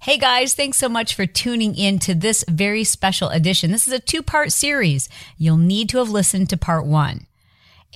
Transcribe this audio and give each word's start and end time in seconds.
Hey 0.00 0.16
guys, 0.16 0.54
thanks 0.54 0.78
so 0.78 0.88
much 0.88 1.16
for 1.16 1.26
tuning 1.26 1.74
in 1.74 1.98
to 2.00 2.14
this 2.14 2.44
very 2.48 2.84
special 2.84 3.30
edition. 3.30 3.72
This 3.72 3.88
is 3.88 3.92
a 3.92 3.98
two 3.98 4.22
part 4.22 4.52
series. 4.52 5.08
You'll 5.36 5.56
need 5.56 5.88
to 5.88 5.98
have 5.98 6.08
listened 6.08 6.48
to 6.50 6.56
part 6.56 6.86
one. 6.86 7.26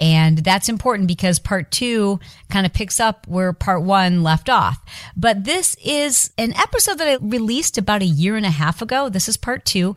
And 0.01 0.38
that's 0.38 0.69
important 0.69 1.07
because 1.07 1.38
part 1.38 1.70
two 1.70 2.19
kind 2.51 2.66
of 2.66 2.73
picks 2.73 2.98
up 2.98 3.29
where 3.29 3.52
part 3.52 3.83
one 3.83 4.24
left 4.24 4.51
off. 4.51 4.80
But 5.16 5.45
this 5.45 5.77
is 5.77 6.33
an 6.37 6.55
episode 6.55 6.98
that 6.98 7.07
I 7.07 7.24
released 7.24 7.79
about 7.79 8.02
a 8.02 8.07
year 8.07 8.34
and 8.34 8.46
a 8.46 8.51
half 8.51 8.82
ago. 8.82 9.09
This 9.09 9.29
is 9.29 9.37
part 9.37 9.65
two. 9.65 9.96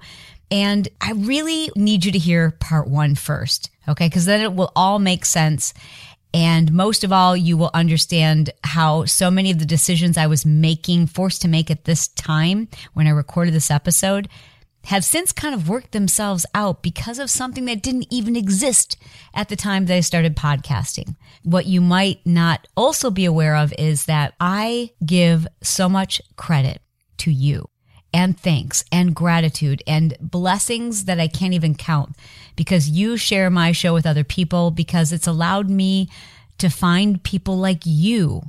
And 0.52 0.88
I 1.02 1.14
really 1.14 1.72
need 1.76 2.06
you 2.06 2.12
to 2.12 2.20
hear 2.20 2.52
part 2.52 2.88
one 2.88 3.16
first. 3.16 3.72
Okay. 3.90 4.12
Cause 4.12 4.26
then 4.26 4.42
it 4.42 4.54
will 4.54 4.72
all 4.76 5.00
make 5.00 5.26
sense. 5.26 5.74
And 6.36 6.74
most 6.74 7.06
of 7.06 7.14
all, 7.14 7.38
you 7.38 7.56
will 7.56 7.72
understand 7.74 8.50
how 8.66 9.06
so 9.06 9.32
many 9.32 9.52
of 9.52 9.60
the 9.60 9.66
decisions 9.66 10.18
I 10.18 10.28
was 10.28 10.46
making, 10.46 11.08
forced 11.08 11.42
to 11.44 11.48
make 11.48 11.72
at 11.72 11.86
this 11.86 12.10
time 12.10 12.68
when 12.92 13.08
I 13.08 13.12
recorded 13.12 13.54
this 13.54 13.72
episode, 13.72 14.28
have 14.88 15.06
since 15.06 15.32
kind 15.32 15.56
of 15.56 15.70
worked 15.70 15.94
themselves 15.94 16.46
out 16.54 16.84
because 16.84 17.20
of 17.20 17.30
something 17.30 17.64
that 17.66 17.82
didn't 17.82 18.08
even 18.12 18.36
exist 18.36 18.98
at 19.34 19.48
the 19.48 19.56
time 19.56 19.86
that 19.86 19.96
I 19.96 20.02
started 20.02 20.36
podcasting. 20.36 21.16
What 21.44 21.68
you 21.68 21.80
might 21.80 22.20
not 22.26 22.68
also 22.76 23.10
be 23.12 23.24
aware 23.24 23.56
of 23.56 23.74
is 23.78 24.04
that 24.08 24.34
I 24.38 24.92
give 25.06 25.48
so 25.64 25.88
much 25.88 26.22
credit 26.36 26.82
to 27.20 27.32
you 27.32 27.70
and 28.16 28.40
thanks 28.40 28.86
and 28.94 29.14
gratitude 29.14 29.84
and 29.86 30.16
blessings 30.22 31.04
that 31.04 31.20
I 31.20 31.28
can't 31.28 31.54
even 31.54 31.76
count 31.76 32.16
because 32.56 32.88
you 32.88 33.18
share 33.18 33.50
my 33.50 33.74
show 33.74 33.94
with 33.94 34.06
other 34.06 34.24
people 34.24 34.72
because 34.72 35.12
it's 35.12 35.28
allowed 35.28 35.70
me 35.70 36.08
to 36.58 36.70
find 36.70 37.22
people 37.22 37.58
like 37.58 37.82
you 37.84 38.42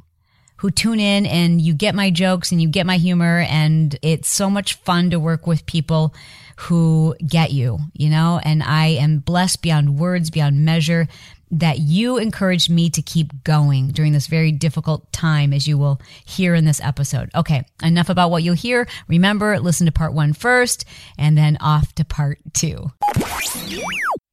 who 0.59 0.71
tune 0.71 1.01
in 1.01 1.27
and 1.27 1.61
you 1.61 1.75
get 1.75 1.97
my 1.97 2.11
jokes 2.11 2.53
and 2.53 2.63
you 2.63 2.69
get 2.69 2.87
my 2.87 2.97
humor 2.97 3.41
and 3.41 3.99
it's 4.03 4.29
so 4.29 4.49
much 4.49 4.75
fun 4.75 5.11
to 5.11 5.19
work 5.19 5.49
with 5.49 5.67
people 5.67 6.15
who 6.59 7.17
get 7.27 7.53
you, 7.53 7.79
you 7.93 8.09
know, 8.09 8.41
and 8.45 8.63
I 8.63 8.87
am 8.87 9.19
blessed 9.19 9.63
beyond 9.63 9.99
words, 9.99 10.31
beyond 10.31 10.65
measure 10.65 11.09
that 11.51 11.79
you 11.79 12.19
encouraged 12.19 12.71
me 12.71 12.91
to 12.91 13.03
keep 13.03 13.45
going 13.45 13.89
during 13.89 14.13
this 14.13 14.27
very 14.27 14.53
difficult 14.53 15.11
time, 15.13 15.53
as 15.53 15.67
you 15.69 15.79
will 15.79 16.01
hear 16.25 16.55
in 16.55 16.65
this 16.65 16.81
episode. 16.81 17.31
Okay, 17.35 17.65
enough 17.83 18.09
about 18.09 18.31
what 18.31 18.43
you'll 18.43 18.55
hear. 18.55 18.89
Remember, 19.09 19.59
listen 19.61 19.87
to 19.87 19.93
part 19.93 20.13
one 20.13 20.33
first 20.33 20.85
and 21.19 21.37
then 21.37 21.57
off 21.61 21.95
to 21.95 22.05
part 22.05 22.39
two. 22.53 22.91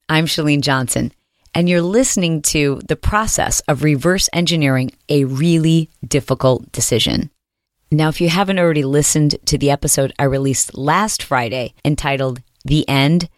I'm 0.09 0.25
Chalene 0.25 0.61
Johnson, 0.61 1.11
and 1.53 1.69
you're 1.69 1.81
listening 1.81 2.41
to 2.43 2.81
the 2.87 2.95
process 2.95 3.59
of 3.61 3.83
reverse 3.83 4.29
engineering 4.33 4.91
a 5.09 5.25
really 5.25 5.89
difficult 6.05 6.71
decision. 6.71 7.29
Now, 7.91 8.09
if 8.09 8.19
you 8.19 8.29
haven't 8.29 8.57
already 8.57 8.83
listened 8.83 9.35
to 9.45 9.57
the 9.57 9.69
episode 9.69 10.13
I 10.17 10.23
released 10.23 10.75
last 10.75 11.21
Friday 11.21 11.75
entitled 11.85 12.41
The 12.65 12.89
End, 12.89 13.29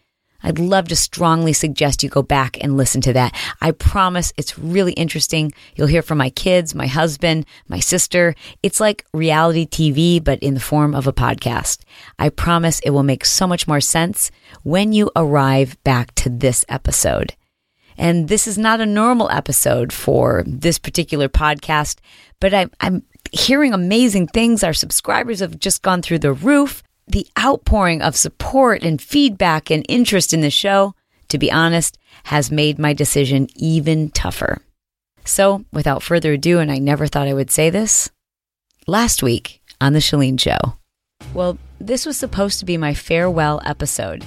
I'd 0.46 0.60
love 0.60 0.86
to 0.88 0.96
strongly 0.96 1.52
suggest 1.52 2.04
you 2.04 2.08
go 2.08 2.22
back 2.22 2.56
and 2.62 2.76
listen 2.76 3.00
to 3.00 3.12
that. 3.14 3.34
I 3.60 3.72
promise 3.72 4.32
it's 4.36 4.56
really 4.56 4.92
interesting. 4.92 5.52
You'll 5.74 5.88
hear 5.88 6.02
from 6.02 6.18
my 6.18 6.30
kids, 6.30 6.72
my 6.72 6.86
husband, 6.86 7.46
my 7.66 7.80
sister. 7.80 8.36
It's 8.62 8.78
like 8.78 9.04
reality 9.12 9.66
TV, 9.66 10.22
but 10.22 10.38
in 10.38 10.54
the 10.54 10.60
form 10.60 10.94
of 10.94 11.08
a 11.08 11.12
podcast. 11.12 11.80
I 12.20 12.28
promise 12.28 12.78
it 12.80 12.90
will 12.90 13.02
make 13.02 13.24
so 13.24 13.48
much 13.48 13.66
more 13.66 13.80
sense 13.80 14.30
when 14.62 14.92
you 14.92 15.10
arrive 15.16 15.82
back 15.82 16.14
to 16.14 16.30
this 16.30 16.64
episode. 16.68 17.34
And 17.98 18.28
this 18.28 18.46
is 18.46 18.56
not 18.56 18.80
a 18.80 18.86
normal 18.86 19.28
episode 19.30 19.92
for 19.92 20.44
this 20.46 20.78
particular 20.78 21.28
podcast, 21.28 21.98
but 22.38 22.54
I, 22.54 22.66
I'm 22.80 23.02
hearing 23.32 23.72
amazing 23.72 24.28
things. 24.28 24.62
Our 24.62 24.74
subscribers 24.74 25.40
have 25.40 25.58
just 25.58 25.82
gone 25.82 26.02
through 26.02 26.20
the 26.20 26.32
roof 26.32 26.84
the 27.08 27.26
outpouring 27.38 28.02
of 28.02 28.16
support 28.16 28.82
and 28.82 29.00
feedback 29.00 29.70
and 29.70 29.84
interest 29.88 30.32
in 30.32 30.40
the 30.40 30.50
show, 30.50 30.94
to 31.28 31.38
be 31.38 31.50
honest, 31.50 31.98
has 32.24 32.50
made 32.50 32.78
my 32.78 32.92
decision 32.92 33.48
even 33.54 34.10
tougher. 34.10 34.60
So, 35.24 35.64
without 35.72 36.02
further 36.02 36.32
ado, 36.32 36.58
and 36.58 36.70
I 36.70 36.78
never 36.78 37.06
thought 37.06 37.28
I 37.28 37.34
would 37.34 37.50
say 37.50 37.70
this, 37.70 38.10
last 38.86 39.22
week 39.22 39.60
on 39.80 39.92
The 39.92 39.98
Chalene 40.00 40.40
Show. 40.40 40.76
Well, 41.34 41.58
this 41.80 42.06
was 42.06 42.16
supposed 42.16 42.58
to 42.60 42.64
be 42.64 42.76
my 42.76 42.94
farewell 42.94 43.60
episode. 43.64 44.24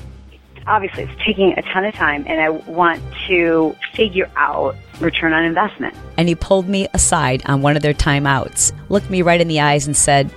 Obviously, 0.67 1.03
it's 1.03 1.23
taking 1.25 1.53
a 1.57 1.61
ton 1.73 1.85
of 1.85 1.95
time, 1.95 2.25
and 2.27 2.39
I 2.39 2.49
want 2.49 3.01
to 3.27 3.75
figure 3.93 4.29
out 4.35 4.75
return 4.99 5.33
on 5.33 5.43
investment. 5.43 5.95
And 6.17 6.27
he 6.27 6.35
pulled 6.35 6.67
me 6.67 6.87
aside 6.93 7.41
on 7.45 7.61
one 7.61 7.75
of 7.75 7.81
their 7.81 7.93
timeouts, 7.93 8.73
looked 8.89 9.09
me 9.09 9.21
right 9.21 9.41
in 9.41 9.47
the 9.47 9.61
eyes, 9.61 9.87
and 9.87 9.95
said, 9.95 10.33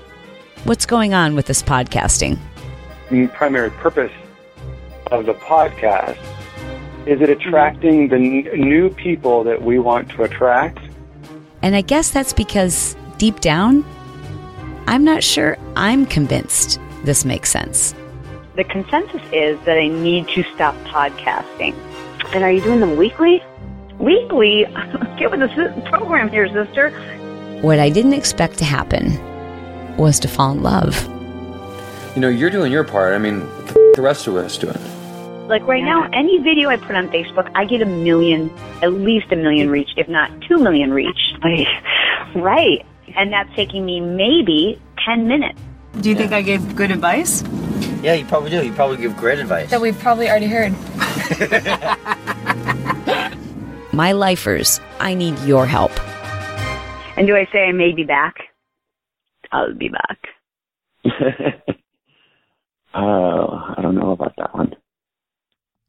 What's 0.65 0.87
going 0.87 1.13
on 1.13 1.35
with 1.35 1.47
this 1.47 1.61
podcasting? 1.61 2.39
The 3.11 3.27
primary 3.27 3.73
purpose 3.73 4.13
of 5.11 5.27
the 5.27 5.35
podcast 5.35 6.17
is 7.05 7.21
it 7.21 7.29
attracting 7.29 8.07
the 8.07 8.15
n- 8.15 8.61
new 8.61 8.89
people 8.89 9.43
that 9.43 9.63
we 9.63 9.81
want 9.81 10.09
to 10.11 10.23
attract? 10.23 10.79
And 11.63 11.75
I 11.75 11.81
guess 11.81 12.13
that's 12.13 12.33
because 12.33 12.95
deep 13.19 13.41
down, 13.41 13.85
I'm 14.87 15.03
not 15.03 15.25
sure 15.25 15.59
I'm 15.75 16.07
convinced 16.07 16.79
this 17.03 17.25
makes 17.25 17.51
sense. 17.51 17.93
The 18.55 18.63
consensus 18.63 19.23
is 19.33 19.59
that 19.65 19.79
I 19.79 19.89
need 19.89 20.29
to 20.29 20.45
stop 20.55 20.77
podcasting. 20.85 21.75
And 22.33 22.45
are 22.45 22.53
you 22.53 22.61
doing 22.61 22.79
them 22.79 22.97
weekly? 22.97 23.43
Weekly? 23.99 24.65
Get 25.19 25.33
with 25.33 25.41
the 25.41 25.83
program 25.91 26.31
here, 26.31 26.47
sister. 26.47 26.91
What 27.63 27.81
I 27.81 27.91
didn't 27.91 28.13
expect 28.13 28.59
to 28.59 28.65
happen 28.65 29.32
was 29.97 30.19
to 30.21 30.29
fall 30.29 30.53
in 30.53 30.63
love. 30.63 31.09
You 32.15 32.21
know, 32.21 32.29
you're 32.29 32.51
doing 32.51 32.73
your 32.73 32.85
part. 32.85 33.15
I 33.15 33.19
mean, 33.19 33.41
the, 33.41 33.93
the 33.97 34.03
rest 34.03 34.27
of 34.27 34.37
us 34.37 34.59
doing? 34.59 34.75
It. 34.75 35.49
Like 35.49 35.67
right 35.67 35.83
now, 35.83 36.09
any 36.13 36.39
video 36.39 36.69
I 36.69 36.77
put 36.77 36.95
on 36.95 37.09
Facebook, 37.09 37.51
I 37.55 37.65
get 37.65 37.83
a 37.83 37.87
million, 37.87 38.51
at 38.83 38.93
least 38.93 39.33
a 39.33 39.37
million 39.37 39.71
reach, 39.71 39.91
if 39.97 40.09
not 40.09 40.31
two 40.43 40.59
million 40.59 40.93
reach. 40.93 41.35
right. 42.35 42.85
And 43.17 43.33
that's 43.33 43.55
taking 43.55 43.85
me 43.85 44.01
maybe 44.01 44.81
10 45.05 45.29
minutes. 45.29 45.59
Do 46.01 46.09
you 46.09 46.17
think 46.17 46.33
I 46.33 46.43
gave 46.43 46.75
good 46.75 46.91
advice? 46.91 47.43
Yeah, 48.03 48.15
you 48.15 48.25
probably 48.25 48.51
do. 48.51 48.65
You 48.65 48.73
probably 48.73 48.97
give 48.97 49.17
great 49.17 49.39
advice. 49.39 49.71
That 49.71 49.81
we've 49.81 49.99
probably 49.99 50.29
already 50.29 50.47
heard. 50.47 50.73
My 53.93 54.13
lifers, 54.13 54.81
I 55.01 55.15
need 55.15 55.39
your 55.41 55.67
help. 55.67 55.93
And 57.17 57.27
do 57.27 57.37
I 57.37 57.47
say 57.53 57.69
I 57.69 57.73
may 57.73 57.93
be 57.93 58.05
back? 58.05 58.52
I'll 59.53 59.75
be 59.75 59.89
back. 59.89 60.29
Oh, 62.95 63.75
I 63.77 63.81
don't 63.81 63.95
know 63.95 64.11
about 64.11 64.35
that 64.37 64.55
one. 64.55 64.75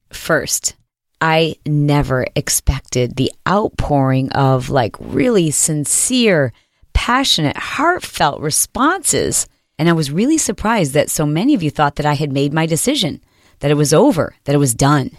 First, 0.10 0.76
I 1.20 1.56
never 1.66 2.26
expected 2.36 3.16
the 3.16 3.32
outpouring 3.48 4.32
of 4.32 4.70
like 4.70 4.96
really 5.00 5.52
sincere, 5.52 6.54
passionate, 6.94 7.58
heartfelt 7.58 8.42
responses. 8.42 9.48
And 9.78 9.90
I 9.90 9.94
was 9.94 10.12
really 10.12 10.38
surprised 10.38 10.94
that 10.94 11.10
so 11.10 11.26
many 11.26 11.54
of 11.54 11.64
you 11.64 11.72
thought 11.72 11.96
that 11.96 12.06
I 12.06 12.14
had 12.14 12.32
made 12.32 12.54
my 12.54 12.66
decision, 12.66 13.22
that 13.60 13.72
it 13.72 13.78
was 13.78 13.94
over, 13.94 14.36
that 14.46 14.56
it 14.56 14.60
was 14.60 14.74
done. 14.74 15.12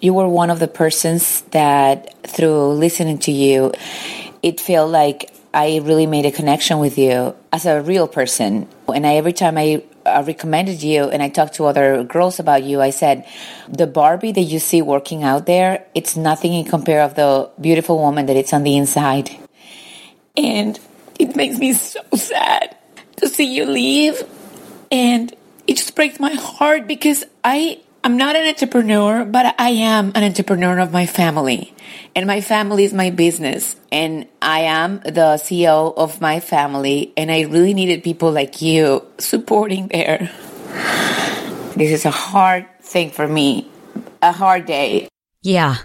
You 0.00 0.12
were 0.12 0.28
one 0.28 0.50
of 0.50 0.58
the 0.58 0.68
persons 0.68 1.42
that 1.52 2.22
through 2.26 2.72
listening 2.74 3.18
to 3.20 3.32
you, 3.32 3.72
it 4.42 4.60
felt 4.60 4.90
like 4.90 5.33
I 5.54 5.78
really 5.78 6.06
made 6.06 6.26
a 6.26 6.32
connection 6.32 6.80
with 6.80 6.98
you 6.98 7.34
as 7.52 7.64
a 7.64 7.80
real 7.80 8.08
person. 8.08 8.66
And 8.92 9.06
I, 9.06 9.14
every 9.14 9.32
time 9.32 9.56
I 9.56 9.84
uh, 10.04 10.24
recommended 10.26 10.82
you 10.82 11.04
and 11.04 11.22
I 11.22 11.28
talked 11.28 11.54
to 11.54 11.66
other 11.66 12.02
girls 12.02 12.40
about 12.40 12.64
you, 12.64 12.80
I 12.80 12.90
said, 12.90 13.24
the 13.68 13.86
Barbie 13.86 14.32
that 14.32 14.42
you 14.42 14.58
see 14.58 14.82
working 14.82 15.22
out 15.22 15.46
there, 15.46 15.86
it's 15.94 16.16
nothing 16.16 16.54
in 16.54 16.64
compare 16.64 17.02
of 17.02 17.14
the 17.14 17.48
beautiful 17.60 17.98
woman 17.98 18.26
that 18.26 18.36
it's 18.36 18.52
on 18.52 18.64
the 18.64 18.76
inside. 18.76 19.30
And 20.36 20.78
it 21.20 21.36
makes 21.36 21.58
me 21.58 21.72
so 21.72 22.00
sad 22.14 22.76
to 23.16 23.28
see 23.28 23.54
you 23.54 23.66
leave. 23.66 24.24
And 24.90 25.32
it 25.68 25.76
just 25.76 25.94
breaks 25.94 26.18
my 26.18 26.34
heart 26.34 26.88
because 26.88 27.24
I 27.44 27.80
I'm 28.04 28.18
not 28.18 28.36
an 28.36 28.46
entrepreneur, 28.46 29.24
but 29.24 29.54
I 29.58 29.70
am 29.70 30.12
an 30.14 30.24
entrepreneur 30.24 30.78
of 30.78 30.92
my 30.92 31.06
family. 31.06 31.72
And 32.14 32.26
my 32.26 32.42
family 32.42 32.84
is 32.84 32.92
my 32.92 33.08
business. 33.08 33.76
And 33.90 34.28
I 34.42 34.60
am 34.60 35.00
the 35.00 35.40
CEO 35.40 35.96
of 35.96 36.20
my 36.20 36.40
family. 36.40 37.14
And 37.16 37.32
I 37.32 37.44
really 37.44 37.72
needed 37.72 38.04
people 38.04 38.30
like 38.30 38.60
you 38.60 39.06
supporting 39.16 39.88
there. 39.88 40.30
This 41.76 41.92
is 41.92 42.04
a 42.04 42.10
hard 42.10 42.66
thing 42.82 43.10
for 43.10 43.26
me, 43.26 43.70
a 44.20 44.32
hard 44.32 44.66
day. 44.66 45.08
Yeah. 45.40 45.76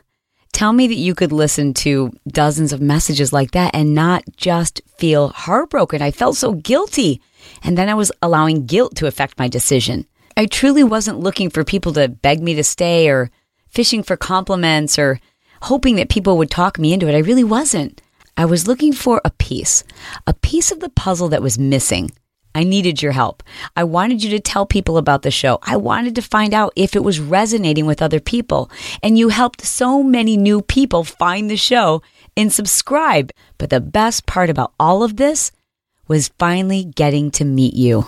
Tell 0.51 0.73
me 0.73 0.87
that 0.87 0.95
you 0.95 1.15
could 1.15 1.31
listen 1.31 1.73
to 1.85 2.11
dozens 2.27 2.73
of 2.73 2.81
messages 2.81 3.31
like 3.31 3.51
that 3.51 3.73
and 3.73 3.95
not 3.95 4.25
just 4.35 4.81
feel 4.97 5.29
heartbroken. 5.29 6.01
I 6.01 6.11
felt 6.11 6.35
so 6.35 6.51
guilty. 6.51 7.21
And 7.63 7.77
then 7.77 7.87
I 7.87 7.93
was 7.93 8.11
allowing 8.21 8.65
guilt 8.65 8.97
to 8.97 9.07
affect 9.07 9.39
my 9.39 9.47
decision. 9.47 10.05
I 10.39 10.45
truly 10.45 10.85
wasn't 10.85 11.19
looking 11.19 11.49
for 11.49 11.65
people 11.65 11.91
to 11.91 12.07
beg 12.07 12.41
me 12.41 12.53
to 12.53 12.63
stay 12.63 13.09
or 13.09 13.29
fishing 13.67 14.03
for 14.03 14.15
compliments 14.15 14.97
or 14.97 15.19
hoping 15.63 15.97
that 15.97 16.07
people 16.07 16.37
would 16.37 16.49
talk 16.49 16.79
me 16.79 16.93
into 16.93 17.09
it. 17.09 17.13
I 17.13 17.19
really 17.19 17.43
wasn't. 17.43 18.01
I 18.37 18.45
was 18.45 18.65
looking 18.65 18.93
for 18.93 19.19
a 19.25 19.31
piece, 19.31 19.83
a 20.25 20.33
piece 20.33 20.71
of 20.71 20.79
the 20.79 20.87
puzzle 20.91 21.27
that 21.27 21.41
was 21.41 21.59
missing. 21.59 22.11
I 22.55 22.63
needed 22.63 23.01
your 23.01 23.11
help. 23.11 23.43
I 23.75 23.83
wanted 23.83 24.23
you 24.23 24.29
to 24.29 24.39
tell 24.39 24.65
people 24.65 24.97
about 24.97 25.23
the 25.23 25.29
show. 25.29 25.59
I 25.61 25.75
wanted 25.75 26.15
to 26.15 26.21
find 26.21 26.53
out 26.53 26.71
if 26.77 26.95
it 26.95 27.03
was 27.03 27.19
resonating 27.19 27.85
with 27.85 28.01
other 28.01 28.21
people. 28.21 28.71
And 29.03 29.17
you 29.17 29.27
helped 29.27 29.65
so 29.65 30.01
many 30.01 30.37
new 30.37 30.61
people 30.61 31.03
find 31.03 31.49
the 31.49 31.57
show 31.57 32.01
and 32.37 32.49
subscribe. 32.49 33.33
But 33.57 33.71
the 33.71 33.81
best 33.81 34.25
part 34.25 34.49
about 34.49 34.71
all 34.79 35.03
of 35.03 35.17
this 35.17 35.51
was 36.07 36.31
finally 36.39 36.85
getting 36.85 37.29
to 37.31 37.43
meet 37.43 37.73
you. 37.73 38.07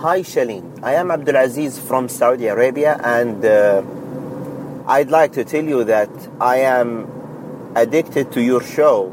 Hi, 0.00 0.20
Chalene. 0.20 0.78
I 0.84 0.94
am 0.94 1.08
Abdulaziz 1.08 1.76
from 1.76 2.08
Saudi 2.08 2.46
Arabia, 2.46 3.00
and 3.02 3.44
uh, 3.44 3.82
I'd 4.86 5.10
like 5.10 5.32
to 5.32 5.44
tell 5.44 5.64
you 5.64 5.82
that 5.82 6.08
I 6.40 6.58
am 6.58 7.10
addicted 7.74 8.30
to 8.30 8.40
your 8.40 8.62
show 8.62 9.08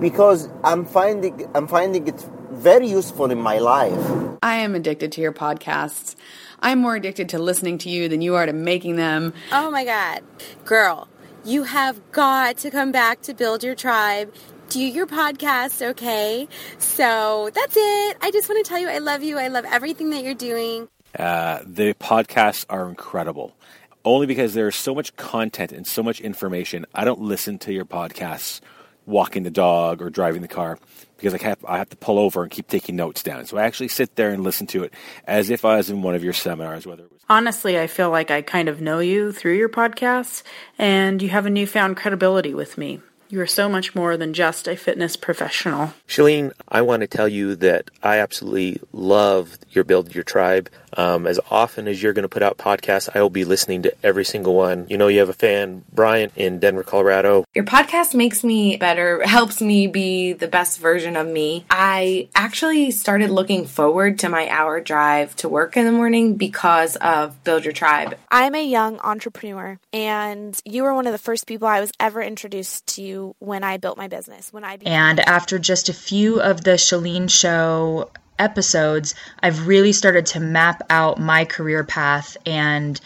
because 0.00 0.48
I'm 0.64 0.86
finding 0.86 1.46
I'm 1.54 1.68
finding 1.68 2.08
it 2.08 2.18
very 2.52 2.88
useful 2.88 3.30
in 3.30 3.38
my 3.38 3.58
life. 3.58 4.00
I 4.42 4.54
am 4.56 4.74
addicted 4.74 5.12
to 5.12 5.20
your 5.20 5.32
podcasts. 5.32 6.16
I'm 6.60 6.78
more 6.78 6.96
addicted 6.96 7.28
to 7.28 7.38
listening 7.38 7.76
to 7.78 7.90
you 7.90 8.08
than 8.08 8.22
you 8.22 8.34
are 8.34 8.46
to 8.46 8.54
making 8.54 8.96
them. 8.96 9.34
Oh 9.52 9.70
my 9.70 9.84
God. 9.84 10.22
Girl, 10.64 11.06
you 11.44 11.64
have 11.64 12.00
got 12.12 12.56
to 12.58 12.70
come 12.70 12.92
back 12.92 13.20
to 13.22 13.34
build 13.34 13.62
your 13.62 13.74
tribe. 13.74 14.32
Do 14.68 14.80
your 14.80 15.06
podcast, 15.06 15.80
okay? 15.90 16.46
So 16.76 17.50
that's 17.54 17.74
it. 17.74 18.16
I 18.20 18.30
just 18.30 18.50
want 18.50 18.62
to 18.62 18.68
tell 18.68 18.78
you 18.78 18.88
I 18.88 18.98
love 18.98 19.22
you. 19.22 19.38
I 19.38 19.48
love 19.48 19.64
everything 19.64 20.10
that 20.10 20.22
you're 20.22 20.34
doing. 20.34 20.88
Uh, 21.18 21.60
the 21.64 21.94
podcasts 21.94 22.66
are 22.68 22.86
incredible. 22.86 23.56
Only 24.04 24.26
because 24.26 24.52
there's 24.52 24.76
so 24.76 24.94
much 24.94 25.16
content 25.16 25.72
and 25.72 25.86
so 25.86 26.02
much 26.02 26.20
information. 26.20 26.84
I 26.94 27.06
don't 27.06 27.20
listen 27.20 27.58
to 27.60 27.72
your 27.72 27.86
podcasts 27.86 28.60
walking 29.06 29.42
the 29.42 29.50
dog 29.50 30.02
or 30.02 30.10
driving 30.10 30.42
the 30.42 30.48
car 30.48 30.78
because 31.16 31.32
I 31.32 31.42
have, 31.42 31.64
I 31.64 31.78
have 31.78 31.88
to 31.88 31.96
pull 31.96 32.18
over 32.18 32.42
and 32.42 32.50
keep 32.50 32.68
taking 32.68 32.94
notes 32.94 33.22
down. 33.22 33.46
So 33.46 33.56
I 33.56 33.64
actually 33.64 33.88
sit 33.88 34.16
there 34.16 34.30
and 34.30 34.44
listen 34.44 34.66
to 34.68 34.84
it 34.84 34.92
as 35.26 35.48
if 35.48 35.64
I 35.64 35.78
was 35.78 35.88
in 35.88 36.02
one 36.02 36.14
of 36.14 36.22
your 36.22 36.34
seminars, 36.34 36.86
whether 36.86 37.04
it 37.04 37.10
was. 37.10 37.20
Honestly, 37.30 37.78
I 37.78 37.86
feel 37.86 38.10
like 38.10 38.30
I 38.30 38.42
kind 38.42 38.68
of 38.68 38.82
know 38.82 38.98
you 38.98 39.32
through 39.32 39.56
your 39.56 39.68
podcasts, 39.68 40.42
and 40.78 41.22
you 41.22 41.30
have 41.30 41.46
a 41.46 41.50
newfound 41.50 41.96
credibility 41.96 42.52
with 42.54 42.76
me. 42.78 43.00
You 43.30 43.42
are 43.42 43.46
so 43.46 43.68
much 43.68 43.94
more 43.94 44.16
than 44.16 44.32
just 44.32 44.66
a 44.66 44.74
fitness 44.74 45.14
professional. 45.14 45.92
Chalene, 46.08 46.52
I 46.66 46.80
want 46.80 47.02
to 47.02 47.06
tell 47.06 47.28
you 47.28 47.54
that 47.56 47.90
I 48.02 48.20
absolutely 48.20 48.80
love 48.90 49.58
your 49.68 49.84
Build 49.84 50.14
Your 50.14 50.24
Tribe. 50.24 50.70
Um, 50.96 51.26
as 51.26 51.40
often 51.50 51.88
as 51.88 52.02
you're 52.02 52.12
going 52.12 52.22
to 52.22 52.28
put 52.28 52.42
out 52.42 52.58
podcasts, 52.58 53.08
I 53.14 53.20
will 53.20 53.30
be 53.30 53.44
listening 53.44 53.82
to 53.82 53.94
every 54.02 54.24
single 54.24 54.54
one. 54.54 54.86
You 54.88 54.98
know, 54.98 55.08
you 55.08 55.18
have 55.20 55.28
a 55.28 55.34
fan, 55.34 55.84
Brian, 55.92 56.30
in 56.36 56.58
Denver, 56.58 56.82
Colorado. 56.82 57.44
Your 57.54 57.64
podcast 57.64 58.14
makes 58.14 58.42
me 58.42 58.76
better, 58.76 59.22
helps 59.26 59.60
me 59.60 59.86
be 59.86 60.32
the 60.32 60.48
best 60.48 60.78
version 60.78 61.16
of 61.16 61.26
me. 61.26 61.64
I 61.70 62.28
actually 62.34 62.90
started 62.90 63.30
looking 63.30 63.66
forward 63.66 64.18
to 64.20 64.28
my 64.28 64.48
hour 64.48 64.80
drive 64.80 65.36
to 65.36 65.48
work 65.48 65.76
in 65.76 65.84
the 65.84 65.92
morning 65.92 66.36
because 66.36 66.96
of 66.96 67.42
Build 67.44 67.64
Your 67.64 67.72
Tribe. 67.72 68.16
I'm 68.30 68.54
a 68.54 68.64
young 68.64 68.98
entrepreneur, 69.00 69.78
and 69.92 70.58
you 70.64 70.82
were 70.82 70.94
one 70.94 71.06
of 71.06 71.12
the 71.12 71.18
first 71.18 71.46
people 71.46 71.68
I 71.68 71.80
was 71.80 71.90
ever 72.00 72.22
introduced 72.22 72.86
to 72.96 73.34
when 73.38 73.64
I 73.64 73.76
built 73.76 73.96
my 73.96 74.08
business. 74.08 74.52
When 74.52 74.64
I 74.64 74.76
became- 74.76 74.92
and 74.92 75.20
after 75.20 75.58
just 75.58 75.88
a 75.88 75.94
few 75.94 76.40
of 76.40 76.64
the 76.64 76.72
Chalene 76.72 77.30
Show 77.30 78.10
episodes, 78.38 79.14
I've 79.42 79.66
really 79.66 79.92
started 79.92 80.26
to 80.26 80.40
map 80.40 80.82
out 80.90 81.18
my 81.18 81.44
career 81.44 81.84
path 81.84 82.36
and 82.46 83.00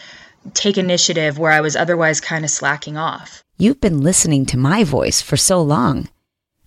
take 0.53 0.77
initiative 0.77 1.39
where 1.39 1.51
I 1.51 1.61
was 1.61 1.75
otherwise 1.75 2.19
kind 2.19 2.43
of 2.43 2.51
slacking 2.51 2.97
off. 2.97 3.43
You've 3.57 3.81
been 3.81 4.01
listening 4.01 4.45
to 4.47 4.57
my 4.57 4.83
voice 4.83 5.21
for 5.21 5.37
so 5.37 5.61
long. 5.61 6.09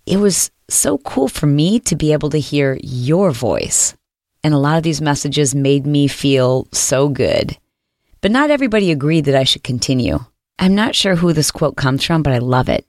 It 0.05 0.17
was 0.17 0.51
so 0.69 0.97
cool 0.99 1.27
for 1.27 1.45
me 1.45 1.79
to 1.81 1.95
be 1.95 2.13
able 2.13 2.29
to 2.31 2.39
hear 2.39 2.77
your 2.81 3.31
voice. 3.31 3.95
And 4.43 4.53
a 4.53 4.57
lot 4.57 4.77
of 4.77 4.83
these 4.83 5.01
messages 5.01 5.53
made 5.53 5.85
me 5.85 6.07
feel 6.07 6.67
so 6.71 7.09
good. 7.09 7.57
But 8.21 8.31
not 8.31 8.49
everybody 8.49 8.91
agreed 8.91 9.25
that 9.25 9.35
I 9.35 9.43
should 9.43 9.63
continue. 9.63 10.19
I'm 10.59 10.73
not 10.73 10.95
sure 10.95 11.15
who 11.15 11.33
this 11.33 11.51
quote 11.51 11.75
comes 11.75 12.03
from, 12.03 12.23
but 12.23 12.33
I 12.33 12.39
love 12.39 12.69
it. 12.69 12.85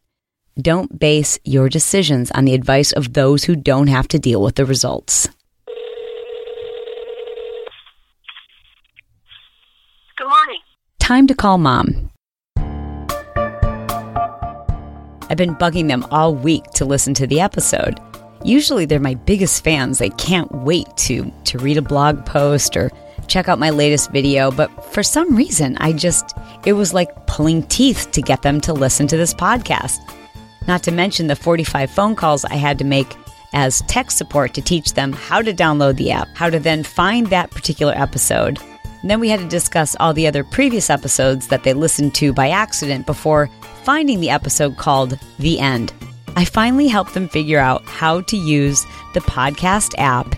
Don't 0.61 0.99
base 0.99 1.39
your 1.45 1.69
decisions 1.69 2.31
on 2.33 2.45
the 2.45 2.55
advice 2.55 2.93
of 2.93 3.13
those 3.13 3.45
who 3.45 3.55
don't 3.55 3.87
have 3.89 4.09
to 4.09 4.19
deal 4.19 4.43
with 4.43 4.57
the 4.57 4.65
results. 4.65 5.29
Good 10.17 10.29
morning. 10.29 10.61
Time 11.09 11.27
to 11.27 11.35
call 11.35 11.57
mom. 11.57 12.11
I've 15.31 15.39
been 15.39 15.55
bugging 15.55 15.89
them 15.89 16.05
all 16.11 16.35
week 16.35 16.65
to 16.73 16.85
listen 16.85 17.15
to 17.15 17.27
the 17.27 17.41
episode. 17.41 17.99
Usually 18.45 18.85
they're 18.85 19.01
my 19.01 19.15
biggest 19.15 19.65
fans. 19.65 19.97
They 19.97 20.11
can't 20.11 20.53
wait 20.53 20.87
to 20.99 21.33
to 21.45 21.57
read 21.61 21.79
a 21.79 21.81
blog 21.81 22.27
post 22.27 22.77
or 22.77 22.91
check 23.27 23.49
out 23.49 23.59
my 23.59 23.71
latest 23.71 24.11
video, 24.11 24.51
but 24.51 24.69
for 24.93 25.03
some 25.03 25.35
reason 25.35 25.79
I 25.79 25.95
just 25.95 26.37
it 26.67 26.75
was 26.75 26.93
like 26.93 27.27
pulling 27.27 27.63
teeth 27.63 28.13
to 28.13 28.21
get 28.21 28.43
them 28.43 28.61
to 28.61 28.75
listen 28.75 29.07
to 29.07 29.17
this 29.17 29.33
podcast. 29.33 29.97
Not 30.67 30.83
to 30.83 30.91
mention 30.91 31.29
the 31.29 31.37
45 31.37 31.91
phone 31.91 32.17
calls 32.17 32.45
I 32.45 32.57
had 32.57 32.77
to 32.81 32.85
make 32.85 33.17
as 33.55 33.81
tech 33.89 34.11
support 34.11 34.53
to 34.53 34.61
teach 34.61 34.93
them 34.93 35.15
how 35.15 35.41
to 35.41 35.55
download 35.55 35.97
the 35.97 36.11
app, 36.11 36.29
how 36.35 36.51
to 36.51 36.61
then 36.61 36.83
find 36.83 37.29
that 37.29 37.51
particular 37.51 37.95
episode. 37.97 38.59
And 39.01 39.11
then 39.11 39.21
we 39.21 39.29
had 39.29 39.41
to 39.41 39.47
discuss 39.47 39.97
all 40.01 40.13
the 40.13 40.27
other 40.27 40.45
previous 40.45 40.91
episodes 40.91 41.49
that 41.49 41.63
they 41.63 41.73
listened 41.73 42.15
to 42.17 42.33
by 42.33 42.51
accident 42.51 43.07
before 43.07 43.49
finding 43.85 44.21
the 44.21 44.31
episode 44.31 44.77
called 44.77 45.19
The 45.39 45.61
End. 45.61 45.93
I 46.37 46.45
finally 46.45 46.89
helped 46.89 47.15
them 47.15 47.29
figure 47.29 47.59
out 47.59 47.85
how 47.85 48.21
to 48.23 48.37
use 48.37 48.85
the 49.15 49.21
podcast 49.21 49.95
app 49.99 50.31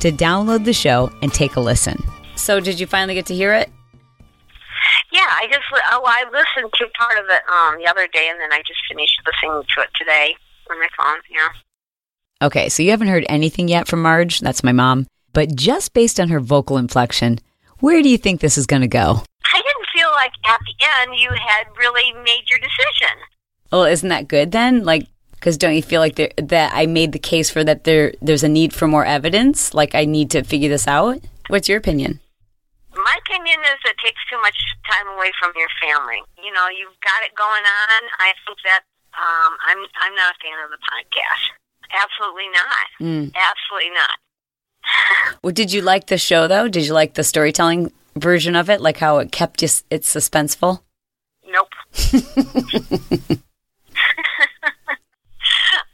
to 0.00 0.10
download 0.10 0.64
the 0.64 0.72
show 0.72 1.10
and 1.22 1.32
take 1.32 1.56
a 1.56 1.60
listen. 1.60 2.02
So, 2.36 2.60
did 2.60 2.80
you 2.80 2.86
finally 2.86 3.14
get 3.14 3.26
to 3.26 3.34
hear 3.34 3.52
it? 3.52 3.70
Yeah, 5.12 5.28
I 5.30 5.46
just 5.46 5.62
oh 5.92 6.02
I 6.04 6.24
listened 6.24 6.72
to 6.74 6.86
part 6.98 7.18
of 7.18 7.26
it 7.30 7.42
um 7.48 7.78
the 7.78 7.86
other 7.86 8.08
day, 8.08 8.28
and 8.28 8.40
then 8.40 8.52
I 8.52 8.58
just 8.66 8.80
finished 8.88 9.20
listening 9.24 9.62
to 9.62 9.82
it 9.82 9.90
today 9.96 10.34
on 10.70 10.80
my 10.80 10.88
phone. 10.96 11.20
Yeah. 11.30 11.48
Okay, 12.46 12.68
so 12.68 12.82
you 12.82 12.90
haven't 12.90 13.08
heard 13.08 13.24
anything 13.28 13.68
yet 13.68 13.86
from 13.86 14.02
Marge. 14.02 14.40
That's 14.40 14.64
my 14.64 14.72
mom. 14.72 15.06
But 15.32 15.54
just 15.54 15.94
based 15.94 16.18
on 16.18 16.28
her 16.28 16.40
vocal 16.40 16.76
inflection, 16.76 17.38
where 17.84 18.00
do 18.00 18.08
you 18.08 18.16
think 18.16 18.40
this 18.40 18.56
is 18.56 18.64
going 18.64 18.80
to 18.80 18.88
go? 18.88 19.20
I 19.52 19.60
didn't 19.60 19.88
feel 19.92 20.08
like 20.16 20.32
at 20.48 20.60
the 20.64 20.76
end 20.96 21.20
you 21.20 21.28
had 21.28 21.68
really 21.76 22.16
made 22.24 22.48
your 22.48 22.58
decision. 22.58 23.12
Well, 23.70 23.84
isn't 23.84 24.08
that 24.08 24.26
good 24.26 24.52
then? 24.52 24.84
Like, 24.84 25.06
because 25.32 25.58
don't 25.58 25.76
you 25.76 25.82
feel 25.82 26.00
like 26.00 26.16
there, 26.16 26.32
that 26.38 26.72
I 26.72 26.86
made 26.86 27.12
the 27.12 27.20
case 27.20 27.50
for 27.50 27.62
that 27.62 27.84
there 27.84 28.14
there's 28.22 28.42
a 28.42 28.48
need 28.48 28.72
for 28.72 28.88
more 28.88 29.04
evidence? 29.04 29.74
Like, 29.74 29.94
I 29.94 30.06
need 30.06 30.30
to 30.30 30.42
figure 30.42 30.70
this 30.70 30.88
out. 30.88 31.20
What's 31.52 31.68
your 31.68 31.76
opinion? 31.76 32.20
My 32.96 33.16
opinion 33.20 33.60
is 33.60 33.76
it 33.84 34.00
takes 34.00 34.24
too 34.32 34.40
much 34.40 34.56
time 34.88 35.12
away 35.12 35.28
from 35.36 35.52
your 35.52 35.68
family. 35.76 36.24
You 36.40 36.56
know, 36.56 36.72
you've 36.72 36.96
got 37.04 37.20
it 37.20 37.36
going 37.36 37.68
on. 37.68 38.00
I 38.16 38.32
think 38.48 38.64
that 38.64 38.80
um, 39.12 39.52
I'm 39.60 39.84
I'm 40.00 40.14
not 40.16 40.32
a 40.32 40.40
fan 40.40 40.56
of 40.64 40.72
the 40.72 40.80
podcast. 40.88 41.52
Absolutely 41.92 42.48
not. 42.48 42.86
Mm. 42.96 43.28
Absolutely 43.36 43.92
not. 43.92 44.16
Well, 45.42 45.52
did 45.52 45.72
you 45.72 45.82
like 45.82 46.06
the 46.06 46.18
show 46.18 46.48
though? 46.48 46.68
Did 46.68 46.86
you 46.86 46.92
like 46.92 47.14
the 47.14 47.24
storytelling 47.24 47.92
version 48.16 48.56
of 48.56 48.70
it? 48.70 48.80
Like 48.80 48.98
how 48.98 49.18
it 49.18 49.32
kept 49.32 49.62
you, 49.62 49.68
it 49.90 50.02
suspenseful? 50.02 50.80
Nope. 51.46 51.68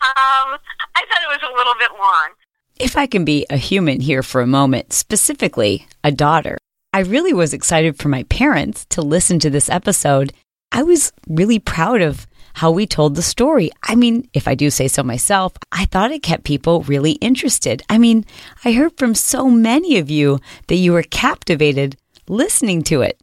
um, 0.01 0.59
I 0.95 1.05
thought 1.09 1.23
it 1.23 1.29
was 1.29 1.41
a 1.43 1.57
little 1.57 1.75
bit 1.79 1.91
long. 1.99 2.31
If 2.79 2.97
I 2.97 3.07
can 3.07 3.25
be 3.25 3.47
a 3.51 3.57
human 3.57 4.01
here 4.01 4.23
for 4.23 4.41
a 4.41 4.47
moment, 4.47 4.93
specifically 4.93 5.87
a 6.03 6.11
daughter, 6.11 6.57
I 6.93 7.01
really 7.01 7.33
was 7.33 7.53
excited 7.53 7.99
for 7.99 8.09
my 8.09 8.23
parents 8.25 8.87
to 8.87 9.03
listen 9.03 9.39
to 9.41 9.51
this 9.51 9.69
episode. 9.69 10.33
I 10.73 10.83
was 10.83 11.13
really 11.29 11.59
proud 11.59 12.01
of 12.01 12.27
how 12.55 12.71
we 12.71 12.87
told 12.87 13.15
the 13.15 13.23
story. 13.23 13.71
I 13.83 13.95
mean, 13.95 14.29
if 14.33 14.47
I 14.49 14.55
do 14.55 14.71
say 14.71 14.89
so 14.89 15.03
myself, 15.03 15.53
I 15.73 15.85
thought 15.85 16.13
it 16.13 16.23
kept 16.23 16.45
people 16.45 16.83
really 16.83 17.13
interested. 17.13 17.83
I 17.89 17.99
mean, 17.99 18.25
I 18.65 18.73
heard 18.73 18.97
from 18.97 19.15
so 19.15 19.51
many 19.51 19.99
of 19.99 20.11
you 20.11 20.41
that 20.69 20.77
you 20.77 20.93
were 20.93 21.03
captivated 21.03 21.97
listening 22.29 22.83
to 22.85 23.03
it. 23.03 23.21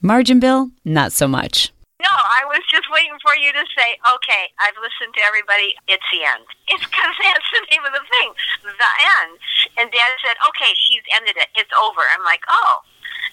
Margin 0.00 0.40
bill, 0.40 0.70
not 0.84 1.12
so 1.12 1.26
much. 1.26 1.72
No, 2.04 2.12
I 2.12 2.44
was 2.44 2.60
just 2.68 2.84
waiting 2.92 3.16
for 3.24 3.32
you 3.32 3.48
to 3.56 3.64
say, 3.72 3.96
okay, 4.04 4.52
I've 4.60 4.76
listened 4.76 5.16
to 5.16 5.24
everybody. 5.24 5.72
It's 5.88 6.04
the 6.12 6.20
end. 6.20 6.44
It's 6.68 6.84
because 6.84 7.16
that's 7.16 7.48
the 7.54 7.64
name 7.72 7.84
of 7.84 7.92
the 7.96 8.04
thing, 8.04 8.28
the 8.64 8.92
end. 9.24 9.32
And 9.78 9.88
Dad 9.88 10.12
said, 10.20 10.36
okay, 10.52 10.72
she's 10.84 11.04
ended 11.16 11.36
it. 11.40 11.48
It's 11.56 11.72
over. 11.76 12.04
I'm 12.12 12.24
like, 12.24 12.44
oh. 12.48 12.84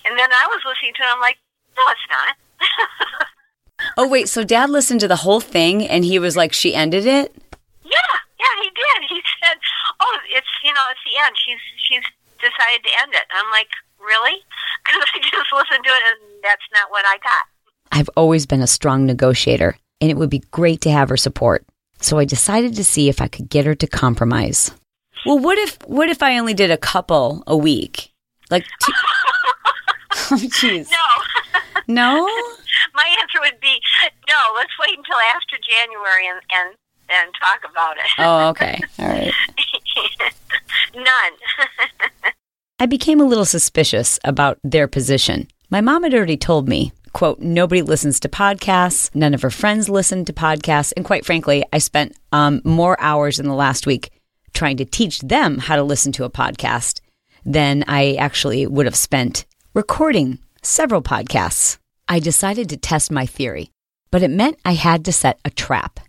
And 0.06 0.16
then 0.20 0.32
I 0.32 0.48
was 0.48 0.64
listening 0.64 0.96
to 1.00 1.04
it. 1.04 1.12
I'm 1.12 1.20
like, 1.20 1.40
no, 1.76 1.84
it's 1.92 2.08
not. 2.08 2.34
Oh, 4.02 4.08
wait, 4.08 4.30
so 4.30 4.44
dad 4.44 4.70
listened 4.70 5.00
to 5.02 5.08
the 5.08 5.18
whole 5.18 5.40
thing 5.40 5.88
and 5.88 6.04
he 6.04 6.18
was 6.20 6.36
like, 6.36 6.54
she 6.54 6.74
ended 6.74 7.06
it? 7.06 7.34
yeah, 7.84 8.14
yeah, 8.40 8.56
he 8.64 8.70
did. 8.70 9.10
He 9.10 9.22
said, 9.44 9.58
oh, 10.00 10.18
it's 10.36 10.48
you 10.64 10.74
know, 10.74 10.82
it's 10.90 11.00
the 11.06 11.20
end. 11.24 11.36
She's 11.46 11.60
she's 11.88 12.04
decided 12.40 12.84
to 12.84 12.90
end 13.02 13.14
it. 13.14 13.26
I'm 13.32 13.50
like, 13.52 13.70
really? 14.00 14.38
Because 14.84 15.04
I 15.14 15.20
just 15.20 15.54
listened 15.54 15.84
to 15.86 15.90
it, 15.92 16.04
and 16.10 16.44
that's 16.44 16.64
not 16.74 16.90
what 16.90 17.06
I 17.06 17.18
got. 17.18 17.46
I've 17.92 18.10
always 18.18 18.48
been 18.48 18.62
a 18.64 18.68
strong 18.68 19.06
negotiator, 19.06 19.78
and 20.02 20.10
it 20.10 20.18
would 20.18 20.32
be 20.32 20.40
great 20.50 20.82
to 20.82 20.92
have 20.92 21.10
her 21.10 21.18
support. 21.18 21.64
So 22.00 22.18
I 22.18 22.26
decided 22.26 22.76
to 22.78 22.84
see 22.84 23.08
if 23.10 23.22
I 23.22 23.28
could 23.28 23.48
get 23.48 23.68
her 23.68 23.76
to 23.76 23.86
compromise. 23.86 24.72
Well, 25.24 25.38
what 25.38 25.60
if 25.60 25.78
what 25.88 26.10
if 26.10 26.24
I 26.24 26.40
only 26.40 26.56
did 26.56 26.72
a 26.72 26.78
couple 26.78 27.44
a 27.46 27.56
week? 27.56 28.12
Like 28.50 28.66
two- 28.84 28.92
Oh 30.32 30.38
jeez. 30.38 30.90
No. 30.90 31.86
No? 31.88 32.28
My 32.94 33.16
answer 33.22 33.40
would 33.40 33.60
be 33.60 33.80
no. 34.28 34.36
Let's 34.56 34.74
wait 34.80 34.98
until 34.98 35.18
after 35.36 35.58
January 35.62 36.28
and 36.28 36.42
and 36.52 36.76
and 37.10 37.32
talk 37.42 37.60
about 37.70 37.98
it. 37.98 38.12
Oh, 38.18 38.50
okay. 38.50 38.80
All 39.00 39.08
right. 39.08 39.34
None. 40.96 41.34
I 42.80 42.86
became 42.86 43.22
a 43.22 43.26
little 43.26 43.46
suspicious 43.46 44.20
about 44.24 44.58
their 44.64 44.88
position. 44.88 45.48
My 45.70 45.82
mom 45.82 46.04
had 46.04 46.14
already 46.14 46.38
told 46.38 46.68
me, 46.68 46.94
quote, 47.14 47.40
nobody 47.40 47.82
listens 47.82 48.20
to 48.22 48.30
podcasts, 48.30 49.14
none 49.14 49.34
of 49.34 49.42
her 49.42 49.50
friends 49.50 49.88
listen 49.88 50.26
to 50.26 50.34
podcasts, 50.34 50.92
and 50.96 51.06
quite 51.06 51.26
frankly, 51.26 51.64
I 51.72 51.78
spent 51.78 52.18
um, 52.32 52.62
more 52.64 53.00
hours 53.00 53.40
in 53.40 53.48
the 53.48 53.54
last 53.54 53.86
week 53.86 54.12
trying 54.54 54.78
to 54.78 54.86
teach 54.86 55.20
them 55.20 55.60
how 55.60 55.76
to 55.76 55.84
listen 55.84 56.12
to 56.14 56.24
a 56.24 56.30
podcast 56.30 57.02
than 57.46 57.84
I 57.88 58.16
actually 58.16 58.66
would 58.68 58.86
have 58.86 58.96
spent 58.96 59.46
recording 59.74 60.40
several 60.62 61.02
podcasts. 61.02 61.78
I 62.12 62.20
decided 62.20 62.68
to 62.68 62.76
test 62.76 63.10
my 63.10 63.26
theory, 63.26 63.72
but 64.12 64.22
it 64.22 64.30
meant 64.30 64.60
I 64.66 64.74
had 64.74 65.06
to 65.06 65.14
set 65.14 65.40
a 65.46 65.50
trap. 65.50 66.02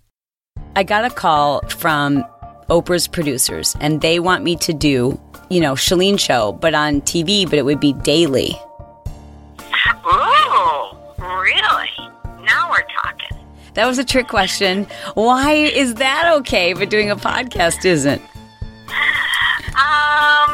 I 0.74 0.82
got 0.82 1.04
a 1.04 1.10
call 1.10 1.60
from 1.68 2.24
Oprah's 2.68 3.06
producers, 3.06 3.76
and 3.80 4.00
they 4.00 4.18
want 4.18 4.42
me 4.42 4.56
to 4.56 4.72
do, 4.72 5.20
you 5.48 5.60
know, 5.60 5.74
Chalene 5.74 6.18
show, 6.18 6.54
but 6.54 6.74
on 6.74 7.02
TV, 7.02 7.44
but 7.44 7.54
it 7.54 7.64
would 7.64 7.78
be 7.78 7.92
daily. 7.92 8.50
Ooh, 10.04 10.96
really? 11.20 11.92
Now 12.42 12.68
we're 12.68 12.82
talking. 13.00 13.38
That 13.74 13.86
was 13.86 13.98
a 14.00 14.04
trick 14.04 14.26
question. 14.26 14.88
Why 15.14 15.52
is 15.52 15.94
that 15.94 16.32
okay, 16.38 16.72
but 16.72 16.90
doing 16.90 17.12
a 17.12 17.16
podcast 17.16 17.84
isn't? 17.84 18.20
Um, 19.78 20.50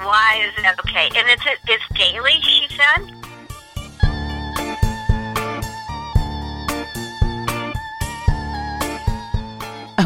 why 0.00 0.40
is 0.42 0.62
that 0.62 0.76
okay? 0.86 1.10
And 1.14 1.28
it's 1.28 1.44
it's 1.68 1.84
daily. 1.98 2.40
She 2.40 2.66
said. 2.74 3.19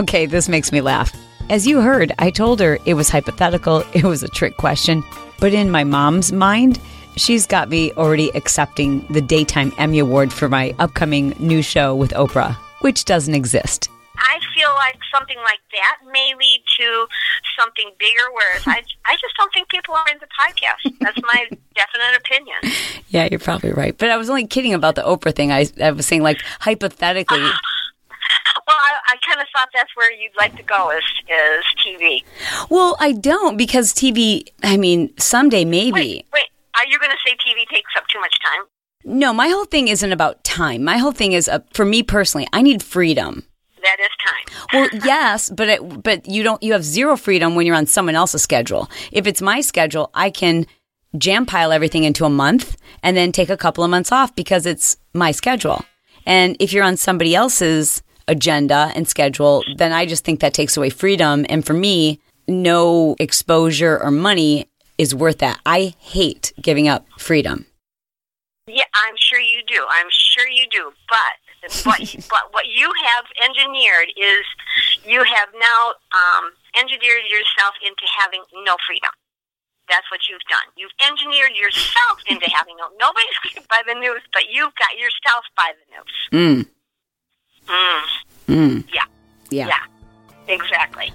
Okay, 0.01 0.27
this 0.27 0.49
makes 0.49 0.73
me 0.73 0.81
laugh. 0.81 1.15
As 1.51 1.67
you 1.67 1.81
heard, 1.81 2.13
I 2.19 2.31
told 2.31 2.59
her 2.61 2.79
it 2.85 2.95
was 2.95 3.11
hypothetical, 3.11 3.85
it 3.93 4.05
was 4.05 4.23
a 4.23 4.29
trick 4.29 4.57
question, 4.57 5.05
but 5.39 5.53
in 5.55 5.71
my 5.71 5.85
mom's 5.85 6.33
mind, 6.33 6.81
she's 7.17 7.47
got 7.47 7.69
me 7.69 7.93
already 7.93 8.31
accepting 8.31 9.07
the 9.11 9.21
Daytime 9.21 9.73
Emmy 9.79 10.01
Award 10.01 10.33
for 10.33 10.49
my 10.49 10.75
upcoming 10.79 11.35
new 11.39 11.63
show 11.63 11.95
with 11.95 12.11
Oprah, 12.13 12.57
which 12.81 13.05
doesn't 13.05 13.35
exist. 13.35 13.89
I 14.17 14.39
feel 14.55 14.71
like 14.77 14.99
something 15.13 15.37
like 15.39 15.61
that 15.73 15.99
may 16.11 16.35
lead 16.39 16.63
to 16.79 17.07
something 17.59 17.91
bigger, 17.99 18.23
whereas 18.33 18.63
I, 18.67 18.83
I 19.05 19.17
just 19.17 19.37
don't 19.37 19.53
think 19.53 19.69
people 19.69 19.95
are 19.95 20.07
into 20.11 20.27
podcasts. 20.27 20.99
That's 21.01 21.21
my 21.23 21.47
definite 21.75 22.17
opinion. 22.19 22.57
Yeah, 23.09 23.29
you're 23.31 23.41
probably 23.41 23.73
right. 23.73 23.97
But 23.97 24.11
I 24.11 24.17
was 24.17 24.31
only 24.31 24.47
kidding 24.47 24.73
about 24.73 24.95
the 24.95 25.03
Oprah 25.03 25.35
thing. 25.35 25.53
I, 25.53 25.67
I 25.83 25.91
was 25.91 26.07
saying, 26.07 26.23
like, 26.23 26.41
hypothetically. 26.61 27.45
Well, 28.75 28.83
I, 28.83 29.15
I 29.15 29.17
kind 29.25 29.41
of 29.41 29.47
thought 29.55 29.69
that's 29.73 29.95
where 29.95 30.13
you'd 30.13 30.37
like 30.37 30.57
to 30.57 30.63
go 30.65 30.91
is, 30.91 31.05
is 31.29 31.65
TV. 31.87 32.25
Well, 32.71 32.97
I 32.99 33.13
don't 33.13 33.57
because 33.57 33.93
TV, 33.93 34.49
I 34.65 34.77
mean, 34.77 35.13
someday 35.17 35.65
maybe. 35.65 35.93
Wait, 35.93 36.27
wait, 36.33 36.49
are 36.75 36.87
you 36.89 36.99
going 36.99 37.13
to 37.13 37.17
say 37.25 37.35
TV 37.35 37.69
takes 37.69 37.93
up 37.97 38.05
too 38.09 38.19
much 38.19 38.35
time? 38.43 38.67
No, 39.05 39.33
my 39.33 39.47
whole 39.47 39.65
thing 39.65 39.87
isn't 39.87 40.11
about 40.11 40.43
time. 40.43 40.83
My 40.83 40.99
whole 40.99 41.13
thing 41.13 41.33
is, 41.35 41.49
uh, 41.49 41.61
for 41.73 41.85
me 41.85 42.03
personally, 42.03 42.49
I 42.53 42.63
need 42.63 42.83
freedom. 42.83 43.45
That 43.81 43.99
is 44.01 44.09
time. 44.27 44.67
Well, 44.73 45.01
yes, 45.05 45.51
but 45.51 45.69
it, 45.69 46.03
but 46.03 46.27
you 46.27 46.43
don't. 46.43 46.61
You 46.61 46.73
have 46.73 46.85
zero 46.85 47.17
freedom 47.17 47.55
when 47.55 47.67
you're 47.67 47.77
on 47.77 47.87
someone 47.87 48.17
else's 48.17 48.43
schedule. 48.43 48.91
If 49.13 49.29
it's 49.29 49.43
my 49.43 49.61
schedule, 49.61 50.11
I 50.15 50.31
can 50.31 50.67
jam 51.17 51.47
pile 51.47 51.71
everything 51.71 52.03
into 52.03 52.25
a 52.25 52.31
month 52.31 52.77
and 53.05 53.17
then 53.17 53.31
take 53.31 53.51
a 53.51 53.57
couple 53.57 53.85
of 53.85 53.91
months 53.91 54.11
off 54.11 54.35
because 54.35 54.67
it's 54.67 54.97
my 55.13 55.31
schedule. 55.31 55.85
And 56.27 56.57
if 56.59 56.73
you're 56.73 56.83
on 56.83 56.97
somebody 56.97 57.37
else's 57.37 58.03
agenda 58.29 58.93
and 58.95 59.09
schedule, 59.09 59.65
then 59.77 59.93
I 59.93 60.07
just 60.07 60.25
think 60.25 60.41
that 60.41 60.55
takes 60.55 60.77
away 60.77 60.91
freedom. 60.91 61.45
And 61.49 61.65
for 61.65 61.75
me, 61.75 62.21
no 62.47 63.17
exposure 63.19 64.03
or 64.03 64.11
money 64.11 64.69
is 64.99 65.15
worth 65.15 65.39
that. 65.39 65.61
I 65.67 65.95
hate 65.99 66.53
giving 66.61 66.89
up 66.89 67.07
freedom. 67.19 67.67
Yeah, 68.67 68.89
I'm 68.95 69.15
sure 69.19 69.41
you 69.41 69.61
do. 69.67 69.85
I'm 69.91 70.09
sure 70.11 70.49
you 70.49 70.67
do. 70.71 70.93
But 71.09 71.85
what 71.85 72.01
but 72.31 72.53
what 72.53 72.67
you 72.67 72.91
have 73.05 73.25
engineered 73.45 74.09
is 74.17 74.45
you 75.05 75.23
have 75.23 75.49
now 75.57 75.93
um, 76.13 76.53
engineered 76.79 77.29
yourself 77.29 77.75
into 77.85 78.05
having 78.19 78.43
no 78.65 78.77
freedom. 78.87 79.11
That's 79.89 80.09
what 80.11 80.21
you've 80.31 80.45
done. 80.49 80.65
You've 80.77 80.97
engineered 80.97 81.53
yourself 81.53 82.25
into 82.27 82.49
having 82.49 82.77
no. 82.81 82.89
Nobody's 82.97 83.67
by 83.71 83.83
the 83.87 83.95
news, 83.95 84.23
but 84.33 84.45
you've 84.51 84.75
got 84.81 84.97
yourself 84.97 85.45
by 85.57 85.73
the 85.77 85.85
news. 85.93 86.17
Mm. 86.33 86.74
Mm. 87.67 88.01
Mm. 88.49 88.85
Yeah. 88.93 89.03
Yeah. 89.51 89.69
Yeah. 89.69 90.55
Exactly. 90.55 91.13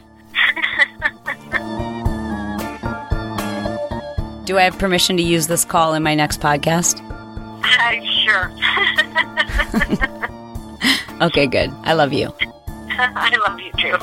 Do 4.45 4.57
I 4.57 4.63
have 4.63 4.77
permission 4.79 5.15
to 5.17 5.23
use 5.23 5.47
this 5.47 5.63
call 5.63 5.93
in 5.93 6.01
my 6.01 6.15
next 6.15 6.39
podcast? 6.41 7.01
Uh, 7.63 8.01
sure. 8.25 8.51
Okay, 11.21 11.47
good. 11.47 11.69
I 11.83 11.93
love 11.93 12.13
you. 12.13 12.33
I 12.69 13.35
love 13.45 13.59
you 13.59 13.71
too. 13.77 13.97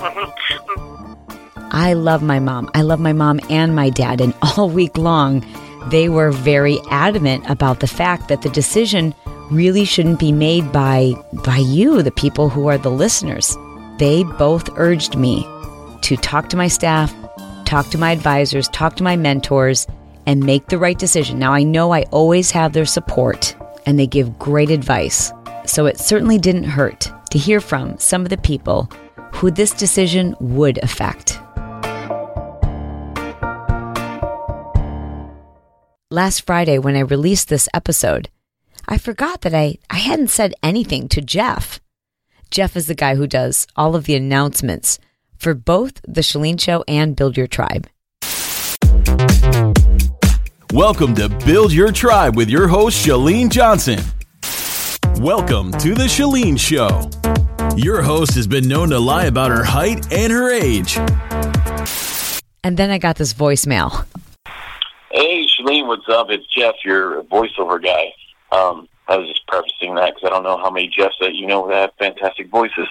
I 1.71 1.95
love 1.95 2.23
my 2.23 2.39
mom. 2.39 2.69
I 2.75 2.83
love 2.83 3.01
my 3.01 3.15
mom 3.15 3.41
and 3.49 3.75
my 3.75 3.89
dad. 3.89 4.21
And 4.21 4.35
all 4.43 4.69
week 4.69 4.99
long, 4.99 5.43
they 5.89 6.11
were 6.11 6.31
very 6.31 6.79
adamant 6.91 7.49
about 7.49 7.81
the 7.81 7.87
fact 7.87 8.29
that 8.29 8.43
the 8.43 8.51
decision 8.51 9.15
really 9.51 9.85
shouldn't 9.85 10.19
be 10.19 10.33
made 10.33 10.73
by 10.73 11.15
by 11.45 11.59
you, 11.59 12.03
the 12.03 12.11
people 12.11 12.49
who 12.49 12.67
are 12.69 12.79
the 12.79 12.91
listeners. 12.91 13.57
They 13.99 14.25
both 14.25 14.69
urged 14.77 15.17
me 15.17 15.47
to 16.03 16.17
talk 16.17 16.49
to 16.51 16.57
my 16.57 16.69
staff, 16.69 17.15
talk 17.65 17.89
to 17.91 17.99
my 17.99 18.13
advisors, 18.13 18.69
talk 18.69 18.97
to 18.97 19.03
my 19.03 19.17
mentors, 19.17 19.87
and 20.27 20.45
make 20.45 20.67
the 20.67 20.79
right 20.79 20.99
decision. 20.99 21.39
Now 21.39 21.53
I 21.53 21.63
know 21.63 21.93
I 21.93 22.03
always 22.11 22.51
have 22.51 22.73
their 22.73 22.85
support 22.85 23.57
and 23.87 23.99
they 23.99 24.07
give 24.07 24.39
great 24.39 24.71
advice. 24.71 25.33
So 25.65 25.87
it 25.87 25.99
certainly 25.99 26.39
didn't 26.39 26.65
hurt 26.65 27.11
to 27.31 27.39
hear 27.39 27.61
from 27.61 27.99
some 27.99 28.23
of 28.23 28.31
the 28.31 28.37
people 28.39 28.91
who 29.33 29.51
this 29.51 29.73
decision 29.73 30.35
would 30.41 30.83
affect. 30.83 31.41
Last 36.11 36.47
Friday, 36.47 36.79
when 36.79 36.97
I 36.97 37.01
released 37.01 37.49
this 37.49 37.69
episode, 37.75 38.31
I 38.89 38.99
forgot 38.99 39.41
that 39.41 39.53
I, 39.53 39.79
I 39.91 39.97
hadn't 39.97 40.31
said 40.31 40.55
anything 40.63 41.09
to 41.09 41.21
Jeff. 41.21 41.81
Jeff 42.53 42.77
is 42.77 42.87
the 42.87 42.95
guy 42.95 43.17
who 43.17 43.27
does 43.27 43.67
all 43.75 43.97
of 43.97 44.05
the 44.05 44.15
announcements 44.15 45.01
for 45.37 45.55
both 45.55 46.01
The 46.07 46.21
Chalene 46.21 46.61
Show 46.61 46.85
and 46.87 47.17
Build 47.17 47.37
Your 47.37 47.49
Tribe. 47.49 47.89
Welcome 50.73 51.17
to 51.17 51.29
Build 51.45 51.73
Your 51.73 51.91
Tribe 51.91 52.37
with 52.37 52.49
your 52.49 52.69
host, 52.69 53.05
Chalene 53.05 53.51
Johnson. 53.51 53.99
Welcome 55.21 55.73
to 55.73 55.93
The 55.97 56.07
Chalene 56.07 56.57
Show. 56.57 57.11
Your 57.77 58.03
host 58.03 58.35
has 58.35 58.47
been 58.47 58.69
known 58.69 58.91
to 58.91 59.01
lie 59.01 59.25
about 59.25 59.51
her 59.51 59.65
height 59.65 60.13
and 60.13 60.33
her 60.33 60.53
age. 60.53 60.97
And 62.63 62.77
then 62.77 62.91
I 62.91 62.99
got 62.99 63.17
this 63.17 63.35
voicemail. 63.35 64.07
Hey, 65.11 65.45
Chalene, 65.59 65.89
what's 65.89 66.09
up? 66.09 66.29
It's 66.31 66.47
Jeff, 66.55 66.77
your 66.85 67.25
voiceover 67.25 67.83
guy. 67.83 68.13
Um, 68.57 68.89
I 69.07 69.17
was 69.17 69.29
just 69.29 69.47
prefacing 69.47 69.95
that 69.97 70.15
because 70.15 70.27
I 70.27 70.31
don't 70.31 70.43
know 70.43 70.57
how 70.57 70.71
many 70.71 70.89
Jeffs 70.89 71.15
that 71.21 71.35
you 71.35 71.47
know 71.47 71.69
that 71.69 71.77
have 71.77 71.91
fantastic 71.99 72.49
voices. 72.49 72.89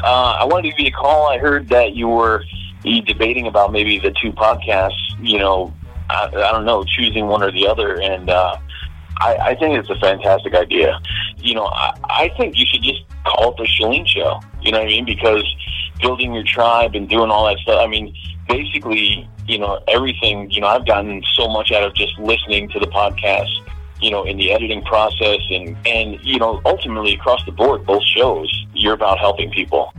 Uh, 0.00 0.36
I 0.38 0.44
wanted 0.44 0.70
to 0.70 0.76
give 0.76 0.80
you 0.80 0.88
a 0.88 0.90
call. 0.90 1.28
I 1.28 1.38
heard 1.38 1.68
that 1.70 1.94
you 1.94 2.08
were 2.08 2.44
debating 2.84 3.46
about 3.46 3.72
maybe 3.72 3.98
the 3.98 4.14
two 4.22 4.32
podcasts. 4.32 4.92
You 5.20 5.38
know, 5.38 5.74
I, 6.10 6.26
I 6.26 6.52
don't 6.52 6.66
know, 6.66 6.84
choosing 6.84 7.26
one 7.26 7.42
or 7.42 7.50
the 7.50 7.66
other, 7.66 8.00
and 8.00 8.28
uh, 8.28 8.58
I, 9.20 9.36
I 9.36 9.54
think 9.56 9.78
it's 9.78 9.88
a 9.88 9.96
fantastic 9.96 10.54
idea. 10.54 11.00
You 11.38 11.54
know, 11.54 11.64
I, 11.64 11.94
I 12.04 12.28
think 12.36 12.56
you 12.58 12.66
should 12.66 12.82
just 12.82 13.00
call 13.24 13.52
it 13.52 13.56
the 13.56 13.64
Chalene 13.64 14.06
Show. 14.06 14.40
You 14.60 14.72
know 14.72 14.78
what 14.78 14.84
I 14.84 14.90
mean? 14.90 15.06
Because 15.06 15.42
building 16.00 16.34
your 16.34 16.44
tribe 16.44 16.94
and 16.94 17.08
doing 17.08 17.30
all 17.30 17.46
that 17.46 17.58
stuff. 17.58 17.80
I 17.80 17.86
mean, 17.86 18.14
basically, 18.48 19.28
you 19.46 19.58
know, 19.58 19.80
everything. 19.88 20.50
You 20.50 20.60
know, 20.60 20.68
I've 20.68 20.86
gotten 20.86 21.22
so 21.34 21.48
much 21.48 21.72
out 21.72 21.82
of 21.82 21.94
just 21.94 22.18
listening 22.18 22.68
to 22.70 22.80
the 22.80 22.86
podcast. 22.86 23.50
You 24.00 24.10
know, 24.10 24.24
in 24.24 24.36
the 24.36 24.52
editing 24.52 24.82
process, 24.82 25.40
and 25.50 25.76
and 25.86 26.18
you 26.22 26.38
know, 26.38 26.60
ultimately 26.64 27.14
across 27.14 27.44
the 27.46 27.52
board, 27.52 27.86
both 27.86 28.04
shows, 28.04 28.66
you're 28.74 28.94
about 28.94 29.18
helping 29.18 29.50
people. 29.50 29.92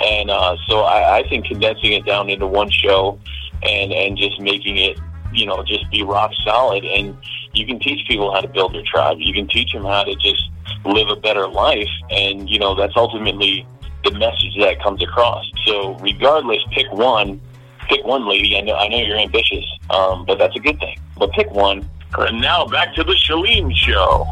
And 0.00 0.28
uh, 0.28 0.56
so 0.66 0.80
I, 0.80 1.18
I 1.18 1.28
think 1.28 1.46
condensing 1.46 1.92
it 1.92 2.04
down 2.04 2.28
into 2.28 2.48
one 2.48 2.70
show 2.70 3.18
and 3.62 3.92
and 3.92 4.16
just 4.16 4.40
making 4.40 4.76
it 4.76 4.98
you 5.32 5.46
know 5.46 5.62
just 5.64 5.90
be 5.90 6.02
rock 6.02 6.30
solid 6.44 6.84
and 6.84 7.16
you 7.52 7.66
can 7.66 7.78
teach 7.78 8.06
people 8.06 8.32
how 8.32 8.40
to 8.40 8.48
build 8.48 8.74
their 8.74 8.84
tribe 8.84 9.16
you 9.20 9.32
can 9.32 9.48
teach 9.48 9.72
them 9.72 9.84
how 9.84 10.04
to 10.04 10.14
just 10.16 10.50
live 10.84 11.08
a 11.08 11.16
better 11.16 11.48
life 11.48 11.88
and 12.10 12.48
you 12.48 12.58
know 12.58 12.74
that's 12.74 12.96
ultimately 12.96 13.66
the 14.04 14.10
message 14.12 14.54
that 14.58 14.80
comes 14.82 15.02
across 15.02 15.44
so 15.66 15.94
regardless 15.96 16.58
pick 16.72 16.90
one 16.92 17.40
pick 17.88 18.04
one 18.04 18.28
lady 18.28 18.56
i 18.56 18.60
know 18.60 18.74
i 18.74 18.88
know 18.88 18.98
you're 18.98 19.18
ambitious 19.18 19.64
um, 19.90 20.24
but 20.26 20.38
that's 20.38 20.56
a 20.56 20.60
good 20.60 20.78
thing 20.78 20.98
but 21.18 21.30
pick 21.32 21.50
one 21.50 21.88
and 22.18 22.40
now 22.40 22.66
back 22.66 22.94
to 22.94 23.02
the 23.02 23.14
Chalene 23.14 23.74
show 23.74 24.26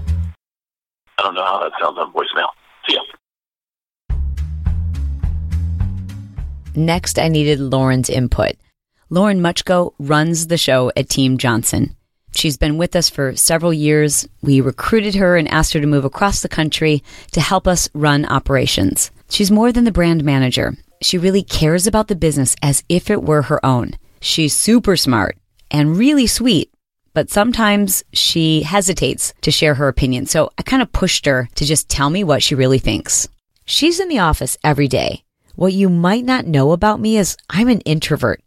i 1.18 1.22
don't 1.22 1.34
know 1.34 1.44
how 1.44 1.60
that 1.60 1.72
sounds 1.80 1.98
on 1.98 2.12
voicemail 2.12 2.48
see 2.88 2.94
ya 2.94 3.02
Next, 6.74 7.18
I 7.18 7.28
needed 7.28 7.60
Lauren's 7.60 8.08
input. 8.08 8.52
Lauren 9.10 9.40
Muchko 9.40 9.92
runs 9.98 10.46
the 10.46 10.56
show 10.56 10.90
at 10.96 11.10
Team 11.10 11.36
Johnson. 11.36 11.94
She's 12.34 12.56
been 12.56 12.78
with 12.78 12.96
us 12.96 13.10
for 13.10 13.36
several 13.36 13.74
years. 13.74 14.26
We 14.40 14.62
recruited 14.62 15.14
her 15.16 15.36
and 15.36 15.46
asked 15.48 15.74
her 15.74 15.80
to 15.80 15.86
move 15.86 16.06
across 16.06 16.40
the 16.40 16.48
country 16.48 17.02
to 17.32 17.42
help 17.42 17.68
us 17.68 17.90
run 17.92 18.24
operations. 18.24 19.10
She's 19.28 19.50
more 19.50 19.70
than 19.70 19.84
the 19.84 19.92
brand 19.92 20.24
manager. 20.24 20.74
She 21.02 21.18
really 21.18 21.42
cares 21.42 21.86
about 21.86 22.08
the 22.08 22.16
business 22.16 22.56
as 22.62 22.84
if 22.88 23.10
it 23.10 23.22
were 23.22 23.42
her 23.42 23.64
own. 23.64 23.92
She's 24.20 24.54
super 24.54 24.96
smart 24.96 25.36
and 25.70 25.96
really 25.96 26.26
sweet, 26.26 26.72
but 27.12 27.30
sometimes 27.30 28.04
she 28.12 28.62
hesitates 28.62 29.34
to 29.42 29.50
share 29.50 29.74
her 29.74 29.88
opinion. 29.88 30.26
So 30.26 30.50
I 30.58 30.62
kind 30.62 30.80
of 30.80 30.92
pushed 30.92 31.26
her 31.26 31.48
to 31.56 31.64
just 31.64 31.88
tell 31.88 32.08
me 32.08 32.24
what 32.24 32.42
she 32.42 32.54
really 32.54 32.78
thinks. 32.78 33.28
She's 33.64 34.00
in 34.00 34.08
the 34.08 34.20
office 34.20 34.56
every 34.62 34.88
day. 34.88 35.24
What 35.56 35.72
you 35.72 35.88
might 35.88 36.24
not 36.24 36.46
know 36.46 36.72
about 36.72 37.00
me 37.00 37.18
is 37.18 37.36
I'm 37.50 37.68
an 37.68 37.80
introvert. 37.80 38.42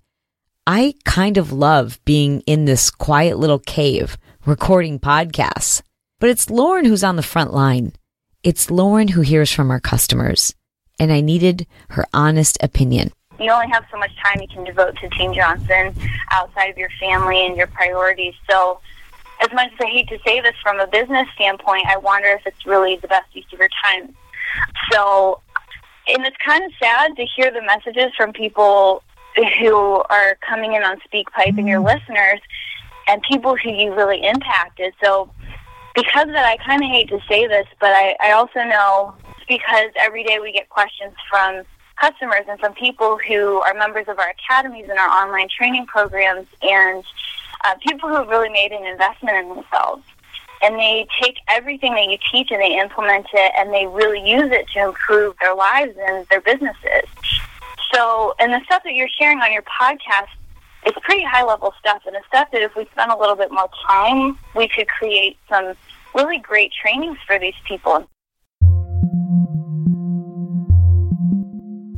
I 0.66 0.96
kind 1.04 1.38
of 1.38 1.52
love 1.52 2.00
being 2.06 2.42
in 2.42 2.66
this 2.66 2.90
quiet 2.90 3.38
little 3.38 3.60
cave 3.60 4.18
recording 4.46 5.00
podcasts. 5.00 5.82
But 6.20 6.30
it's 6.30 6.50
Lauren 6.50 6.86
who's 6.86 7.04
on 7.04 7.18
the 7.18 7.24
front 7.24 7.54
line. 7.54 7.94
It's 8.44 8.72
Lauren 8.72 9.10
who 9.10 9.22
hears 9.22 9.52
from 9.52 9.70
our 9.70 9.80
customers. 9.80 10.56
And 11.00 11.12
I 11.12 11.22
needed 11.22 11.68
her 11.90 12.06
honest 12.14 12.58
opinion. 12.62 13.12
You 13.40 13.52
only 13.52 13.68
have 13.70 13.86
so 13.92 13.98
much 13.98 14.12
time 14.24 14.42
you 14.42 14.48
can 14.48 14.64
devote 14.64 14.96
to 14.98 15.10
Team 15.10 15.34
Johnson 15.34 15.94
outside 16.32 16.70
of 16.70 16.78
your 16.78 16.90
family 17.00 17.46
and 17.46 17.58
your 17.58 17.68
priorities. 17.68 18.34
So, 18.50 18.80
as 19.42 19.52
much 19.52 19.72
as 19.74 19.80
I 19.82 19.88
hate 19.88 20.08
to 20.08 20.18
say 20.26 20.40
this 20.40 20.56
from 20.64 20.80
a 20.80 20.88
business 20.88 21.28
standpoint, 21.36 21.86
I 21.88 21.98
wonder 21.98 22.30
if 22.30 22.48
it's 22.48 22.66
really 22.66 22.96
the 22.96 23.10
best 23.10 23.36
use 23.36 23.46
of 23.52 23.60
your 23.60 23.70
time. 23.84 24.16
So, 24.92 25.42
and 26.08 26.26
it's 26.26 26.38
kind 26.46 26.64
of 26.64 26.72
sad 26.80 27.18
to 27.18 27.26
hear 27.36 27.52
the 27.52 27.62
messages 27.62 28.14
from 28.16 28.32
people 28.32 29.04
who 29.60 30.02
are 30.10 30.38
coming 30.48 30.74
in 30.74 30.84
on 30.84 30.98
SpeakPipe 31.02 31.58
and 31.58 31.68
your 31.68 31.82
mm-hmm. 31.82 32.00
listeners 32.00 32.40
and 33.08 33.22
people 33.30 33.56
who 33.56 33.72
you 33.72 33.94
really 33.94 34.24
impacted. 34.24 34.94
So 35.04 35.30
because 35.94 36.28
of 36.28 36.34
that, 36.34 36.46
I 36.46 36.58
kind 36.58 36.84
of 36.84 36.90
hate 36.90 37.10
to 37.10 37.20
say 37.30 37.48
this, 37.48 37.68
but 37.80 37.92
I, 37.92 38.16
I 38.22 38.32
also 38.32 38.64
know 38.64 39.16
because 39.48 39.92
every 40.00 40.24
day 40.24 40.40
we 40.40 40.52
get 40.52 40.70
questions 40.70 41.14
from 41.30 41.64
customers 42.00 42.46
and 42.50 42.60
from 42.60 42.74
people 42.74 43.18
who 43.28 43.62
are 43.62 43.74
members 43.74 44.08
of 44.08 44.20
our 44.20 44.30
academies 44.30 44.88
and 44.90 45.00
our 45.00 45.08
online 45.08 45.48
training 45.56 45.86
programs 45.86 46.48
and 46.62 47.04
uh, 47.64 47.76
people 47.88 48.10
who 48.10 48.16
have 48.16 48.28
really 48.28 48.50
made 48.50 48.72
an 48.72 48.86
investment 48.86 49.38
in 49.38 49.50
themselves. 49.50 50.04
And 50.62 50.76
they 50.76 51.08
take 51.22 51.38
everything 51.48 51.94
that 51.96 52.10
you 52.10 52.18
teach 52.32 52.50
and 52.52 52.62
they 52.62 52.80
implement 52.80 53.28
it 53.34 53.52
and 53.58 53.74
they 53.74 53.88
really 53.88 54.28
use 54.28 54.52
it 54.52 54.68
to 54.74 54.88
improve 54.88 55.36
their 55.40 55.54
lives 55.54 55.96
and 56.08 56.26
their 56.28 56.42
businesses. 56.42 57.04
So, 57.94 58.34
and 58.40 58.52
the 58.52 58.62
stuff 58.66 58.84
that 58.84 58.94
you're 58.94 59.10
sharing 59.10 59.40
on 59.40 59.52
your 59.54 59.64
podcast, 59.64 60.28
it's 60.86 60.98
pretty 61.04 61.24
high 61.24 61.44
level 61.44 61.74
stuff, 61.80 62.04
and 62.06 62.16
it's 62.16 62.26
stuff 62.28 62.50
that 62.52 62.62
if 62.62 62.76
we 62.76 62.86
spent 62.92 63.12
a 63.12 63.18
little 63.18 63.36
bit 63.36 63.52
more 63.52 63.70
time, 63.88 64.38
we 64.56 64.68
could 64.68 64.88
create 64.88 65.38
some 65.50 65.76
really 66.14 66.38
great 66.38 66.72
trainings 66.74 67.18
for 67.26 67.38
these 67.40 67.56
people. 67.66 68.08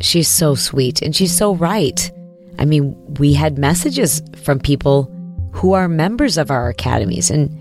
She's 0.02 0.28
so 0.28 0.56
sweet 0.56 1.02
and 1.02 1.16
she's 1.16 1.36
so 1.36 1.56
right. 1.56 2.12
I 2.60 2.66
mean, 2.66 2.96
we 3.16 3.34
had 3.34 3.58
messages 3.58 4.22
from 4.36 4.60
people 4.60 5.12
who 5.52 5.74
are 5.74 5.88
members 5.88 6.38
of 6.38 6.52
our 6.52 6.70
academies 6.70 7.30
and 7.30 7.54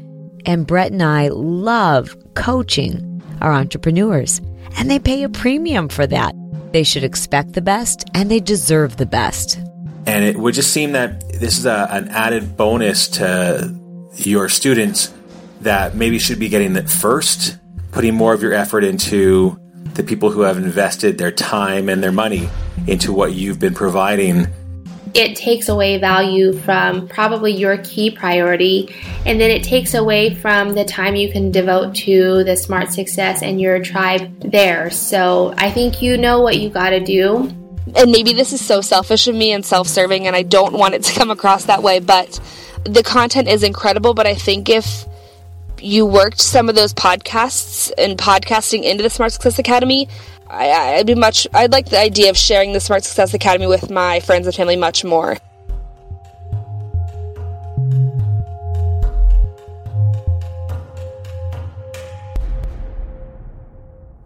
and 0.45 0.67
Brett 0.67 0.93
and 0.93 1.03
I 1.03 1.29
love 1.29 2.17
coaching 2.35 3.23
our 3.41 3.53
entrepreneurs 3.53 4.41
and 4.79 4.91
they 4.91 4.99
pay 4.99 5.23
a 5.23 5.29
premium 5.29 5.89
for 5.89 6.07
that. 6.07 6.35
They 6.73 6.85
should 6.85 7.05
expect 7.05 7.55
the 7.55 7.63
best 7.63 8.05
and 8.15 8.31
they 8.31 8.41
deserve 8.41 8.97
the 8.97 9.07
best. 9.07 9.59
And 10.07 10.25
it 10.25 10.37
would 10.37 10.55
just 10.55 10.73
seem 10.73 10.93
that 10.93 11.21
this 11.33 11.59
is 11.59 11.67
a, 11.67 11.89
an 11.91 12.09
added 12.09 12.57
bonus 12.57 13.09
to 13.09 13.75
your 14.15 14.49
students 14.49 15.13
that 15.63 15.97
maybe 15.97 16.19
should 16.19 16.39
be 16.39 16.49
getting 16.49 16.77
it 16.77 16.89
first, 16.89 17.59
putting 17.93 18.15
more 18.15 18.33
of 18.33 18.43
your 18.43 18.53
effort 18.53 18.85
into 18.85 19.59
the 19.95 20.03
people 20.03 20.31
who 20.31 20.43
have 20.43 20.57
invested 20.57 21.19
their 21.19 21.33
time 21.33 21.89
and 21.89 22.03
their 22.03 22.13
money 22.13 22.49
into 22.87 23.13
what 23.13 23.35
you've 23.35 23.59
been 23.59 23.75
providing 23.75 24.47
it 25.17 25.35
takes 25.35 25.71
away 25.71 25.99
value 25.99 26.53
from 26.53 27.09
probably 27.09 27.51
your 27.51 27.79
key 27.79 28.11
priority 28.11 28.95
and 29.25 29.41
then 29.41 29.51
it 29.51 29.63
takes 29.63 29.95
away 29.95 30.35
from 30.35 30.75
the 30.75 30.85
time 30.85 31.17
you 31.17 31.33
can 31.33 31.51
devote 31.51 31.95
to 31.95 32.45
the 32.45 32.55
smart 32.55 32.93
success 32.93 33.43
and 33.43 33.59
your 33.59 33.83
tribe 33.83 34.39
there. 34.41 34.91
So 34.91 35.55
I 35.57 35.71
think 35.71 36.03
you 36.03 36.19
know 36.19 36.43
what 36.43 36.59
you 36.59 36.69
got 36.69 36.91
to 36.91 37.01
do. 37.01 37.51
And 37.97 38.11
maybe 38.11 38.35
this 38.35 38.53
is 38.53 38.65
so 38.65 38.83
selfish 38.83 39.27
of 39.27 39.35
me 39.35 39.53
and 39.53 39.65
self 39.65 39.89
serving, 39.89 40.27
and 40.27 40.37
I 40.37 40.43
don't 40.43 40.75
want 40.75 40.95
it 40.95 41.05
to 41.05 41.15
come 41.15 41.31
across 41.31 41.65
that 41.65 41.83
way, 41.83 41.99
but 42.01 42.39
the 42.85 43.03
content 43.03 43.49
is 43.49 43.63
incredible. 43.63 44.13
But 44.13 44.27
I 44.27 44.35
think 44.35 44.69
if 44.69 45.07
you 45.83 46.07
worked 46.07 46.41
some 46.41 46.69
of 46.69 46.75
those 46.75 46.95
podcasts 46.95 47.93
and 47.99 48.19
podcasting 48.19 48.83
into 48.83 49.03
the 49.03 49.11
Smart 49.11 49.33
Success 49.33 49.59
Academy, 49.59 50.09
I, 50.49 50.97
would 50.99 51.07
be 51.07 51.15
much. 51.15 51.47
I'd 51.53 51.73
like 51.73 51.89
the 51.89 51.99
idea 51.99 52.31
of 52.31 52.37
sharing 52.37 52.73
the 52.73 52.81
Smart 52.81 53.05
Success 53.05 53.35
Academy 53.35 53.67
with 53.67 53.91
my 53.91 54.21
friends 54.21 54.47
and 54.47 54.55
family 54.55 54.77
much 54.77 55.05
more. 55.05 55.37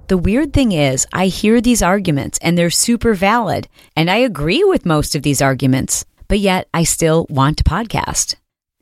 The 0.09 0.19
weird 0.19 0.53
thing 0.53 0.73
is, 0.73 1.07
I 1.13 1.27
hear 1.29 1.61
these 1.61 1.83
arguments 1.83 2.39
and 2.43 2.59
they're 2.59 2.69
super 2.69 3.15
valid, 3.15 3.69
and 3.95 4.11
I 4.11 4.17
agree 4.17 4.65
with 4.65 4.85
most 4.85 5.15
of 5.15 5.23
these 5.23 5.41
arguments, 5.41 6.05
but 6.27 6.41
yet 6.41 6.69
I 6.75 6.83
still 6.83 7.27
want 7.31 7.59
to 7.59 7.65
podcast. 7.65 8.35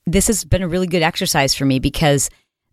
This 0.06 0.28
has 0.28 0.44
been 0.44 0.62
a 0.62 0.68
really 0.68 0.86
good 0.86 1.02
exercise 1.02 1.54
for 1.54 1.66
me 1.66 1.80
because 1.80 2.30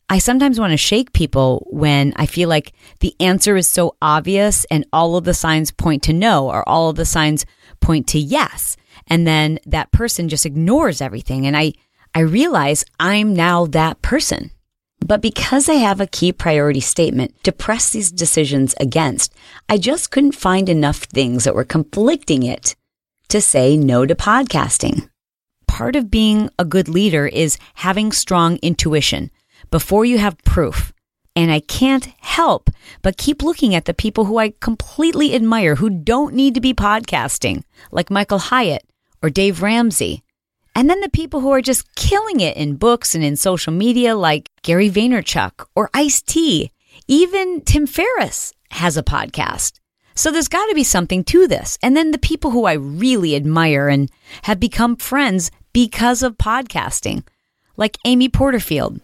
I 0.07 0.19
sometimes 0.19 0.59
want 0.59 0.71
to 0.71 0.77
shake 0.77 1.13
people 1.13 1.65
when 1.69 2.13
I 2.15 2.27
feel 2.27 2.47
like 2.47 2.73
the 2.99 3.15
answer 3.19 3.57
is 3.57 3.67
so 3.67 3.95
obvious 4.01 4.65
and 4.65 4.85
all 4.93 5.17
of 5.17 5.23
the 5.23 5.33
signs 5.33 5.71
point 5.71 6.03
to 6.03 6.13
no 6.13 6.47
or 6.47 6.67
all 6.69 6.89
of 6.89 6.95
the 6.95 7.05
signs 7.05 7.45
point 7.79 8.07
to 8.09 8.19
yes. 8.19 8.77
And 9.07 9.25
then 9.25 9.59
that 9.65 9.91
person 9.91 10.29
just 10.29 10.45
ignores 10.45 11.01
everything. 11.01 11.47
And 11.47 11.57
I, 11.57 11.73
I 12.13 12.19
realize 12.19 12.85
I'm 12.99 13.33
now 13.33 13.65
that 13.67 14.01
person. 14.03 14.51
But 14.99 15.21
because 15.21 15.67
I 15.67 15.73
have 15.73 15.99
a 15.99 16.07
key 16.07 16.31
priority 16.31 16.79
statement 16.79 17.43
to 17.43 17.51
press 17.51 17.89
these 17.89 18.11
decisions 18.11 18.75
against, 18.79 19.33
I 19.67 19.77
just 19.77 20.11
couldn't 20.11 20.33
find 20.33 20.69
enough 20.69 20.97
things 20.97 21.43
that 21.43 21.55
were 21.55 21.65
conflicting 21.65 22.43
it 22.43 22.75
to 23.29 23.41
say 23.41 23.75
no 23.75 24.05
to 24.05 24.15
podcasting. 24.15 25.09
Part 25.67 25.95
of 25.95 26.11
being 26.11 26.49
a 26.57 26.65
good 26.65 26.87
leader 26.87 27.27
is 27.27 27.57
having 27.75 28.11
strong 28.11 28.57
intuition 28.57 29.31
before 29.71 30.05
you 30.05 30.17
have 30.17 30.37
proof. 30.43 30.93
And 31.35 31.51
I 31.51 31.59
can't 31.59 32.05
help 32.21 32.69
but 33.01 33.17
keep 33.17 33.43
looking 33.43 33.75
at 33.75 33.85
the 33.85 33.93
people 33.93 34.25
who 34.25 34.37
I 34.37 34.53
completely 34.61 35.35
admire 35.35 35.75
who 35.75 35.89
don't 35.89 36.33
need 36.33 36.53
to 36.53 36.61
be 36.61 36.73
podcasting, 36.73 37.63
like 37.91 38.09
Michael 38.09 38.39
Hyatt 38.39 38.83
or 39.21 39.29
Dave 39.29 39.61
Ramsey. 39.61 40.23
And 40.75 40.89
then 40.89 41.01
the 41.01 41.09
people 41.09 41.39
who 41.39 41.51
are 41.51 41.61
just 41.61 41.95
killing 41.95 42.39
it 42.39 42.57
in 42.57 42.75
books 42.75 43.15
and 43.15 43.23
in 43.23 43.35
social 43.35 43.73
media, 43.73 44.15
like 44.15 44.49
Gary 44.61 44.89
Vaynerchuk 44.89 45.65
or 45.75 45.89
Ice 45.93 46.21
T. 46.21 46.71
Even 47.07 47.61
Tim 47.61 47.85
Ferriss 47.85 48.53
has 48.71 48.97
a 48.97 49.03
podcast. 49.03 49.79
So 50.15 50.31
there's 50.31 50.47
got 50.47 50.65
to 50.67 50.75
be 50.75 50.83
something 50.83 51.23
to 51.25 51.47
this. 51.47 51.77
And 51.83 51.95
then 51.95 52.11
the 52.11 52.17
people 52.17 52.51
who 52.51 52.65
I 52.65 52.73
really 52.73 53.35
admire 53.35 53.89
and 53.89 54.09
have 54.43 54.59
become 54.59 54.95
friends 54.95 55.51
because 55.73 56.23
of 56.23 56.37
podcasting, 56.37 57.25
like 57.75 57.97
Amy 58.05 58.29
Porterfield. 58.29 59.01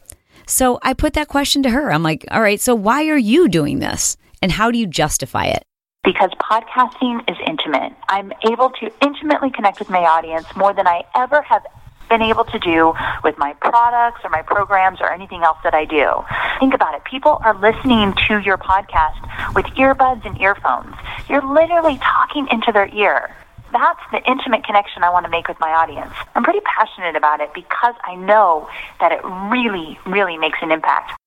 So 0.52 0.80
I 0.84 0.94
put 0.94 1.14
that 1.14 1.30
question 1.30 1.64
to 1.64 1.70
her. 1.70 1.92
I'm 1.92 2.04
like, 2.04 2.26
all 2.30 2.42
right, 2.42 2.60
so 2.60 2.76
why 2.76 3.08
are 3.08 3.18
you 3.18 3.48
doing 3.48 3.80
this? 3.80 4.18
And 4.42 4.52
how 4.52 4.70
do 4.70 4.78
you 4.78 4.86
justify 4.86 5.46
it? 5.46 5.64
because 6.04 6.32
podcasting 6.32 7.30
is 7.30 7.38
intimate. 7.46 7.94
I'm 8.10 8.34
able 8.50 8.72
to 8.72 8.92
intimately 9.02 9.52
connect 9.52 9.78
with 9.80 9.90
my 9.90 10.00
audience 10.00 10.48
more 10.56 10.74
than 10.74 10.88
I 10.88 11.04
ever 11.16 11.44
have 11.44 11.64
been 12.10 12.22
able 12.22 12.44
to 12.46 12.60
do 12.60 12.94
with 13.24 13.38
my 13.38 13.54
products 13.54 14.22
or 14.24 14.30
my 14.30 14.42
programs 14.42 15.00
or 15.00 15.12
anything 15.12 15.44
else 15.44 15.58
that 15.64 15.74
I 15.74 15.86
do. 15.86 16.26
Think 16.60 16.74
about 16.74 16.96
it. 16.96 17.04
People 17.06 17.40
are 17.44 17.58
listening 17.58 18.14
to 18.28 18.40
your 18.40 18.58
podcast 18.58 19.56
with 19.56 19.66
earbuds 19.78 20.26
and 20.26 20.40
earphones. 20.42 20.96
You're 21.30 21.46
literally 21.46 21.98
talking 22.00 22.48
into 22.52 22.72
their 22.72 22.88
ear. 22.88 23.34
That's 23.72 24.02
the 24.12 24.22
intimate 24.30 24.64
connection 24.66 25.04
I 25.04 25.10
want 25.10 25.26
to 25.26 25.30
make 25.30 25.48
with 25.48 25.60
my 25.60 25.72
audience. 25.72 26.14
I'm 26.36 26.44
pretty 26.44 26.62
passionate 26.62 27.16
about 27.16 27.40
it 27.40 27.54
because 27.54 27.96
I 28.04 28.16
know 28.16 28.70
that 29.00 29.12
it 29.12 29.22
really, 29.24 29.98
really 30.06 30.38
makes 30.38 30.60
an 30.62 30.72
impact. 30.72 31.18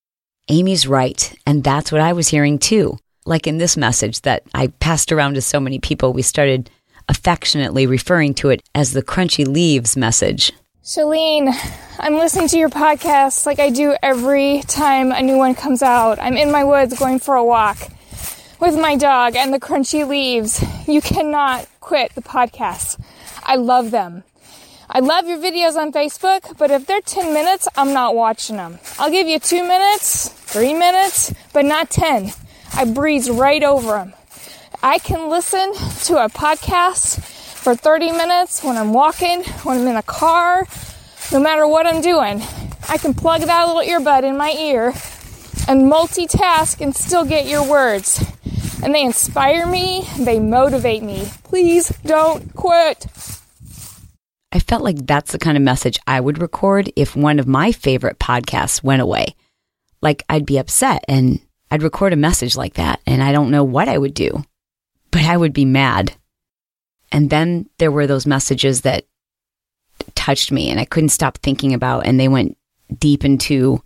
Amy's 0.47 0.87
right. 0.87 1.35
And 1.47 1.63
that's 1.63 1.91
what 1.91 2.01
I 2.01 2.13
was 2.13 2.27
hearing 2.27 2.59
too 2.59 2.99
like 3.25 3.47
in 3.47 3.57
this 3.57 3.75
message 3.75 4.21
that 4.21 4.43
I 4.53 4.67
passed 4.67 5.11
around 5.11 5.33
to 5.33 5.41
so 5.41 5.59
many 5.59 5.79
people, 5.79 6.13
we 6.13 6.21
started 6.21 6.69
affectionately 7.09 7.85
referring 7.85 8.33
to 8.35 8.49
it 8.49 8.63
as 8.73 8.93
the 8.93 9.03
crunchy 9.03 9.47
leaves 9.47 9.97
message. 9.97 10.51
Chalene, 10.83 11.51
I'm 11.99 12.15
listening 12.15 12.47
to 12.49 12.57
your 12.57 12.69
podcast 12.69 13.45
like 13.45 13.59
I 13.59 13.71
do 13.71 13.95
every 14.03 14.61
time 14.67 15.11
a 15.11 15.21
new 15.21 15.37
one 15.37 15.55
comes 15.55 15.81
out. 15.81 16.19
I'm 16.19 16.37
in 16.37 16.51
my 16.51 16.63
woods 16.63 16.97
going 16.97 17.19
for 17.19 17.35
a 17.35 17.43
walk 17.43 17.77
with 18.59 18.79
my 18.79 18.95
dog 18.95 19.35
and 19.35 19.51
the 19.51 19.59
crunchy 19.59 20.07
leaves. 20.07 20.63
You 20.87 21.01
cannot 21.01 21.67
quit 21.85 22.15
the 22.15 22.21
podcast. 22.21 22.99
I 23.43 23.57
love 23.57 23.91
them. 23.91 24.23
I 24.89 25.01
love 25.01 25.27
your 25.27 25.37
videos 25.37 25.75
on 25.75 25.91
Facebook, 25.91 26.57
but 26.57 26.71
if 26.71 26.87
they're 26.87 26.99
10 26.99 27.31
minutes, 27.31 27.67
I'm 27.77 27.93
not 27.93 28.15
watching 28.15 28.55
them. 28.55 28.79
I'll 28.97 29.11
give 29.11 29.27
you 29.27 29.37
two 29.37 29.61
minutes, 29.61 30.29
three 30.29 30.73
minutes, 30.73 31.31
but 31.53 31.63
not 31.63 31.91
10. 31.91 32.31
I 32.73 32.85
breeze 32.85 33.29
right 33.29 33.61
over 33.61 33.91
them. 33.91 34.13
I 34.81 34.97
can 34.97 35.29
listen 35.29 35.73
to 36.05 36.25
a 36.25 36.27
podcast 36.27 37.21
for 37.21 37.75
30 37.75 38.13
minutes 38.13 38.63
when 38.63 38.77
I'm 38.77 38.91
walking, 38.91 39.43
when 39.61 39.77
I'm 39.77 39.87
in 39.87 39.95
a 39.95 40.01
car, 40.01 40.67
no 41.31 41.39
matter 41.39 41.67
what 41.67 41.85
I'm 41.85 42.01
doing. 42.01 42.41
I 42.89 42.97
can 42.97 43.13
plug 43.13 43.41
that 43.41 43.67
little 43.67 43.83
earbud 43.83 44.23
in 44.23 44.37
my 44.37 44.53
ear 44.53 44.87
and 45.67 45.91
multitask 45.91 46.81
and 46.81 46.95
still 46.95 47.25
get 47.25 47.45
your 47.45 47.63
words. 47.69 48.23
And 48.83 48.93
they 48.93 49.03
inspire 49.03 49.65
me, 49.65 50.07
they 50.19 50.39
motivate 50.39 51.03
me. 51.03 51.27
Please 51.43 51.89
don't 52.05 52.53
quit. 52.55 53.07
I 54.51 54.59
felt 54.59 54.83
like 54.83 55.05
that's 55.05 55.31
the 55.31 55.39
kind 55.39 55.57
of 55.57 55.63
message 55.63 55.99
I 56.07 56.19
would 56.19 56.37
record 56.37 56.91
if 56.95 57.15
one 57.15 57.39
of 57.39 57.47
my 57.47 57.71
favorite 57.71 58.19
podcasts 58.19 58.83
went 58.83 59.01
away. 59.01 59.35
Like 60.01 60.23
I'd 60.29 60.45
be 60.45 60.57
upset 60.57 61.03
and 61.07 61.41
I'd 61.71 61.83
record 61.83 62.13
a 62.13 62.17
message 62.17 62.55
like 62.55 62.75
that 62.75 63.01
and 63.05 63.23
I 63.23 63.31
don't 63.31 63.51
know 63.51 63.63
what 63.63 63.89
I 63.89 63.97
would 63.97 64.13
do, 64.13 64.43
but 65.11 65.23
I 65.23 65.35
would 65.35 65.53
be 65.53 65.65
mad. 65.65 66.13
And 67.11 67.29
then 67.29 67.69
there 67.79 67.91
were 67.91 68.07
those 68.07 68.25
messages 68.25 68.81
that 68.81 69.05
touched 70.15 70.51
me 70.51 70.69
and 70.69 70.79
I 70.79 70.85
couldn't 70.85 71.09
stop 71.09 71.37
thinking 71.37 71.73
about, 71.73 72.05
and 72.05 72.19
they 72.19 72.27
went 72.27 72.57
deep 72.97 73.23
into 73.25 73.81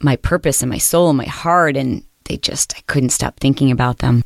my 0.00 0.16
purpose 0.16 0.62
and 0.62 0.70
my 0.70 0.78
soul 0.78 1.10
and 1.10 1.18
my 1.18 1.26
heart, 1.26 1.76
and 1.76 2.02
they 2.30 2.36
just, 2.36 2.74
I 2.76 2.80
couldn't 2.86 3.10
stop 3.10 3.40
thinking 3.40 3.72
about 3.72 3.98
them. 3.98 4.22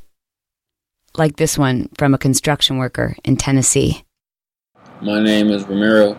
Like 1.16 1.36
this 1.36 1.56
one 1.56 1.88
from 1.96 2.12
a 2.12 2.18
construction 2.18 2.76
worker 2.76 3.16
in 3.24 3.38
Tennessee. 3.38 4.04
My 5.00 5.22
name 5.22 5.48
is 5.48 5.64
Ramiro. 5.64 6.18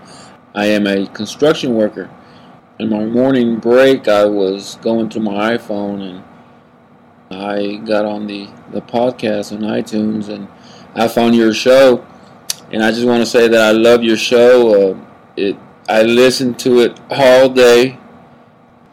I 0.55 0.65
am 0.65 0.87
a 0.87 1.05
construction 1.05 1.75
worker. 1.75 2.09
In 2.79 2.89
my 2.89 3.05
morning 3.05 3.59
break, 3.59 4.07
I 4.07 4.25
was 4.25 4.77
going 4.81 5.09
to 5.09 5.19
my 5.19 5.57
iPhone 5.57 6.01
and 6.09 6.23
I 7.29 7.75
got 7.85 8.03
on 8.03 8.25
the, 8.25 8.49
the 8.71 8.81
podcast 8.81 9.51
on 9.51 9.59
iTunes 9.59 10.29
and 10.29 10.47
I 10.95 11.07
found 11.07 11.35
your 11.35 11.53
show. 11.53 12.03
And 12.71 12.83
I 12.83 12.89
just 12.89 13.05
want 13.05 13.21
to 13.21 13.27
say 13.27 13.47
that 13.47 13.61
I 13.61 13.71
love 13.73 14.03
your 14.03 14.17
show. 14.17 14.91
Uh, 14.91 15.05
it 15.37 15.55
I 15.87 16.01
listen 16.01 16.55
to 16.55 16.79
it 16.79 16.99
all 17.11 17.47
day. 17.47 17.99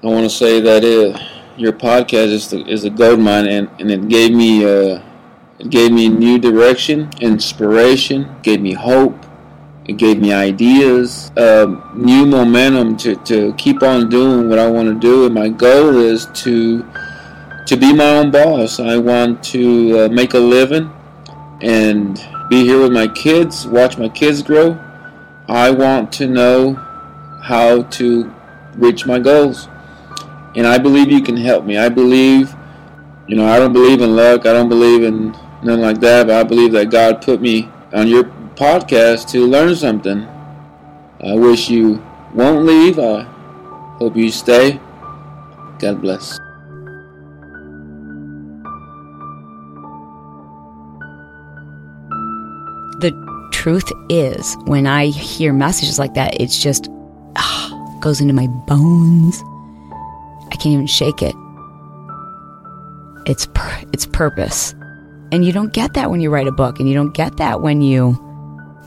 I 0.02 0.06
want 0.08 0.24
to 0.24 0.30
say 0.30 0.60
that 0.60 0.84
it, 0.84 1.16
your 1.56 1.72
podcast 1.72 2.32
is 2.32 2.50
the, 2.50 2.66
is 2.66 2.84
a 2.84 2.90
gold 2.90 3.20
mine, 3.20 3.46
and, 3.46 3.68
and 3.78 3.90
it 3.90 4.08
gave 4.08 4.32
me 4.32 4.64
uh, 4.64 5.02
it 5.58 5.70
gave 5.70 5.92
me 5.92 6.08
new 6.08 6.38
direction, 6.38 7.10
inspiration, 7.20 8.34
gave 8.42 8.60
me 8.60 8.72
hope. 8.72 9.16
It 9.84 9.96
gave 9.96 10.20
me 10.20 10.32
ideas, 10.32 11.32
um, 11.36 11.90
new 11.94 12.24
momentum 12.24 12.96
to, 12.98 13.16
to 13.16 13.52
keep 13.54 13.82
on 13.82 14.08
doing 14.08 14.48
what 14.48 14.58
I 14.60 14.70
want 14.70 14.88
to 14.88 14.94
do. 14.94 15.26
And 15.26 15.34
my 15.34 15.48
goal 15.48 15.96
is 15.96 16.26
to 16.44 16.86
to 17.66 17.76
be 17.76 17.92
my 17.92 18.18
own 18.18 18.30
boss. 18.30 18.80
I 18.80 18.96
want 18.96 19.42
to 19.44 20.00
uh, 20.00 20.08
make 20.08 20.34
a 20.34 20.38
living 20.38 20.92
and 21.62 22.16
be 22.48 22.64
here 22.64 22.80
with 22.80 22.92
my 22.92 23.08
kids, 23.08 23.66
watch 23.66 23.98
my 23.98 24.08
kids 24.08 24.42
grow. 24.42 24.78
I 25.48 25.70
want 25.70 26.12
to 26.14 26.26
know 26.26 26.74
how 27.42 27.82
to 27.82 28.32
reach 28.74 29.06
my 29.06 29.18
goals. 29.18 29.68
And 30.54 30.66
I 30.66 30.78
believe 30.78 31.10
you 31.10 31.22
can 31.22 31.36
help 31.36 31.64
me. 31.64 31.78
I 31.78 31.88
believe, 31.88 32.54
you 33.26 33.36
know, 33.36 33.46
I 33.46 33.58
don't 33.58 33.72
believe 33.72 34.02
in 34.02 34.14
luck. 34.14 34.46
I 34.46 34.52
don't 34.52 34.68
believe 34.68 35.02
in 35.02 35.32
nothing 35.62 35.80
like 35.80 36.00
that. 36.00 36.26
But 36.26 36.36
I 36.36 36.42
believe 36.42 36.72
that 36.72 36.90
God 36.90 37.22
put 37.22 37.40
me 37.40 37.70
on 37.92 38.06
your 38.08 38.24
podcast 38.54 39.28
to 39.30 39.46
learn 39.46 39.74
something. 39.74 40.26
I 41.24 41.34
wish 41.34 41.70
you 41.70 42.04
won't 42.34 42.66
leave. 42.66 42.98
I 42.98 43.22
hope 43.98 44.16
you 44.16 44.30
stay. 44.30 44.80
God 45.78 46.00
bless. 46.00 46.38
The 53.00 53.12
truth 53.52 53.90
is, 54.08 54.56
when 54.66 54.86
I 54.86 55.06
hear 55.06 55.52
messages 55.52 55.98
like 55.98 56.14
that, 56.14 56.40
it's 56.40 56.62
just 56.62 56.88
ah, 57.36 57.98
goes 58.00 58.20
into 58.20 58.34
my 58.34 58.46
bones. 58.66 59.42
I 60.52 60.56
can't 60.56 60.74
even 60.74 60.86
shake 60.86 61.22
it. 61.22 61.34
It's 63.24 63.48
it's 63.92 64.04
purpose, 64.04 64.74
and 65.32 65.44
you 65.44 65.52
don't 65.52 65.72
get 65.72 65.94
that 65.94 66.10
when 66.10 66.20
you 66.20 66.28
write 66.28 66.46
a 66.46 66.52
book, 66.52 66.78
and 66.78 66.88
you 66.88 66.94
don't 66.94 67.14
get 67.14 67.38
that 67.38 67.62
when 67.62 67.80
you 67.80 68.12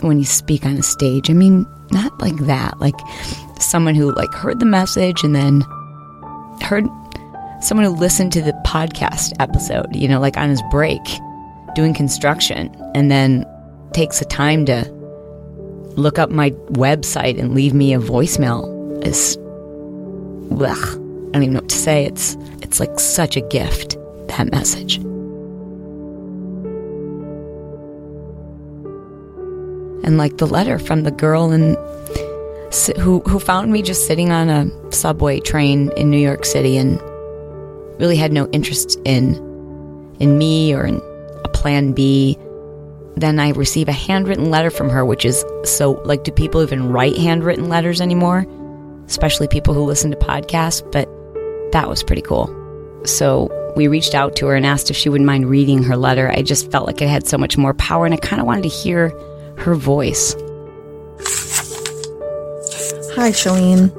when 0.01 0.19
you 0.19 0.25
speak 0.25 0.65
on 0.65 0.77
a 0.77 0.83
stage. 0.83 1.29
I 1.29 1.33
mean, 1.33 1.65
not 1.91 2.19
like 2.21 2.37
that. 2.45 2.79
Like 2.79 2.95
someone 3.59 3.95
who 3.95 4.13
like 4.13 4.31
heard 4.33 4.59
the 4.59 4.65
message 4.65 5.23
and 5.23 5.35
then 5.35 5.61
heard 6.61 6.85
someone 7.61 7.85
who 7.85 7.93
listened 7.93 8.31
to 8.33 8.41
the 8.41 8.53
podcast 8.65 9.33
episode. 9.39 9.95
You 9.95 10.07
know, 10.07 10.19
like 10.19 10.37
on 10.37 10.49
his 10.49 10.61
break 10.69 11.01
doing 11.73 11.93
construction, 11.95 12.75
and 12.93 13.09
then 13.09 13.45
takes 13.93 14.19
the 14.19 14.25
time 14.25 14.65
to 14.65 14.83
look 15.95 16.19
up 16.19 16.29
my 16.29 16.51
website 16.71 17.39
and 17.39 17.55
leave 17.55 17.73
me 17.73 17.93
a 17.93 17.99
voicemail 17.99 19.03
is 19.05 19.37
ugh, 20.61 21.04
don't 21.35 21.43
even 21.43 21.53
know 21.53 21.61
what 21.61 21.69
to 21.69 21.77
say. 21.77 22.05
It's 22.05 22.35
it's 22.61 22.79
like 22.79 22.99
such 22.99 23.37
a 23.37 23.41
gift, 23.41 23.97
that 24.27 24.51
message. 24.51 24.97
And 30.03 30.17
like 30.17 30.37
the 30.37 30.47
letter 30.47 30.79
from 30.79 31.03
the 31.03 31.11
girl 31.11 31.51
in 31.51 31.75
who 32.99 33.19
who 33.21 33.39
found 33.39 33.71
me 33.71 33.81
just 33.81 34.07
sitting 34.07 34.31
on 34.31 34.49
a 34.49 34.91
subway 34.91 35.39
train 35.39 35.91
in 35.95 36.09
New 36.09 36.17
York 36.17 36.45
City 36.45 36.77
and 36.77 36.99
really 37.99 38.17
had 38.17 38.33
no 38.33 38.47
interest 38.51 38.99
in 39.05 39.35
in 40.19 40.37
me 40.37 40.73
or 40.73 40.85
in 40.85 41.01
a 41.43 41.49
plan 41.49 41.93
B 41.93 42.37
then 43.17 43.39
I 43.39 43.51
receive 43.51 43.87
a 43.87 43.93
handwritten 43.93 44.49
letter 44.49 44.69
from 44.69 44.89
her, 44.89 45.05
which 45.05 45.25
is 45.25 45.45
so 45.63 46.01
like, 46.03 46.23
do 46.23 46.31
people 46.31 46.61
even 46.61 46.89
write 46.89 47.15
handwritten 47.17 47.69
letters 47.69 48.01
anymore? 48.01 48.45
Especially 49.05 49.47
people 49.47 49.73
who 49.73 49.83
listen 49.83 50.11
to 50.11 50.17
podcasts, 50.17 50.83
but 50.91 51.07
that 51.75 51.89
was 51.89 52.01
pretty 52.03 52.21
cool. 52.21 52.47
So 53.03 53.51
we 53.75 53.89
reached 53.89 54.15
out 54.15 54.37
to 54.37 54.47
her 54.47 54.55
and 54.55 54.65
asked 54.65 54.89
if 54.89 54.95
she 54.95 55.09
wouldn't 55.09 55.27
mind 55.27 55.49
reading 55.49 55.83
her 55.83 55.97
letter. 55.97 56.31
I 56.31 56.41
just 56.41 56.71
felt 56.71 56.87
like 56.87 57.01
it 57.01 57.09
had 57.09 57.27
so 57.27 57.37
much 57.37 57.57
more 57.57 57.73
power 57.73 58.05
and 58.05 58.13
I 58.13 58.17
kind 58.17 58.39
of 58.39 58.45
wanted 58.47 58.63
to 58.63 58.69
hear 58.69 59.09
her 59.57 59.75
voice. 59.75 60.35
Hi, 63.15 63.31
Chalene. 63.31 63.91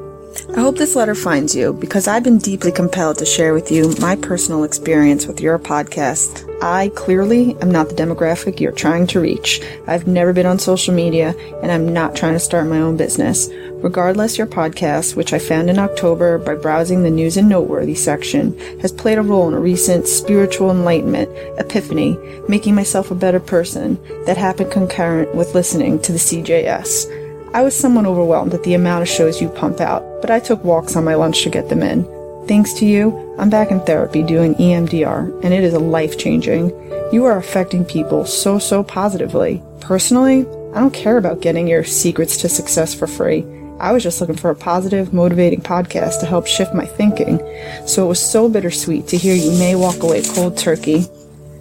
I 0.56 0.60
hope 0.60 0.78
this 0.78 0.96
letter 0.96 1.14
finds 1.14 1.54
you 1.54 1.74
because 1.74 2.08
I've 2.08 2.22
been 2.24 2.38
deeply 2.38 2.72
compelled 2.72 3.18
to 3.18 3.26
share 3.26 3.52
with 3.52 3.70
you 3.70 3.94
my 4.00 4.16
personal 4.16 4.64
experience 4.64 5.26
with 5.26 5.42
your 5.42 5.58
podcast. 5.58 6.48
I 6.62 6.88
clearly 6.94 7.56
am 7.60 7.70
not 7.70 7.90
the 7.90 7.94
demographic 7.94 8.58
you're 8.58 8.72
trying 8.72 9.06
to 9.08 9.20
reach. 9.20 9.60
I've 9.86 10.06
never 10.06 10.32
been 10.32 10.46
on 10.46 10.58
social 10.58 10.94
media 10.94 11.34
and 11.62 11.70
I'm 11.70 11.92
not 11.92 12.16
trying 12.16 12.32
to 12.32 12.38
start 12.38 12.68
my 12.68 12.80
own 12.80 12.96
business. 12.96 13.50
Regardless, 13.82 14.38
your 14.38 14.46
podcast, 14.46 15.16
which 15.16 15.34
I 15.34 15.38
found 15.38 15.68
in 15.68 15.78
October 15.78 16.38
by 16.38 16.54
browsing 16.54 17.02
the 17.02 17.10
news 17.10 17.36
and 17.36 17.48
noteworthy 17.48 17.94
section, 17.94 18.58
has 18.80 18.90
played 18.90 19.18
a 19.18 19.22
role 19.22 19.48
in 19.48 19.54
a 19.54 19.60
recent 19.60 20.08
spiritual 20.08 20.70
enlightenment, 20.70 21.28
epiphany, 21.58 22.18
making 22.48 22.74
myself 22.74 23.10
a 23.10 23.14
better 23.14 23.38
person 23.38 23.98
that 24.24 24.38
happened 24.38 24.72
concurrent 24.72 25.34
with 25.34 25.54
listening 25.54 26.00
to 26.02 26.12
the 26.12 26.18
CJS. 26.18 27.52
I 27.52 27.62
was 27.62 27.76
somewhat 27.76 28.06
overwhelmed 28.06 28.54
at 28.54 28.62
the 28.64 28.74
amount 28.74 29.02
of 29.02 29.08
shows 29.08 29.40
you 29.40 29.48
pump 29.50 29.80
out, 29.80 30.02
but 30.22 30.30
I 30.30 30.40
took 30.40 30.64
walks 30.64 30.96
on 30.96 31.04
my 31.04 31.14
lunch 31.14 31.42
to 31.42 31.50
get 31.50 31.68
them 31.68 31.82
in. 31.82 32.04
Thanks 32.48 32.72
to 32.74 32.86
you, 32.86 33.34
I'm 33.38 33.50
back 33.50 33.70
in 33.70 33.80
therapy 33.80 34.22
doing 34.22 34.54
EMDR, 34.54 35.44
and 35.44 35.52
it 35.52 35.64
is 35.64 35.74
life 35.74 36.16
changing. 36.18 36.70
You 37.12 37.24
are 37.24 37.36
affecting 37.36 37.84
people 37.84 38.24
so, 38.24 38.58
so 38.58 38.82
positively. 38.82 39.62
Personally, 39.80 40.40
I 40.74 40.80
don't 40.80 40.94
care 40.94 41.18
about 41.18 41.40
getting 41.40 41.68
your 41.68 41.84
secrets 41.84 42.36
to 42.38 42.48
success 42.48 42.94
for 42.94 43.06
free. 43.06 43.44
I 43.78 43.92
was 43.92 44.02
just 44.02 44.20
looking 44.20 44.36
for 44.36 44.50
a 44.50 44.54
positive, 44.54 45.12
motivating 45.12 45.60
podcast 45.60 46.20
to 46.20 46.26
help 46.26 46.46
shift 46.46 46.74
my 46.74 46.86
thinking, 46.86 47.38
so 47.86 48.04
it 48.04 48.08
was 48.08 48.20
so 48.20 48.48
bittersweet 48.48 49.06
to 49.08 49.16
hear 49.16 49.34
you 49.34 49.50
may 49.58 49.74
walk 49.74 50.02
away 50.02 50.22
cold 50.22 50.56
turkey. 50.56 51.04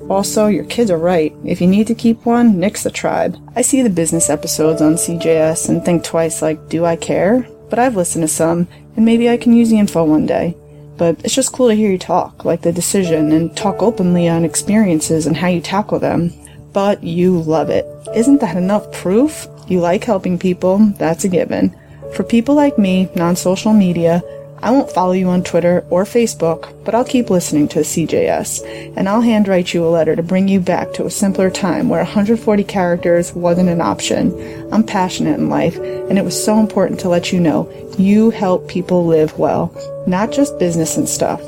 Also, 0.09 0.47
your 0.47 0.63
kids 0.65 0.91
are 0.91 0.97
right. 0.97 1.33
If 1.43 1.59
you 1.59 1.67
need 1.67 1.87
to 1.87 1.95
keep 1.95 2.25
one, 2.25 2.59
nix 2.59 2.83
the 2.83 2.91
tribe. 2.91 3.37
I 3.55 3.61
see 3.61 3.81
the 3.81 3.89
business 3.89 4.29
episodes 4.29 4.81
on 4.81 4.93
CJS 4.93 5.67
and 5.67 5.83
think 5.83 6.03
twice 6.03 6.41
like, 6.41 6.69
do 6.69 6.85
I 6.85 6.95
care? 6.95 7.47
But 7.69 7.79
I've 7.79 7.95
listened 7.95 8.23
to 8.23 8.27
some, 8.27 8.67
and 8.95 9.03
maybe 9.03 9.29
I 9.29 9.37
can 9.37 9.53
use 9.53 9.69
the 9.69 9.79
info 9.79 10.03
one 10.03 10.25
day. 10.25 10.55
But 10.97 11.19
it's 11.25 11.35
just 11.35 11.51
cool 11.51 11.67
to 11.67 11.75
hear 11.75 11.91
you 11.91 11.97
talk, 11.97 12.45
like 12.45 12.61
the 12.61 12.71
decision, 12.71 13.31
and 13.31 13.57
talk 13.57 13.81
openly 13.81 14.29
on 14.29 14.45
experiences 14.45 15.27
and 15.27 15.35
how 15.35 15.47
you 15.47 15.59
tackle 15.59 15.99
them. 15.99 16.31
But 16.71 17.03
you 17.03 17.41
love 17.41 17.69
it. 17.69 17.85
Isn't 18.15 18.39
that 18.41 18.55
enough 18.55 18.91
proof? 18.93 19.47
You 19.67 19.81
like 19.81 20.03
helping 20.03 20.37
people, 20.37 20.77
that's 20.97 21.25
a 21.25 21.29
given. 21.29 21.75
For 22.13 22.23
people 22.23 22.55
like 22.55 22.77
me, 22.77 23.09
non 23.15 23.35
social 23.35 23.73
media, 23.73 24.21
I 24.61 24.71
won't 24.71 24.91
follow 24.91 25.11
you 25.11 25.27
on 25.27 25.43
Twitter 25.43 25.85
or 25.89 26.05
Facebook, 26.05 26.73
but 26.83 26.95
I'll 26.95 27.05
keep 27.05 27.29
listening 27.29 27.67
to 27.69 27.79
CJS, 27.79 28.95
and 28.97 29.07
I'll 29.07 29.21
handwrite 29.21 29.73
you 29.73 29.85
a 29.85 29.89
letter 29.89 30.15
to 30.15 30.23
bring 30.23 30.47
you 30.47 30.59
back 30.59 30.91
to 30.93 31.05
a 31.05 31.11
simpler 31.11 31.51
time 31.51 31.89
where 31.89 32.01
140 32.01 32.63
characters 32.63 33.33
wasn't 33.33 33.69
an 33.69 33.81
option. 33.81 34.33
I'm 34.73 34.83
passionate 34.83 35.37
in 35.37 35.49
life, 35.49 35.77
and 35.77 36.17
it 36.17 36.25
was 36.25 36.41
so 36.41 36.59
important 36.59 36.99
to 37.01 37.09
let 37.09 37.31
you 37.31 37.39
know 37.39 37.71
you 37.99 38.31
help 38.31 38.67
people 38.67 39.05
live 39.05 39.37
well, 39.37 39.71
not 40.07 40.31
just 40.31 40.57
business 40.57 40.97
and 40.97 41.07
stuff. 41.07 41.41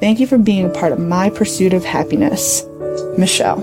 Thank 0.00 0.18
you 0.18 0.26
for 0.26 0.38
being 0.38 0.66
a 0.66 0.70
part 0.70 0.92
of 0.92 0.98
my 0.98 1.30
pursuit 1.30 1.74
of 1.74 1.84
happiness. 1.84 2.64
Michelle. 3.16 3.60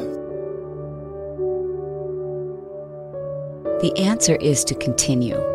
The 3.81 3.93
answer 3.97 4.35
is 4.35 4.63
to 4.65 4.75
continue. 4.75 5.50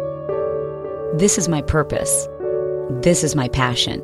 This 1.15 1.39
is 1.39 1.49
my 1.49 1.63
purpose. 1.63 2.29
This 3.01 3.23
is 3.23 3.37
my 3.37 3.49
passion. 3.49 4.03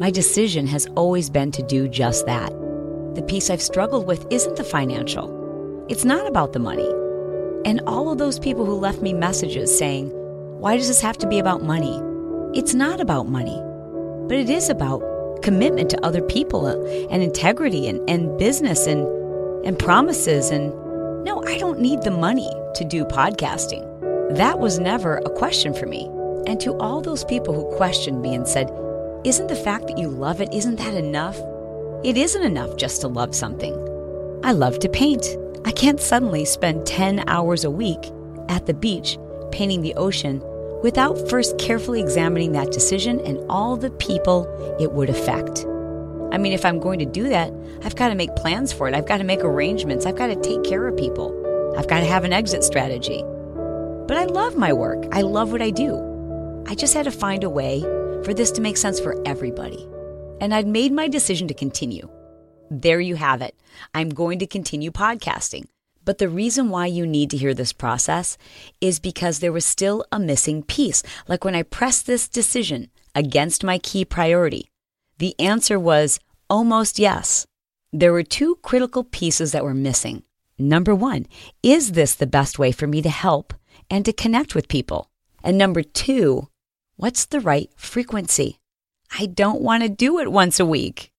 My 0.00 0.10
decision 0.10 0.66
has 0.66 0.86
always 0.96 1.30
been 1.30 1.52
to 1.52 1.62
do 1.62 1.88
just 1.88 2.26
that. 2.26 2.50
The 3.14 3.22
piece 3.22 3.48
I've 3.48 3.62
struggled 3.62 4.06
with 4.06 4.26
isn't 4.28 4.56
the 4.56 4.64
financial, 4.64 5.86
it's 5.88 6.04
not 6.04 6.26
about 6.26 6.52
the 6.52 6.58
money. 6.58 6.88
And 7.64 7.80
all 7.86 8.10
of 8.10 8.18
those 8.18 8.38
people 8.40 8.66
who 8.66 8.74
left 8.74 9.00
me 9.00 9.14
messages 9.14 9.76
saying, 9.76 10.10
Why 10.60 10.76
does 10.76 10.88
this 10.88 11.00
have 11.00 11.16
to 11.18 11.28
be 11.28 11.38
about 11.38 11.62
money? 11.62 12.02
It's 12.58 12.74
not 12.74 13.00
about 13.00 13.28
money, 13.28 13.58
but 14.26 14.36
it 14.36 14.50
is 14.50 14.68
about 14.68 15.42
commitment 15.42 15.90
to 15.90 16.04
other 16.04 16.22
people 16.22 16.66
and 16.66 17.22
integrity 17.22 17.88
and, 17.88 18.10
and 18.10 18.36
business 18.36 18.86
and, 18.86 19.06
and 19.64 19.78
promises. 19.78 20.50
And 20.50 20.70
no, 21.24 21.42
I 21.46 21.56
don't 21.56 21.80
need 21.80 22.02
the 22.02 22.10
money 22.10 22.50
to 22.74 22.84
do 22.84 23.04
podcasting. 23.04 23.89
That 24.36 24.60
was 24.60 24.78
never 24.78 25.16
a 25.16 25.30
question 25.30 25.74
for 25.74 25.86
me. 25.86 26.06
And 26.46 26.60
to 26.60 26.74
all 26.78 27.00
those 27.00 27.24
people 27.24 27.52
who 27.52 27.76
questioned 27.76 28.22
me 28.22 28.32
and 28.32 28.46
said, 28.46 28.70
Isn't 29.24 29.48
the 29.48 29.56
fact 29.56 29.88
that 29.88 29.98
you 29.98 30.08
love 30.08 30.40
it, 30.40 30.54
isn't 30.54 30.76
that 30.76 30.94
enough? 30.94 31.36
It 32.04 32.16
isn't 32.16 32.44
enough 32.44 32.76
just 32.76 33.00
to 33.00 33.08
love 33.08 33.34
something. 33.34 33.74
I 34.44 34.52
love 34.52 34.78
to 34.78 34.88
paint. 34.88 35.26
I 35.64 35.72
can't 35.72 36.00
suddenly 36.00 36.44
spend 36.44 36.86
10 36.86 37.28
hours 37.28 37.64
a 37.64 37.72
week 37.72 37.98
at 38.48 38.66
the 38.66 38.72
beach 38.72 39.18
painting 39.50 39.82
the 39.82 39.94
ocean 39.96 40.40
without 40.84 41.28
first 41.28 41.58
carefully 41.58 42.00
examining 42.00 42.52
that 42.52 42.70
decision 42.70 43.18
and 43.22 43.44
all 43.50 43.76
the 43.76 43.90
people 43.90 44.46
it 44.78 44.92
would 44.92 45.10
affect. 45.10 45.66
I 46.30 46.38
mean, 46.38 46.52
if 46.52 46.64
I'm 46.64 46.78
going 46.78 47.00
to 47.00 47.04
do 47.04 47.28
that, 47.30 47.52
I've 47.82 47.96
got 47.96 48.10
to 48.10 48.14
make 48.14 48.36
plans 48.36 48.72
for 48.72 48.86
it. 48.86 48.94
I've 48.94 49.08
got 49.08 49.18
to 49.18 49.24
make 49.24 49.40
arrangements. 49.40 50.06
I've 50.06 50.16
got 50.16 50.28
to 50.28 50.36
take 50.36 50.62
care 50.62 50.86
of 50.86 50.96
people. 50.96 51.34
I've 51.76 51.88
got 51.88 51.98
to 51.98 52.06
have 52.06 52.22
an 52.22 52.32
exit 52.32 52.62
strategy. 52.62 53.24
But 54.10 54.18
I 54.18 54.24
love 54.24 54.56
my 54.56 54.72
work. 54.72 55.06
I 55.12 55.22
love 55.22 55.52
what 55.52 55.62
I 55.62 55.70
do. 55.70 55.94
I 56.66 56.74
just 56.74 56.94
had 56.94 57.04
to 57.04 57.12
find 57.12 57.44
a 57.44 57.48
way 57.48 57.80
for 58.24 58.34
this 58.34 58.50
to 58.50 58.60
make 58.60 58.76
sense 58.76 58.98
for 58.98 59.14
everybody. 59.24 59.86
And 60.40 60.52
I'd 60.52 60.66
made 60.66 60.90
my 60.90 61.06
decision 61.06 61.46
to 61.46 61.54
continue. 61.54 62.08
There 62.72 62.98
you 62.98 63.14
have 63.14 63.40
it. 63.40 63.54
I'm 63.94 64.08
going 64.08 64.40
to 64.40 64.48
continue 64.48 64.90
podcasting. 64.90 65.66
But 66.04 66.18
the 66.18 66.28
reason 66.28 66.70
why 66.70 66.86
you 66.86 67.06
need 67.06 67.30
to 67.30 67.36
hear 67.36 67.54
this 67.54 67.72
process 67.72 68.36
is 68.80 68.98
because 68.98 69.38
there 69.38 69.52
was 69.52 69.64
still 69.64 70.04
a 70.10 70.18
missing 70.18 70.64
piece. 70.64 71.04
Like 71.28 71.44
when 71.44 71.54
I 71.54 71.62
pressed 71.62 72.08
this 72.08 72.26
decision 72.26 72.90
against 73.14 73.62
my 73.62 73.78
key 73.78 74.04
priority, 74.04 74.72
the 75.18 75.38
answer 75.38 75.78
was 75.78 76.18
almost 76.48 76.98
yes. 76.98 77.46
There 77.92 78.12
were 78.12 78.24
two 78.24 78.56
critical 78.62 79.04
pieces 79.04 79.52
that 79.52 79.62
were 79.62 79.72
missing. 79.72 80.24
Number 80.58 80.96
one, 80.96 81.26
is 81.62 81.92
this 81.92 82.16
the 82.16 82.26
best 82.26 82.58
way 82.58 82.72
for 82.72 82.88
me 82.88 83.02
to 83.02 83.08
help 83.08 83.54
and 83.90 84.04
to 84.04 84.12
connect 84.12 84.54
with 84.54 84.68
people? 84.68 85.10
And 85.42 85.58
number 85.58 85.82
two, 85.82 86.48
what's 86.96 87.26
the 87.26 87.40
right 87.40 87.70
frequency? 87.76 88.58
I 89.18 89.26
don't 89.26 89.60
want 89.60 89.82
to 89.82 89.88
do 89.88 90.18
it 90.20 90.30
once 90.30 90.60
a 90.60 90.66
week. 90.66 91.10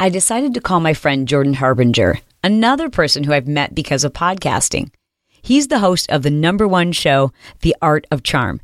I 0.00 0.08
decided 0.08 0.54
to 0.54 0.60
call 0.60 0.80
my 0.80 0.94
friend 0.94 1.28
Jordan 1.28 1.54
Harbinger, 1.54 2.18
another 2.42 2.88
person 2.88 3.24
who 3.24 3.32
I've 3.32 3.46
met 3.46 3.74
because 3.74 4.02
of 4.02 4.12
podcasting. 4.12 4.90
He's 5.42 5.68
the 5.68 5.78
host 5.80 6.10
of 6.10 6.22
the 6.22 6.30
number 6.30 6.66
one 6.66 6.92
show, 6.92 7.32
The 7.60 7.76
Art 7.82 8.06
of 8.10 8.22
Charm. 8.22 8.60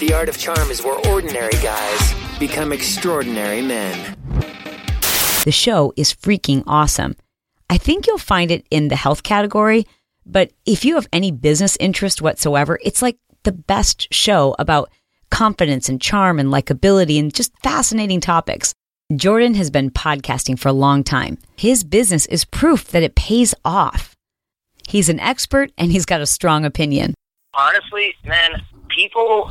The 0.00 0.14
Art 0.14 0.28
of 0.28 0.38
Charm 0.38 0.70
is 0.70 0.82
where 0.82 0.98
ordinary 1.06 1.52
guys 1.62 2.14
become 2.38 2.72
extraordinary 2.72 3.60
men. 3.60 4.16
The 5.44 5.52
show 5.52 5.92
is 5.96 6.14
freaking 6.14 6.64
awesome. 6.66 7.16
I 7.68 7.76
think 7.76 8.06
you'll 8.06 8.18
find 8.18 8.50
it 8.50 8.66
in 8.70 8.88
the 8.88 8.96
health 8.96 9.22
category, 9.22 9.86
but 10.26 10.52
if 10.66 10.84
you 10.84 10.94
have 10.94 11.08
any 11.12 11.30
business 11.30 11.76
interest 11.80 12.22
whatsoever, 12.22 12.78
it's 12.82 13.02
like 13.02 13.18
the 13.42 13.52
best 13.52 14.12
show 14.12 14.54
about 14.58 14.90
confidence 15.30 15.88
and 15.88 16.00
charm 16.00 16.38
and 16.38 16.50
likability 16.50 17.18
and 17.18 17.34
just 17.34 17.52
fascinating 17.62 18.20
topics. 18.20 18.74
Jordan 19.14 19.54
has 19.54 19.70
been 19.70 19.90
podcasting 19.90 20.58
for 20.58 20.68
a 20.68 20.72
long 20.72 21.04
time. 21.04 21.38
His 21.56 21.84
business 21.84 22.26
is 22.26 22.44
proof 22.44 22.88
that 22.88 23.02
it 23.02 23.14
pays 23.14 23.54
off. 23.64 24.14
He's 24.88 25.08
an 25.08 25.20
expert 25.20 25.72
and 25.76 25.92
he's 25.92 26.06
got 26.06 26.20
a 26.20 26.26
strong 26.26 26.64
opinion. 26.64 27.14
Honestly, 27.54 28.14
man, 28.24 28.62
people 28.88 29.50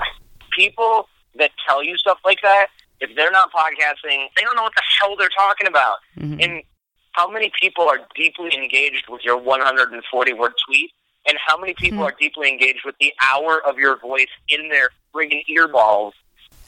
people 0.57 1.07
that 1.37 1.51
tell 1.67 1.83
you 1.83 1.97
stuff 1.97 2.19
like 2.25 2.39
that, 2.41 2.67
if 2.99 3.15
they're 3.15 3.31
not 3.31 3.51
podcasting, 3.51 4.27
they 4.35 4.43
don't 4.43 4.55
know 4.55 4.63
what 4.63 4.75
the 4.75 4.83
hell 4.99 5.15
they're 5.17 5.29
talking 5.29 5.67
about. 5.67 5.97
Mm-hmm. 6.17 6.39
And 6.39 6.63
how 7.13 7.29
many 7.29 7.51
people 7.59 7.87
are 7.87 7.99
deeply 8.15 8.53
engaged 8.53 9.05
with 9.09 9.21
your 9.23 9.37
140 9.37 10.33
word 10.33 10.53
tweet? 10.67 10.91
And 11.25 11.37
how 11.47 11.57
many 11.57 11.73
people 11.73 11.99
mm-hmm. 11.99 12.07
are 12.07 12.15
deeply 12.19 12.49
engaged 12.49 12.81
with 12.85 12.95
the 12.99 13.13
hour 13.21 13.61
of 13.65 13.77
your 13.77 13.97
voice 13.97 14.27
in 14.49 14.67
their 14.67 14.89
friggin' 15.13 15.43
earballs. 15.49 16.13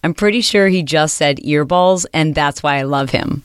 I'm 0.04 0.14
pretty 0.14 0.42
sure 0.42 0.68
he 0.68 0.84
just 0.84 1.16
said 1.16 1.38
earballs, 1.38 2.06
and 2.14 2.36
that's 2.36 2.62
why 2.62 2.78
I 2.78 2.84
love 2.84 3.10
him. 3.10 3.44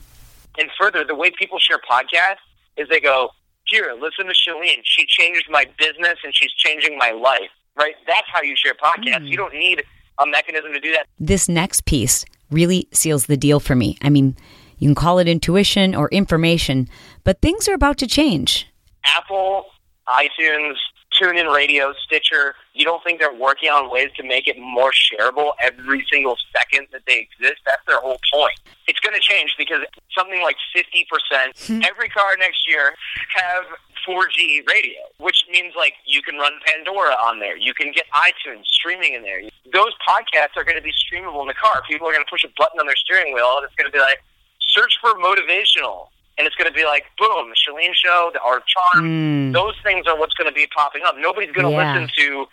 And 0.59 0.69
further, 0.79 1.03
the 1.03 1.15
way 1.15 1.31
people 1.31 1.59
share 1.59 1.79
podcasts 1.79 2.37
is 2.77 2.87
they 2.89 2.99
go, 2.99 3.31
here, 3.65 3.93
listen 3.99 4.27
to 4.27 4.33
Chalene. 4.33 4.81
She 4.83 5.05
changed 5.05 5.47
my 5.49 5.65
business 5.77 6.17
and 6.23 6.35
she's 6.35 6.51
changing 6.51 6.97
my 6.97 7.11
life, 7.11 7.49
right? 7.77 7.95
That's 8.05 8.27
how 8.31 8.41
you 8.41 8.55
share 8.55 8.73
podcasts. 8.73 9.23
Mm. 9.23 9.29
You 9.29 9.37
don't 9.37 9.53
need 9.53 9.83
a 10.19 10.27
mechanism 10.27 10.73
to 10.73 10.79
do 10.79 10.91
that. 10.91 11.05
This 11.19 11.47
next 11.47 11.85
piece 11.85 12.25
really 12.49 12.87
seals 12.91 13.27
the 13.27 13.37
deal 13.37 13.59
for 13.59 13.75
me. 13.75 13.97
I 14.01 14.09
mean, 14.09 14.35
you 14.81 14.87
can 14.87 14.95
call 14.95 15.19
it 15.19 15.27
intuition 15.27 15.93
or 15.93 16.09
information, 16.09 16.89
but 17.23 17.39
things 17.39 17.69
are 17.69 17.75
about 17.75 17.99
to 17.99 18.07
change. 18.07 18.67
Apple, 19.05 19.65
iTunes, 20.09 20.73
TuneIn 21.13 21.53
Radio, 21.53 21.93
Stitcher, 22.03 22.55
you 22.73 22.83
don't 22.83 23.03
think 23.03 23.19
they're 23.19 23.31
working 23.31 23.69
on 23.69 23.91
ways 23.91 24.09
to 24.17 24.23
make 24.23 24.47
it 24.47 24.57
more 24.57 24.91
shareable 24.91 25.51
every 25.61 26.03
single 26.11 26.35
second 26.51 26.87
that 26.91 27.01
they 27.05 27.29
exist? 27.29 27.61
That's 27.63 27.85
their 27.85 27.99
whole 27.99 28.17
point. 28.33 28.59
It's 28.87 28.99
going 29.01 29.13
to 29.13 29.21
change 29.21 29.53
because 29.55 29.81
something 30.17 30.41
like 30.41 30.55
50%, 30.75 31.67
hmm. 31.67 31.81
every 31.87 32.09
car 32.09 32.35
next 32.39 32.67
year 32.67 32.95
have 33.35 33.65
4G 34.09 34.67
radio, 34.67 34.97
which 35.19 35.45
means 35.51 35.73
like 35.77 35.93
you 36.07 36.23
can 36.23 36.37
run 36.37 36.53
Pandora 36.65 37.13
on 37.21 37.39
there. 37.39 37.55
You 37.55 37.75
can 37.75 37.91
get 37.91 38.05
iTunes 38.15 38.65
streaming 38.65 39.13
in 39.13 39.21
there. 39.21 39.43
Those 39.71 39.93
podcasts 40.01 40.57
are 40.57 40.63
going 40.63 40.77
to 40.77 40.81
be 40.81 40.91
streamable 40.91 41.41
in 41.41 41.47
the 41.47 41.53
car. 41.53 41.83
People 41.87 42.07
are 42.07 42.13
going 42.13 42.25
to 42.25 42.31
push 42.31 42.43
a 42.43 42.49
button 42.57 42.79
on 42.79 42.87
their 42.87 42.95
steering 42.95 43.31
wheel, 43.31 43.57
and 43.57 43.65
it's 43.65 43.75
going 43.75 43.85
to 43.85 43.93
be 43.93 44.01
like 44.01 44.23
search 44.71 44.93
for 45.01 45.13
motivational, 45.15 46.07
and 46.37 46.47
it's 46.47 46.55
going 46.55 46.67
to 46.67 46.73
be 46.73 46.85
like 46.85 47.05
boom, 47.17 47.49
the 47.49 47.55
Chalene 47.55 47.93
Show, 47.93 48.31
the 48.33 48.41
Art 48.41 48.63
of 48.63 48.67
Charm. 48.67 49.05
Mm. 49.05 49.53
Those 49.53 49.75
things 49.83 50.07
are 50.07 50.17
what's 50.17 50.33
going 50.33 50.49
to 50.49 50.53
be 50.53 50.67
popping 50.75 51.01
up. 51.05 51.15
Nobody's 51.17 51.51
going 51.51 51.65
to 51.65 51.71
Yeah. 51.71 51.93
listen 51.99 52.09
to 52.17 52.45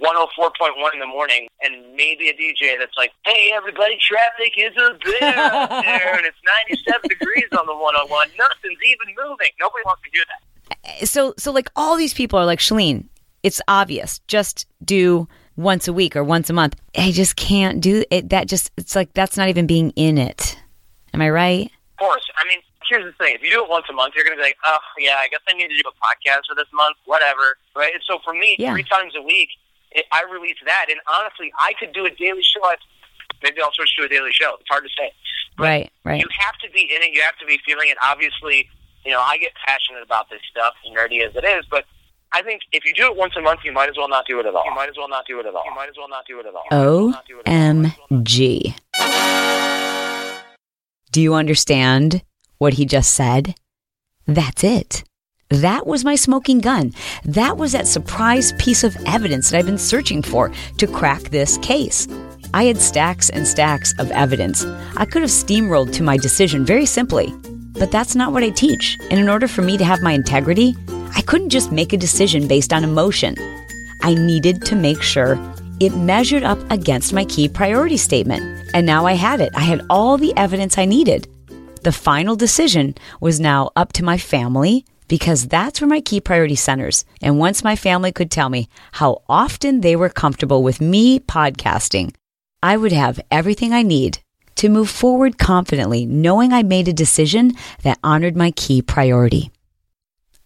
104.1 0.00 0.92
in 0.94 1.00
the 1.00 1.06
morning 1.06 1.48
and 1.62 1.94
maybe 1.96 2.28
a 2.28 2.34
DJ 2.34 2.78
that's 2.78 2.96
like, 2.98 3.12
hey, 3.24 3.50
everybody, 3.54 3.96
traffic 4.00 4.52
is 4.56 4.72
a 4.76 4.90
out 5.38 5.70
there, 5.70 6.16
and 6.16 6.26
it's 6.26 6.36
97 6.68 7.08
degrees 7.08 7.46
on 7.58 7.66
the 7.66 7.74
101. 7.74 8.28
Nothing's 8.38 8.78
even 8.86 9.14
moving. 9.16 9.48
Nobody 9.58 9.82
wants 9.84 10.02
to 10.02 10.10
do 10.12 10.20
that. 10.28 11.08
so 11.08 11.34
so 11.38 11.50
like 11.52 11.70
all 11.76 11.96
these 11.96 12.14
people 12.14 12.38
are 12.38 12.44
like 12.46 12.58
Chalene, 12.58 13.04
it's 13.42 13.60
obvious. 13.68 14.18
Just 14.28 14.66
do 14.84 15.28
once 15.56 15.88
a 15.88 15.92
week 15.92 16.14
or 16.16 16.22
once 16.24 16.50
a 16.50 16.52
month. 16.52 16.76
I 16.96 17.10
just 17.12 17.36
can't 17.36 17.80
do 17.80 18.04
it. 18.10 18.28
That 18.30 18.48
just 18.48 18.70
it's 18.76 18.94
like 18.94 19.12
that's 19.14 19.36
not 19.36 19.48
even 19.48 19.66
being 19.66 19.90
in 19.96 20.18
it. 20.18 20.58
Am 21.16 21.22
I 21.22 21.30
right? 21.30 21.70
Of 21.96 21.98
course. 21.98 22.28
I 22.36 22.46
mean, 22.46 22.60
here's 22.88 23.04
the 23.08 23.12
thing. 23.16 23.34
If 23.34 23.42
you 23.42 23.50
do 23.50 23.64
it 23.64 23.70
once 23.70 23.86
a 23.88 23.94
month, 23.94 24.12
you're 24.14 24.24
going 24.24 24.36
to 24.36 24.40
be 24.42 24.44
like, 24.44 24.58
oh, 24.64 24.78
yeah, 24.98 25.16
I 25.16 25.28
guess 25.28 25.40
I 25.48 25.54
need 25.56 25.68
to 25.68 25.74
do 25.80 25.88
a 25.88 25.96
podcast 25.96 26.44
for 26.44 26.54
this 26.54 26.68
month, 26.74 26.98
whatever. 27.06 27.56
Right? 27.74 27.94
And 27.94 28.02
so 28.06 28.18
for 28.22 28.34
me, 28.34 28.54
Yeah. 28.58 28.72
three 28.74 28.84
times 28.84 29.14
a 29.16 29.22
week, 29.22 29.48
it, 29.92 30.04
I 30.12 30.24
release 30.30 30.58
that. 30.66 30.86
And 30.90 31.00
honestly, 31.08 31.50
I 31.58 31.72
could 31.80 31.94
do 31.94 32.04
a 32.04 32.10
daily 32.10 32.42
show. 32.44 32.60
I- 32.64 32.76
Maybe 33.42 33.60
I'll 33.62 33.72
switch 33.72 33.94
to 33.96 34.04
a 34.04 34.08
daily 34.08 34.30
show. 34.32 34.56
It's 34.60 34.68
hard 34.68 34.84
to 34.84 34.90
say. 34.96 35.12
Right, 35.58 35.90
right. 36.04 36.20
You 36.20 36.26
have 36.38 36.56
to 36.64 36.70
be 36.70 36.82
in 36.82 37.02
it. 37.02 37.12
You 37.12 37.22
have 37.22 37.36
to 37.38 37.46
be 37.46 37.58
feeling 37.66 37.88
it. 37.88 37.96
Obviously, 38.02 38.68
you 39.04 39.10
know, 39.12 39.20
I 39.20 39.36
get 39.38 39.52
passionate 39.66 40.02
about 40.02 40.28
this 40.30 40.40
stuff, 40.50 40.74
nerdy 40.94 41.26
as 41.26 41.34
it 41.36 41.44
is, 41.44 41.64
but 41.70 41.84
I 42.32 42.42
think 42.42 42.62
if 42.72 42.84
you 42.84 42.92
do 42.94 43.06
it 43.06 43.16
once 43.16 43.34
a 43.36 43.40
month, 43.42 43.60
you 43.64 43.72
might 43.72 43.88
as 43.88 43.96
well 43.96 44.08
not 44.08 44.26
do 44.26 44.38
it 44.40 44.46
at 44.46 44.54
all. 44.54 44.64
You 44.66 44.74
might 44.74 44.88
as 44.88 44.96
well 44.96 45.08
not 45.08 45.26
do 45.26 45.38
it 45.40 45.46
at 45.46 45.54
all. 45.54 45.64
You 45.66 45.74
might 45.74 45.88
as 45.88 45.96
well 45.96 46.08
not 46.08 46.26
do 46.26 46.40
it 46.40 46.46
at 46.46 46.54
all. 46.54 46.64
OMG. 47.46 48.74
Do 51.16 51.22
you 51.22 51.32
understand 51.32 52.20
what 52.58 52.74
he 52.74 52.84
just 52.84 53.14
said? 53.14 53.54
That's 54.26 54.62
it. 54.62 55.02
That 55.48 55.86
was 55.86 56.04
my 56.04 56.14
smoking 56.14 56.58
gun. 56.58 56.92
That 57.24 57.56
was 57.56 57.72
that 57.72 57.86
surprise 57.86 58.52
piece 58.58 58.84
of 58.84 58.94
evidence 59.06 59.48
that 59.48 59.56
I've 59.56 59.64
been 59.64 59.78
searching 59.78 60.20
for 60.20 60.52
to 60.76 60.86
crack 60.86 61.22
this 61.22 61.56
case. 61.62 62.06
I 62.52 62.64
had 62.64 62.76
stacks 62.76 63.30
and 63.30 63.48
stacks 63.48 63.98
of 63.98 64.10
evidence. 64.10 64.66
I 64.98 65.06
could 65.06 65.22
have 65.22 65.30
steamrolled 65.30 65.94
to 65.94 66.02
my 66.02 66.18
decision 66.18 66.66
very 66.66 66.84
simply, 66.84 67.32
but 67.78 67.90
that's 67.90 68.14
not 68.14 68.34
what 68.34 68.42
I 68.42 68.50
teach. 68.50 68.98
And 69.10 69.18
in 69.18 69.30
order 69.30 69.48
for 69.48 69.62
me 69.62 69.78
to 69.78 69.86
have 69.86 70.02
my 70.02 70.12
integrity, 70.12 70.76
I 71.14 71.22
couldn't 71.22 71.48
just 71.48 71.72
make 71.72 71.94
a 71.94 71.96
decision 71.96 72.46
based 72.46 72.74
on 72.74 72.84
emotion. 72.84 73.36
I 74.02 74.12
needed 74.12 74.66
to 74.66 74.76
make 74.76 75.00
sure 75.00 75.36
it 75.80 75.94
measured 75.96 76.42
up 76.42 76.58
against 76.70 77.12
my 77.12 77.24
key 77.24 77.48
priority 77.48 77.96
statement. 77.96 78.70
And 78.74 78.86
now 78.86 79.06
I 79.06 79.12
had 79.12 79.40
it. 79.40 79.52
I 79.54 79.60
had 79.60 79.84
all 79.90 80.16
the 80.16 80.36
evidence 80.36 80.78
I 80.78 80.84
needed. 80.84 81.28
The 81.82 81.92
final 81.92 82.36
decision 82.36 82.94
was 83.20 83.38
now 83.38 83.70
up 83.76 83.92
to 83.94 84.04
my 84.04 84.18
family 84.18 84.84
because 85.08 85.46
that's 85.46 85.80
where 85.80 85.88
my 85.88 86.00
key 86.00 86.20
priority 86.20 86.56
centers. 86.56 87.04
And 87.22 87.38
once 87.38 87.62
my 87.62 87.76
family 87.76 88.12
could 88.12 88.30
tell 88.30 88.48
me 88.48 88.68
how 88.92 89.22
often 89.28 89.80
they 89.80 89.96
were 89.96 90.08
comfortable 90.08 90.62
with 90.62 90.80
me 90.80 91.20
podcasting, 91.20 92.14
I 92.62 92.76
would 92.76 92.92
have 92.92 93.20
everything 93.30 93.72
I 93.72 93.82
need 93.82 94.18
to 94.56 94.68
move 94.68 94.90
forward 94.90 95.38
confidently, 95.38 96.06
knowing 96.06 96.52
I 96.52 96.62
made 96.62 96.88
a 96.88 96.92
decision 96.92 97.52
that 97.82 97.98
honored 98.02 98.36
my 98.36 98.50
key 98.50 98.82
priority. 98.82 99.50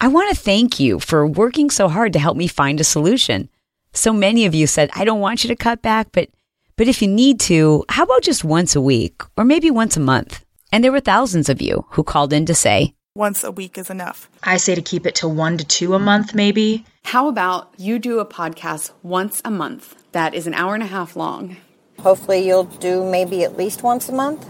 I 0.00 0.08
want 0.08 0.30
to 0.30 0.42
thank 0.42 0.80
you 0.80 0.98
for 0.98 1.26
working 1.26 1.70
so 1.70 1.88
hard 1.88 2.12
to 2.14 2.18
help 2.18 2.36
me 2.36 2.48
find 2.48 2.80
a 2.80 2.84
solution. 2.84 3.48
So 3.92 4.12
many 4.12 4.46
of 4.46 4.54
you 4.54 4.66
said, 4.66 4.90
I 4.94 5.04
don't 5.04 5.20
want 5.20 5.42
you 5.42 5.48
to 5.48 5.56
cut 5.56 5.82
back, 5.82 6.08
but, 6.12 6.28
but 6.76 6.88
if 6.88 7.02
you 7.02 7.08
need 7.08 7.40
to, 7.40 7.84
how 7.88 8.04
about 8.04 8.22
just 8.22 8.44
once 8.44 8.76
a 8.76 8.80
week 8.80 9.22
or 9.36 9.44
maybe 9.44 9.70
once 9.70 9.96
a 9.96 10.00
month? 10.00 10.44
And 10.72 10.84
there 10.84 10.92
were 10.92 11.00
thousands 11.00 11.48
of 11.48 11.60
you 11.60 11.84
who 11.90 12.04
called 12.04 12.32
in 12.32 12.46
to 12.46 12.54
say, 12.54 12.94
Once 13.16 13.42
a 13.42 13.50
week 13.50 13.76
is 13.76 13.90
enough. 13.90 14.30
I 14.44 14.56
say 14.58 14.76
to 14.76 14.82
keep 14.82 15.06
it 15.06 15.16
to 15.16 15.28
one 15.28 15.58
to 15.58 15.64
two 15.64 15.94
a 15.94 15.98
month, 15.98 16.34
maybe. 16.34 16.84
How 17.04 17.28
about 17.28 17.72
you 17.76 17.98
do 17.98 18.20
a 18.20 18.26
podcast 18.26 18.92
once 19.02 19.42
a 19.44 19.50
month 19.50 19.96
that 20.12 20.34
is 20.34 20.46
an 20.46 20.54
hour 20.54 20.74
and 20.74 20.82
a 20.82 20.86
half 20.86 21.16
long? 21.16 21.56
Hopefully, 21.98 22.46
you'll 22.46 22.64
do 22.64 23.04
maybe 23.04 23.42
at 23.42 23.56
least 23.56 23.82
once 23.82 24.08
a 24.08 24.12
month. 24.12 24.46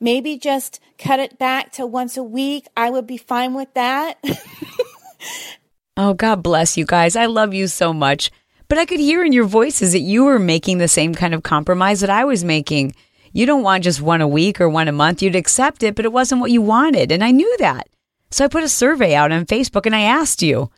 Maybe 0.00 0.38
just 0.38 0.80
cut 0.96 1.20
it 1.20 1.38
back 1.38 1.72
to 1.72 1.86
once 1.86 2.16
a 2.16 2.22
week. 2.22 2.66
I 2.76 2.88
would 2.88 3.06
be 3.06 3.18
fine 3.18 3.52
with 3.52 3.72
that. 3.74 4.18
Oh, 6.00 6.14
God 6.14 6.44
bless 6.44 6.76
you 6.76 6.86
guys. 6.86 7.16
I 7.16 7.26
love 7.26 7.52
you 7.52 7.66
so 7.66 7.92
much. 7.92 8.30
But 8.68 8.78
I 8.78 8.84
could 8.84 9.00
hear 9.00 9.24
in 9.24 9.32
your 9.32 9.46
voices 9.46 9.92
that 9.92 10.00
you 10.00 10.24
were 10.24 10.38
making 10.38 10.78
the 10.78 10.88
same 10.88 11.14
kind 11.14 11.34
of 11.34 11.42
compromise 11.42 12.00
that 12.00 12.10
I 12.10 12.24
was 12.24 12.44
making. 12.44 12.94
You 13.32 13.46
don't 13.46 13.62
want 13.62 13.84
just 13.84 14.02
one 14.02 14.20
a 14.20 14.28
week 14.28 14.60
or 14.60 14.68
one 14.68 14.88
a 14.88 14.92
month. 14.92 15.22
You'd 15.22 15.36
accept 15.36 15.82
it, 15.82 15.94
but 15.94 16.04
it 16.04 16.12
wasn't 16.12 16.42
what 16.42 16.50
you 16.50 16.60
wanted. 16.60 17.10
And 17.10 17.24
I 17.24 17.30
knew 17.30 17.56
that. 17.58 17.88
So 18.30 18.44
I 18.44 18.48
put 18.48 18.62
a 18.62 18.68
survey 18.68 19.14
out 19.14 19.32
on 19.32 19.46
Facebook 19.46 19.86
and 19.86 19.96
I 19.96 20.02
asked 20.02 20.42
you, 20.42 20.70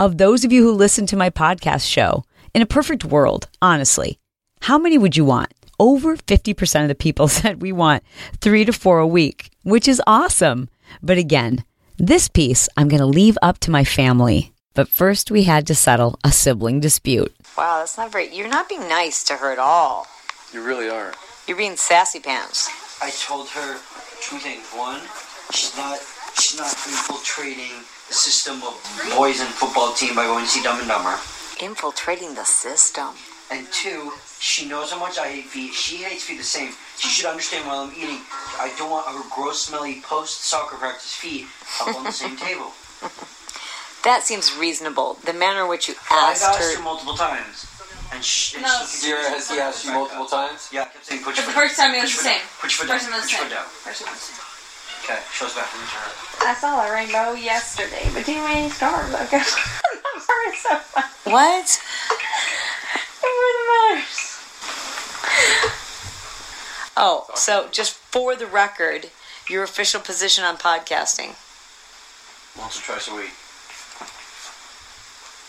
of 0.00 0.16
those 0.16 0.44
of 0.44 0.52
you 0.52 0.62
who 0.62 0.72
listen 0.72 1.06
to 1.06 1.16
my 1.16 1.28
podcast 1.28 1.88
show, 1.88 2.24
in 2.54 2.62
a 2.62 2.66
perfect 2.66 3.04
world, 3.04 3.48
honestly, 3.60 4.18
how 4.62 4.78
many 4.78 4.96
would 4.96 5.16
you 5.16 5.26
want? 5.26 5.52
Over 5.78 6.16
50% 6.16 6.82
of 6.82 6.88
the 6.88 6.94
people 6.94 7.28
said 7.28 7.60
we 7.60 7.72
want 7.72 8.02
three 8.40 8.64
to 8.64 8.72
four 8.72 9.00
a 9.00 9.06
week, 9.06 9.50
which 9.64 9.86
is 9.86 10.00
awesome. 10.06 10.70
But 11.02 11.18
again, 11.18 11.62
this 11.98 12.26
piece 12.28 12.70
I'm 12.76 12.88
going 12.88 13.00
to 13.00 13.06
leave 13.06 13.36
up 13.42 13.58
to 13.58 13.70
my 13.70 13.84
family. 13.84 14.53
But 14.74 14.88
first, 14.88 15.30
we 15.30 15.44
had 15.44 15.68
to 15.68 15.74
settle 15.74 16.18
a 16.24 16.32
sibling 16.32 16.80
dispute. 16.80 17.32
Wow, 17.56 17.78
that's 17.78 17.96
not 17.96 18.10
very. 18.10 18.34
You're 18.34 18.48
not 18.48 18.68
being 18.68 18.88
nice 18.88 19.22
to 19.24 19.34
her 19.36 19.52
at 19.52 19.58
all. 19.58 20.08
You 20.52 20.64
really 20.66 20.90
are. 20.90 21.14
You're 21.46 21.56
being 21.56 21.76
sassy 21.76 22.18
pants. 22.18 22.68
I 23.00 23.10
told 23.10 23.48
her 23.50 23.78
two 24.20 24.38
things. 24.38 24.66
One, 24.74 25.00
she's 25.52 25.76
not 25.76 26.00
she's 26.40 26.58
not 26.58 26.74
infiltrating 26.90 27.70
the 28.08 28.14
system 28.14 28.56
of 28.66 28.74
boys 29.16 29.40
and 29.40 29.48
football 29.48 29.92
team 29.94 30.16
by 30.16 30.24
going 30.24 30.44
to 30.44 30.50
see 30.50 30.62
Dumb 30.62 30.80
and 30.80 30.88
Dumber. 30.88 31.14
Infiltrating 31.62 32.34
the 32.34 32.44
system. 32.44 33.14
And 33.52 33.70
two, 33.70 34.12
she 34.40 34.66
knows 34.66 34.90
how 34.90 34.98
much 34.98 35.18
I 35.18 35.28
hate 35.28 35.44
feet. 35.44 35.72
She 35.72 35.98
hates 36.02 36.24
feet 36.24 36.38
the 36.38 36.42
same. 36.42 36.72
She 36.98 37.08
should 37.08 37.26
understand 37.26 37.68
while 37.68 37.84
I'm 37.84 37.92
eating, 37.94 38.18
I 38.58 38.72
don't 38.76 38.90
want 38.90 39.06
her 39.06 39.22
gross, 39.30 39.60
smelly 39.66 40.00
post 40.02 40.46
soccer 40.46 40.76
practice 40.76 41.14
feet 41.14 41.46
up 41.80 41.94
on 41.94 42.04
the 42.04 42.10
same 42.10 42.36
table. 42.48 42.72
That 44.04 44.22
seems 44.22 44.54
reasonable. 44.56 45.14
The 45.24 45.32
manner 45.32 45.62
in 45.62 45.68
which 45.68 45.88
you 45.88 45.94
I've 46.10 46.32
asked 46.36 46.44
asked 46.44 46.58
her. 46.72 46.76
her 46.76 46.82
multiple 46.82 47.14
times. 47.14 47.66
And 48.12 48.22
she, 48.22 48.56
and 48.56 48.64
No. 48.64 48.78
she 48.80 49.08
Sierra, 49.08 49.22
has 49.30 49.50
he 49.50 49.58
asked 49.58 49.84
you 49.84 49.92
multiple 49.92 50.26
times? 50.26 50.68
Yeah, 50.70 50.82
I 50.82 50.84
kept 50.86 51.06
saying 51.06 51.22
put 51.24 51.34
The 51.36 51.42
your 51.42 51.50
foot 51.50 51.54
first 51.62 51.76
down. 51.78 51.86
time 51.90 51.94
it 51.98 52.02
was 52.02 52.12
the 52.16 52.22
same. 52.22 52.38
down. 52.38 52.48
Put 52.60 52.70
your 52.70 52.78
foot 52.78 52.88
First 52.88 53.04
down. 53.08 53.10
time 53.10 53.18
it 53.18 53.22
was 53.22 53.24
Put 53.24 53.32
your 53.32 53.40
foot 53.40 53.48
the 53.48 53.54
down. 53.54 53.64
First 53.64 54.00
one 54.04 54.10
was 54.12 54.20
the 54.20 54.26
same. 54.28 54.50
Okay, 55.04 55.20
shows 55.32 55.54
back 55.54 55.68
to 55.70 55.76
her. 55.76 56.48
I 56.48 56.54
saw 56.54 56.86
a 56.86 56.92
rainbow 56.92 57.32
yesterday, 57.34 58.08
but 58.14 58.24
too 58.24 58.40
many 58.44 58.68
stars. 58.70 59.12
I 59.14 59.26
guess. 59.26 59.52
I'm 60.14 60.20
sorry, 60.20 60.56
so 60.56 60.76
funny. 60.92 61.32
What? 61.32 61.68
It 63.24 63.26
really 63.26 63.64
matters. 63.96 64.20
Oh, 66.96 67.26
so 67.34 67.68
just 67.72 67.94
for 67.94 68.36
the 68.36 68.46
record, 68.46 69.10
your 69.48 69.62
official 69.64 70.00
position 70.00 70.44
on 70.44 70.56
podcasting. 70.56 71.34
Once 72.58 72.78
or 72.78 72.82
twice 72.84 73.08
a 73.08 73.14
week. 73.16 73.32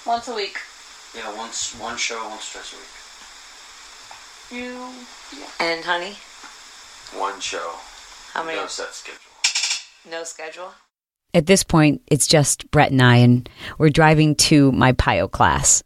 Once 0.05 0.27
a 0.27 0.35
week. 0.35 0.57
Yeah, 1.15 1.35
once 1.37 1.73
one 1.79 1.97
show, 1.97 2.27
once 2.29 2.49
or 2.55 2.59
twice 2.59 2.73
a 2.73 2.77
week. 4.57 4.61
You. 4.63 4.89
And 5.59 5.83
honey, 5.85 6.15
One 7.19 7.39
show. 7.39 7.71
how 8.33 8.43
many? 8.43 8.57
No 8.57 8.67
set 8.67 8.93
schedule. 8.93 9.21
No 10.09 10.23
schedule. 10.23 10.73
At 11.33 11.47
this 11.47 11.63
point, 11.63 12.01
it's 12.07 12.27
just 12.27 12.69
Brett 12.71 12.91
and 12.91 13.01
I, 13.01 13.17
and 13.17 13.49
we're 13.77 13.89
driving 13.89 14.35
to 14.35 14.71
my 14.71 14.93
PiYo 14.93 15.29
class. 15.31 15.81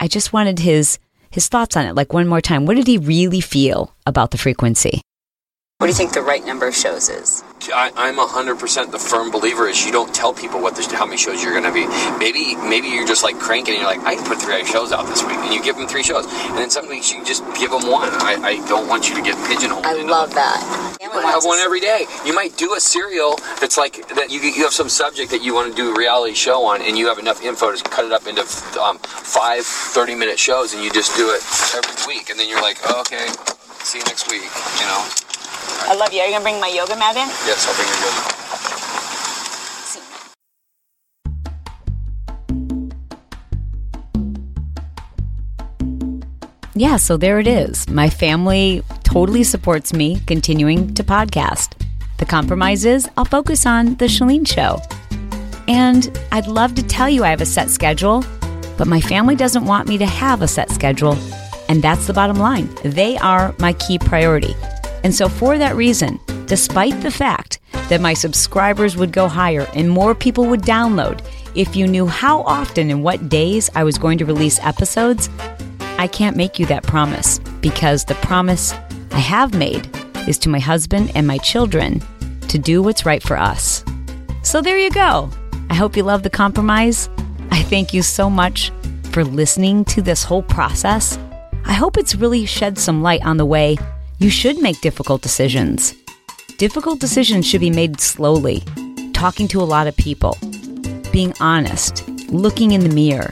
I 0.00 0.06
just 0.08 0.32
wanted 0.32 0.60
his 0.60 0.98
his 1.30 1.48
thoughts 1.48 1.76
on 1.76 1.86
it, 1.86 1.94
like 1.96 2.12
one 2.12 2.28
more 2.28 2.40
time. 2.40 2.64
What 2.66 2.76
did 2.76 2.86
he 2.86 2.98
really 2.98 3.40
feel 3.40 3.92
about 4.06 4.30
the 4.30 4.38
frequency? 4.38 5.00
What 5.84 5.88
do 5.88 5.92
you 5.92 5.98
think 5.98 6.14
the 6.14 6.22
right 6.22 6.42
number 6.46 6.66
of 6.66 6.74
shows 6.74 7.10
is? 7.10 7.44
I, 7.68 7.92
I'm 7.96 8.16
100% 8.16 8.90
the 8.90 8.98
firm 8.98 9.30
believer 9.30 9.68
is 9.68 9.84
you 9.84 9.92
don't 9.92 10.14
tell 10.14 10.32
people 10.32 10.62
what 10.62 10.76
the, 10.76 10.96
how 10.96 11.04
many 11.04 11.18
shows 11.18 11.42
you're 11.42 11.52
going 11.52 11.68
to 11.68 11.72
be. 11.74 11.84
Maybe 12.16 12.56
maybe 12.56 12.88
you're 12.88 13.06
just 13.06 13.22
like 13.22 13.38
cranking 13.38 13.74
and 13.74 13.82
you're 13.82 13.90
like, 13.90 14.00
I 14.06 14.14
can 14.14 14.24
put 14.24 14.40
three 14.40 14.64
shows 14.64 14.92
out 14.92 15.04
this 15.08 15.22
week. 15.24 15.36
And 15.36 15.52
you 15.52 15.62
give 15.62 15.76
them 15.76 15.86
three 15.86 16.02
shows. 16.02 16.24
And 16.24 16.56
then 16.56 16.70
some 16.70 16.88
weeks 16.88 17.12
you 17.12 17.22
just 17.22 17.44
give 17.60 17.70
them 17.70 17.90
one. 17.90 18.08
I, 18.24 18.40
I 18.40 18.68
don't 18.68 18.88
want 18.88 19.10
you 19.10 19.14
to 19.16 19.20
get 19.20 19.36
pigeonholed. 19.46 19.84
I 19.84 19.92
love 20.00 20.32
that. 20.32 20.96
You 21.02 21.10
might 21.10 21.26
have 21.26 21.44
one 21.44 21.58
every 21.58 21.80
day. 21.80 22.06
You 22.24 22.34
might 22.34 22.56
do 22.56 22.72
a 22.72 22.80
serial 22.80 23.36
that's 23.60 23.76
like 23.76 24.08
that. 24.14 24.30
You, 24.30 24.40
you 24.40 24.62
have 24.62 24.72
some 24.72 24.88
subject 24.88 25.30
that 25.32 25.42
you 25.42 25.52
want 25.52 25.68
to 25.68 25.76
do 25.76 25.92
a 25.92 25.98
reality 25.98 26.32
show 26.32 26.64
on, 26.64 26.80
and 26.80 26.96
you 26.96 27.08
have 27.08 27.18
enough 27.18 27.42
info 27.42 27.74
to 27.76 27.84
cut 27.90 28.06
it 28.06 28.12
up 28.12 28.26
into 28.26 28.40
um, 28.80 28.96
five 28.98 29.66
30 29.66 30.14
minute 30.14 30.38
shows, 30.38 30.72
and 30.72 30.82
you 30.82 30.90
just 30.92 31.14
do 31.14 31.28
it 31.28 31.42
every 31.76 32.14
week. 32.14 32.30
And 32.30 32.40
then 32.40 32.48
you're 32.48 32.62
like, 32.62 32.78
oh, 32.88 33.00
okay, 33.00 33.28
see 33.82 33.98
you 33.98 34.04
next 34.04 34.30
week. 34.30 34.48
You 34.80 34.86
know? 34.86 35.23
I 35.86 35.94
love 35.94 36.12
you. 36.12 36.20
Are 36.20 36.26
you 36.26 36.32
gonna 36.32 36.42
bring 36.42 36.60
my 36.60 36.68
yoga 36.68 36.96
mat 36.96 37.16
in? 37.16 37.28
Yes, 37.46 37.66
I'll 37.68 37.74
bring 37.74 37.88
your 37.88 37.98
yoga. 38.00 38.34
yeah, 46.74 46.96
so 46.96 47.16
there 47.16 47.38
it 47.38 47.46
is. 47.46 47.88
My 47.88 48.10
family 48.10 48.82
totally 49.04 49.44
supports 49.44 49.92
me 49.92 50.20
continuing 50.26 50.92
to 50.94 51.04
podcast. 51.04 51.74
The 52.18 52.26
compromise 52.26 52.84
is 52.84 53.08
I'll 53.16 53.24
focus 53.24 53.64
on 53.64 53.94
The 53.96 54.06
Chalene 54.06 54.46
Show. 54.46 54.80
And 55.68 56.18
I'd 56.32 56.46
love 56.46 56.74
to 56.74 56.82
tell 56.82 57.08
you 57.08 57.24
I 57.24 57.30
have 57.30 57.40
a 57.40 57.46
set 57.46 57.70
schedule, 57.70 58.24
but 58.76 58.86
my 58.86 59.00
family 59.00 59.36
doesn't 59.36 59.64
want 59.64 59.88
me 59.88 59.98
to 59.98 60.06
have 60.06 60.42
a 60.42 60.48
set 60.48 60.70
schedule. 60.70 61.16
And 61.68 61.80
that's 61.82 62.06
the 62.06 62.12
bottom 62.12 62.36
line. 62.36 62.68
They 62.84 63.16
are 63.18 63.54
my 63.58 63.72
key 63.74 63.98
priority. 63.98 64.54
And 65.04 65.14
so, 65.14 65.28
for 65.28 65.58
that 65.58 65.76
reason, 65.76 66.18
despite 66.46 66.98
the 67.02 67.10
fact 67.10 67.60
that 67.88 68.00
my 68.00 68.14
subscribers 68.14 68.96
would 68.96 69.12
go 69.12 69.28
higher 69.28 69.68
and 69.74 69.88
more 69.88 70.14
people 70.14 70.46
would 70.46 70.62
download 70.62 71.22
if 71.54 71.76
you 71.76 71.86
knew 71.86 72.06
how 72.06 72.40
often 72.42 72.90
and 72.90 73.04
what 73.04 73.28
days 73.28 73.70
I 73.74 73.84
was 73.84 73.98
going 73.98 74.16
to 74.18 74.24
release 74.24 74.58
episodes, 74.60 75.28
I 75.98 76.06
can't 76.06 76.36
make 76.36 76.58
you 76.58 76.64
that 76.66 76.82
promise 76.82 77.38
because 77.60 78.04
the 78.04 78.14
promise 78.16 78.72
I 79.12 79.18
have 79.18 79.54
made 79.54 79.88
is 80.26 80.38
to 80.38 80.48
my 80.48 80.58
husband 80.58 81.12
and 81.14 81.26
my 81.26 81.38
children 81.38 82.02
to 82.48 82.58
do 82.58 82.82
what's 82.82 83.06
right 83.06 83.22
for 83.22 83.36
us. 83.36 83.84
So 84.42 84.62
there 84.62 84.78
you 84.78 84.90
go. 84.90 85.30
I 85.68 85.74
hope 85.74 85.96
you 85.96 86.02
love 86.02 86.22
the 86.22 86.30
compromise. 86.30 87.10
I 87.50 87.62
thank 87.62 87.92
you 87.92 88.02
so 88.02 88.30
much 88.30 88.72
for 89.12 89.22
listening 89.22 89.84
to 89.86 90.02
this 90.02 90.24
whole 90.24 90.42
process. 90.42 91.18
I 91.66 91.74
hope 91.74 91.96
it's 91.96 92.14
really 92.14 92.46
shed 92.46 92.78
some 92.78 93.02
light 93.02 93.24
on 93.24 93.36
the 93.36 93.46
way 93.46 93.76
you 94.18 94.30
should 94.30 94.60
make 94.60 94.80
difficult 94.80 95.22
decisions. 95.22 95.94
Difficult 96.58 97.00
decisions 97.00 97.46
should 97.46 97.60
be 97.60 97.70
made 97.70 98.00
slowly, 98.00 98.62
talking 99.12 99.48
to 99.48 99.60
a 99.60 99.64
lot 99.64 99.86
of 99.86 99.96
people, 99.96 100.38
being 101.12 101.34
honest, 101.40 102.06
looking 102.28 102.72
in 102.72 102.80
the 102.80 102.94
mirror, 102.94 103.30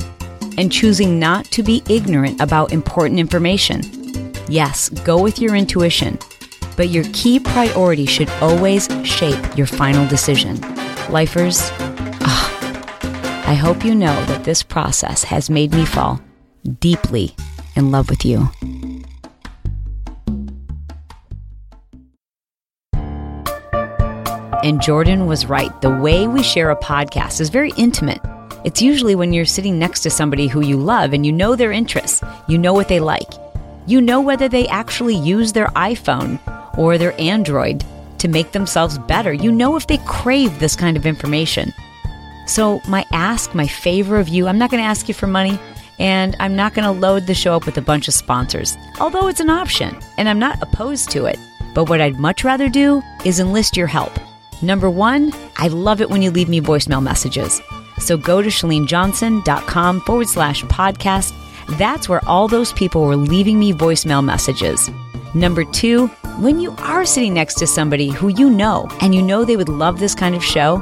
and 0.59 0.73
choosing 0.73 1.19
not 1.19 1.45
to 1.47 1.63
be 1.63 1.83
ignorant 1.89 2.41
about 2.41 2.73
important 2.73 3.21
information. 3.21 3.81
Yes, 4.49 4.89
go 4.89 5.23
with 5.23 5.39
your 5.39 5.55
intuition, 5.55 6.19
but 6.77 6.89
your 6.91 7.05
key 7.13 7.39
priority 7.39 8.07
should 8.07 8.29
always 8.41 8.89
shape 9.05 9.57
your 9.57 9.67
final 9.67 10.07
decision. 10.09 10.61
Lifers, 11.11 11.71
ah, 12.23 13.45
I 13.47 13.55
hope 13.55 13.85
you 13.85 13.95
know 13.95 14.25
that 14.27 14.45
this 14.45 14.63
process 14.63 15.25
has 15.25 15.49
made 15.49 15.73
me 15.73 15.85
fall 15.85 16.21
deeply 16.81 17.35
in 17.77 17.91
love 17.91 18.11
with 18.11 18.25
you. 18.25 18.49
And 24.63 24.81
Jordan 24.81 25.27
was 25.27 25.47
right. 25.47 25.81
The 25.81 25.91
way 25.91 26.29
we 26.29 26.43
share 26.43 26.71
a 26.71 26.77
podcast 26.77 27.41
is 27.41 27.49
very 27.49 27.73
intimate. 27.77 28.21
It's 28.65 28.81
usually 28.81 29.17
when 29.17 29.33
you're 29.33 29.45
sitting 29.45 29.77
next 29.77 30.01
to 30.03 30.11
somebody 30.11 30.47
who 30.47 30.61
you 30.61 30.77
love 30.77 31.13
and 31.13 31.27
you 31.27 31.33
know 31.33 31.57
their 31.57 31.73
interests, 31.73 32.23
you 32.47 32.59
know 32.59 32.73
what 32.73 32.87
they 32.87 33.01
like, 33.01 33.33
you 33.87 34.01
know 34.01 34.21
whether 34.21 34.49
they 34.49 34.69
actually 34.69 35.17
use 35.17 35.53
their 35.53 35.67
iPhone 35.69 36.39
or 36.79 36.97
their 36.97 37.21
Android 37.21 37.85
to 38.19 38.29
make 38.29 38.53
themselves 38.53 38.99
better. 38.99 39.33
You 39.33 39.51
know 39.51 39.75
if 39.75 39.89
they 39.89 39.99
crave 40.07 40.61
this 40.61 40.77
kind 40.77 40.97
of 40.97 41.07
information. 41.07 41.73
So, 42.47 42.81
my 42.87 43.05
ask, 43.11 43.57
my 43.57 43.67
favor 43.67 44.17
of 44.17 44.29
you, 44.29 44.47
I'm 44.47 44.59
not 44.59 44.71
going 44.71 44.83
to 44.83 44.89
ask 44.89 45.09
you 45.09 45.15
for 45.15 45.27
money 45.27 45.59
and 45.99 46.37
I'm 46.39 46.55
not 46.55 46.75
going 46.75 46.85
to 46.85 47.01
load 47.01 47.27
the 47.27 47.35
show 47.35 47.57
up 47.57 47.67
with 47.67 47.79
a 47.79 47.83
bunch 47.83 48.07
of 48.07 48.15
sponsors, 48.15 48.77
although 49.01 49.27
it's 49.27 49.41
an 49.41 49.51
option 49.51 49.99
and 50.19 50.29
I'm 50.29 50.39
not 50.39 50.63
opposed 50.63 51.11
to 51.11 51.27
it. 51.27 51.39
But 51.75 51.89
what 51.89 52.01
I'd 52.01 52.21
much 52.21 52.45
rather 52.45 52.69
do 52.69 53.03
is 53.25 53.41
enlist 53.41 53.77
your 53.77 53.89
help. 53.89 54.13
Number 54.63 54.89
one, 54.89 55.33
I 55.57 55.69
love 55.69 56.01
it 56.01 56.09
when 56.09 56.23
you 56.23 56.31
leave 56.31 56.49
me 56.49 56.61
voicemail 56.61 57.03
messages. 57.03 57.61
So 57.99 58.17
go 58.17 58.41
to 58.43 58.49
chalenejohnson.com 58.49 60.01
forward 60.03 60.29
slash 60.29 60.63
podcast. 60.65 61.35
That's 61.79 62.09
where 62.09 62.25
all 62.29 62.49
those 62.49 62.73
people 62.73 63.03
were 63.03 63.17
leaving 63.17 63.59
me 63.59 63.73
voicemail 63.73 64.25
messages. 64.25 64.89
Number 65.35 65.65
two, 65.65 66.09
when 66.39 66.61
you 66.61 66.73
are 66.79 67.05
sitting 67.05 67.35
next 67.35 67.55
to 67.55 67.67
somebody 67.67 68.11
who 68.11 68.29
you 68.29 68.51
know 68.51 68.89
and 69.01 69.15
you 69.15 69.23
know 69.23 69.45
they 69.45 69.57
would 69.57 69.69
love 69.69 69.99
this 69.99 70.15
kind 70.15 70.35
of 70.35 70.45
show, 70.45 70.79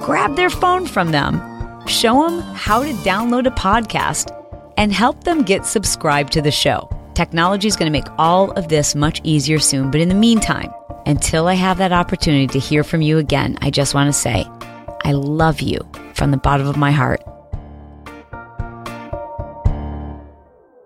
grab 0.00 0.36
their 0.36 0.50
phone 0.50 0.86
from 0.86 1.10
them, 1.10 1.40
show 1.86 2.28
them 2.28 2.40
how 2.54 2.82
to 2.82 2.92
download 2.92 3.46
a 3.46 3.50
podcast, 3.50 4.30
and 4.76 4.92
help 4.92 5.24
them 5.24 5.42
get 5.42 5.66
subscribed 5.66 6.32
to 6.32 6.42
the 6.42 6.50
show. 6.50 6.88
Technology 7.14 7.68
is 7.68 7.76
going 7.76 7.90
to 7.90 7.98
make 7.98 8.10
all 8.18 8.50
of 8.52 8.68
this 8.68 8.94
much 8.94 9.20
easier 9.24 9.58
soon, 9.58 9.90
but 9.90 10.00
in 10.00 10.08
the 10.08 10.14
meantime, 10.14 10.72
until 11.06 11.48
I 11.48 11.54
have 11.54 11.78
that 11.78 11.92
opportunity 11.92 12.46
to 12.48 12.58
hear 12.58 12.84
from 12.84 13.00
you 13.02 13.18
again, 13.18 13.58
I 13.60 13.70
just 13.70 13.94
want 13.94 14.08
to 14.08 14.12
say, 14.12 14.46
I 15.04 15.12
love 15.12 15.60
you 15.60 15.78
from 16.14 16.30
the 16.30 16.36
bottom 16.36 16.66
of 16.66 16.76
my 16.76 16.90
heart. 16.90 17.22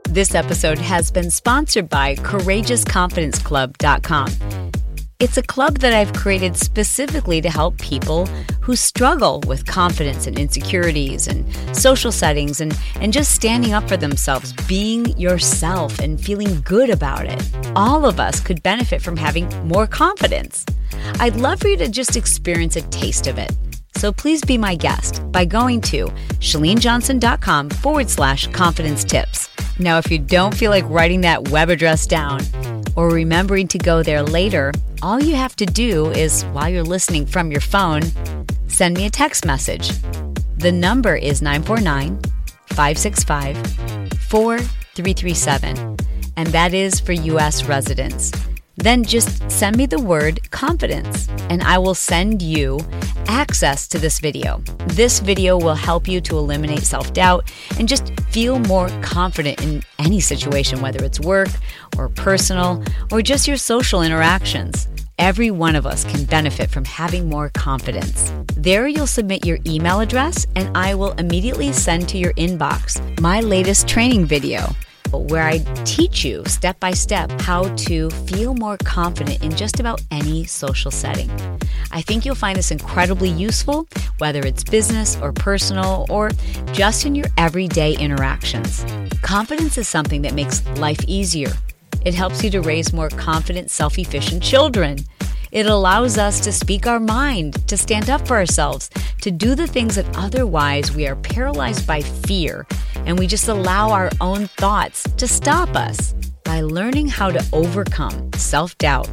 This 0.05 0.35
episode 0.35 0.79
has 0.79 1.11
been 1.11 1.31
sponsored 1.31 1.89
by 1.89 2.17
CourageousConfidenceClub.com. 2.17 4.68
It's 5.21 5.37
a 5.37 5.43
club 5.43 5.79
that 5.79 5.93
I've 5.93 6.13
created 6.13 6.57
specifically 6.57 7.41
to 7.41 7.51
help 7.51 7.77
people 7.79 8.27
who 8.61 8.77
struggle 8.77 9.41
with 9.49 9.67
confidence 9.67 10.29
and 10.29 10.39
insecurities 10.39 11.27
and 11.27 11.45
social 11.77 12.13
settings 12.13 12.61
and, 12.61 12.79
and 13.01 13.13
just 13.13 13.35
standing 13.35 13.73
up 13.73 13.89
for 13.89 13.97
themselves, 13.97 14.53
being 14.69 15.07
yourself 15.19 15.99
and 15.99 16.21
feeling 16.21 16.61
good 16.61 16.89
about 16.89 17.27
it. 17.27 17.45
All 17.75 18.07
of 18.07 18.21
us 18.21 18.39
could 18.39 18.63
benefit 18.63 19.03
from 19.03 19.17
having 19.17 19.49
more 19.67 19.89
confidence. 19.89 20.65
I'd 21.19 21.35
love 21.35 21.59
for 21.59 21.67
you 21.67 21.77
to 21.79 21.89
just 21.89 22.15
experience 22.15 22.77
a 22.77 22.83
taste 22.83 23.27
of 23.27 23.39
it. 23.39 23.51
So 23.97 24.13
please 24.13 24.41
be 24.43 24.57
my 24.57 24.77
guest 24.77 25.21
by 25.33 25.47
going 25.47 25.81
to 25.91 26.07
chalenejohnson.com 26.39 27.71
forward 27.71 28.09
slash 28.09 28.47
confidence 28.53 29.03
tips. 29.03 29.49
Now, 29.81 29.99
if 29.99 30.13
you 30.13 30.19
don't 30.19 30.55
feel 30.57 30.71
like 30.71 30.89
writing 30.89 31.23
that 31.23 31.49
web 31.49 31.71
address 31.71 32.07
down 32.07 32.41
or 32.99 33.11
remembering 33.11 33.69
to 33.69 33.79
go 33.79 34.03
there 34.03 34.25
later, 34.25 34.73
all 35.03 35.23
you 35.23 35.37
have 35.37 35.55
to 35.55 35.65
do 35.65 36.11
is, 36.11 36.43
while 36.47 36.69
you're 36.69 36.83
listening 36.83 37.25
from 37.25 37.53
your 37.53 37.61
phone, 37.61 38.03
send 38.67 38.97
me 38.97 39.07
a 39.07 39.11
text 39.11 39.45
message. 39.45 39.93
The 40.57 40.73
number 40.73 41.15
is 41.15 41.41
949 41.41 42.21
565 42.71 43.57
4337, 44.29 45.97
and 46.37 46.49
that 46.49 46.75
is 46.75 46.99
for 46.99 47.13
U.S. 47.13 47.67
residents. 47.67 48.33
Then 48.79 49.03
just 49.03 49.51
send 49.51 49.77
me 49.77 49.87
the 49.87 50.01
word 50.01 50.51
confidence, 50.53 51.29
and 51.51 51.63
I 51.65 51.79
will 51.79 51.97
send 51.97 52.41
you 52.41 52.79
access 53.27 53.89
to 53.89 53.99
this 53.99 54.21
video. 54.21 54.63
This 54.87 55.19
video 55.19 55.59
will 55.59 55.75
help 55.75 56.07
you 56.07 56.21
to 56.23 56.39
eliminate 56.39 56.85
self 56.85 57.13
doubt 57.13 57.53
and 57.79 57.89
just 57.89 58.13
feel 58.31 58.61
more 58.61 58.89
confident 59.03 59.61
in 59.63 59.83
any 59.99 60.21
situation, 60.21 60.81
whether 60.81 61.05
it's 61.05 61.19
work 61.19 61.49
or 61.97 62.09
personal 62.09 62.85
or 63.11 63.21
just 63.21 63.49
your 63.49 63.57
social 63.57 64.01
interactions. 64.03 64.87
Every 65.19 65.51
one 65.51 65.75
of 65.75 65.85
us 65.85 66.05
can 66.05 66.25
benefit 66.25 66.71
from 66.71 66.85
having 66.85 67.29
more 67.29 67.49
confidence. 67.49 68.33
There, 68.55 68.87
you'll 68.87 69.09
submit 69.09 69.45
your 69.45 69.59
email 69.67 69.99
address, 69.99 70.47
and 70.55 70.77
I 70.77 70.95
will 70.95 71.13
immediately 71.15 71.73
send 71.73 72.09
to 72.11 72.19
your 72.19 72.33
inbox 72.35 73.01
my 73.21 73.41
latest 73.41 73.89
training 73.89 74.27
video 74.27 74.73
where 75.13 75.47
I 75.47 75.59
teach 75.85 76.25
you 76.25 76.45
step 76.47 76.79
by 76.81 76.93
step 76.93 77.31
how 77.41 77.75
to 77.77 78.11
feel 78.11 78.55
more 78.55 78.77
confident 78.79 79.43
in 79.43 79.55
just 79.55 79.81
about 79.81 80.01
any 80.11 80.45
social 80.45 80.91
setting. 80.91 81.31
I 81.91 82.03
think 82.03 82.25
you'll 82.25 82.35
find 82.35 82.57
this 82.57 82.71
incredibly 82.71 83.31
useful, 83.31 83.89
whether 84.19 84.41
it's 84.41 84.65
business 84.65 85.17
or 85.21 85.33
personal 85.33 86.07
or 86.09 86.31
just 86.73 87.07
in 87.07 87.15
your 87.15 87.27
everyday 87.37 87.97
interactions. 87.97 88.85
Confidence 89.23 89.79
is 89.79 89.89
something 89.89 90.23
that 90.23 90.35
makes 90.35 90.67
life 90.77 91.01
easier. 91.07 91.53
It 92.05 92.15
helps 92.15 92.45
you 92.45 92.51
to 92.51 92.61
raise 92.61 92.93
more 92.93 93.09
confident, 93.09 93.71
self 93.71 93.99
efficient 93.99 94.43
children. 94.43 94.99
It 95.51 95.67
allows 95.67 96.19
us 96.19 96.41
to 96.41 96.53
speak 96.53 96.87
our 96.87 97.01
mind, 97.01 97.67
to 97.69 97.77
stand 97.77 98.11
up 98.11 98.27
for 98.27 98.37
ourselves, 98.37 98.91
to 99.23 99.31
do 99.31 99.55
the 99.55 99.67
things 99.67 99.97
that 99.97 100.07
otherwise 100.17 100.95
we 100.95 101.07
are 101.07 101.17
paralyzed 101.17 101.87
by 101.87 102.03
fear, 102.03 102.67
and 103.09 103.19
we 103.19 103.27
just 103.27 103.49
allow 103.49 103.91
our 103.91 104.11
own 104.21 104.47
thoughts 104.47 105.03
to 105.17 105.27
stop 105.27 105.75
us. 105.75 106.15
By 106.45 106.61
learning 106.61 107.09
how 107.09 107.31
to 107.31 107.45
overcome 107.53 108.31
self 108.35 108.77
doubt 108.79 109.09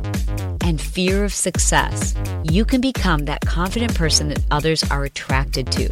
and 0.62 0.80
fear 0.80 1.24
of 1.24 1.34
success, 1.34 2.14
you 2.44 2.66
can 2.66 2.82
become 2.82 3.26
that 3.26 3.42
confident 3.42 3.96
person 3.96 4.28
that 4.28 4.44
others 4.52 4.84
are 4.92 5.06
attracted 5.06 5.72
to. 5.72 5.88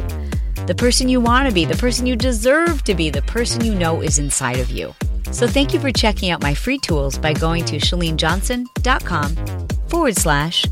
The 0.66 0.74
person 0.74 1.08
you 1.08 1.20
want 1.20 1.48
to 1.48 1.54
be, 1.54 1.64
the 1.64 1.76
person 1.76 2.06
you 2.06 2.16
deserve 2.16 2.84
to 2.84 2.94
be, 2.94 3.10
the 3.10 3.22
person 3.22 3.64
you 3.64 3.74
know 3.74 4.00
is 4.00 4.18
inside 4.18 4.58
of 4.58 4.70
you. 4.70 4.94
So 5.32 5.46
thank 5.46 5.74
you 5.74 5.80
for 5.80 5.90
checking 5.90 6.30
out 6.30 6.42
my 6.42 6.54
free 6.54 6.78
tools 6.78 7.18
by 7.18 7.32
going 7.32 7.64
to 7.66 7.76
chalenejohnson.com 7.76 9.68
forward 9.88 10.16
slash 10.16 10.64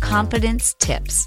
confidence 0.00 0.74
tips. 0.74 1.26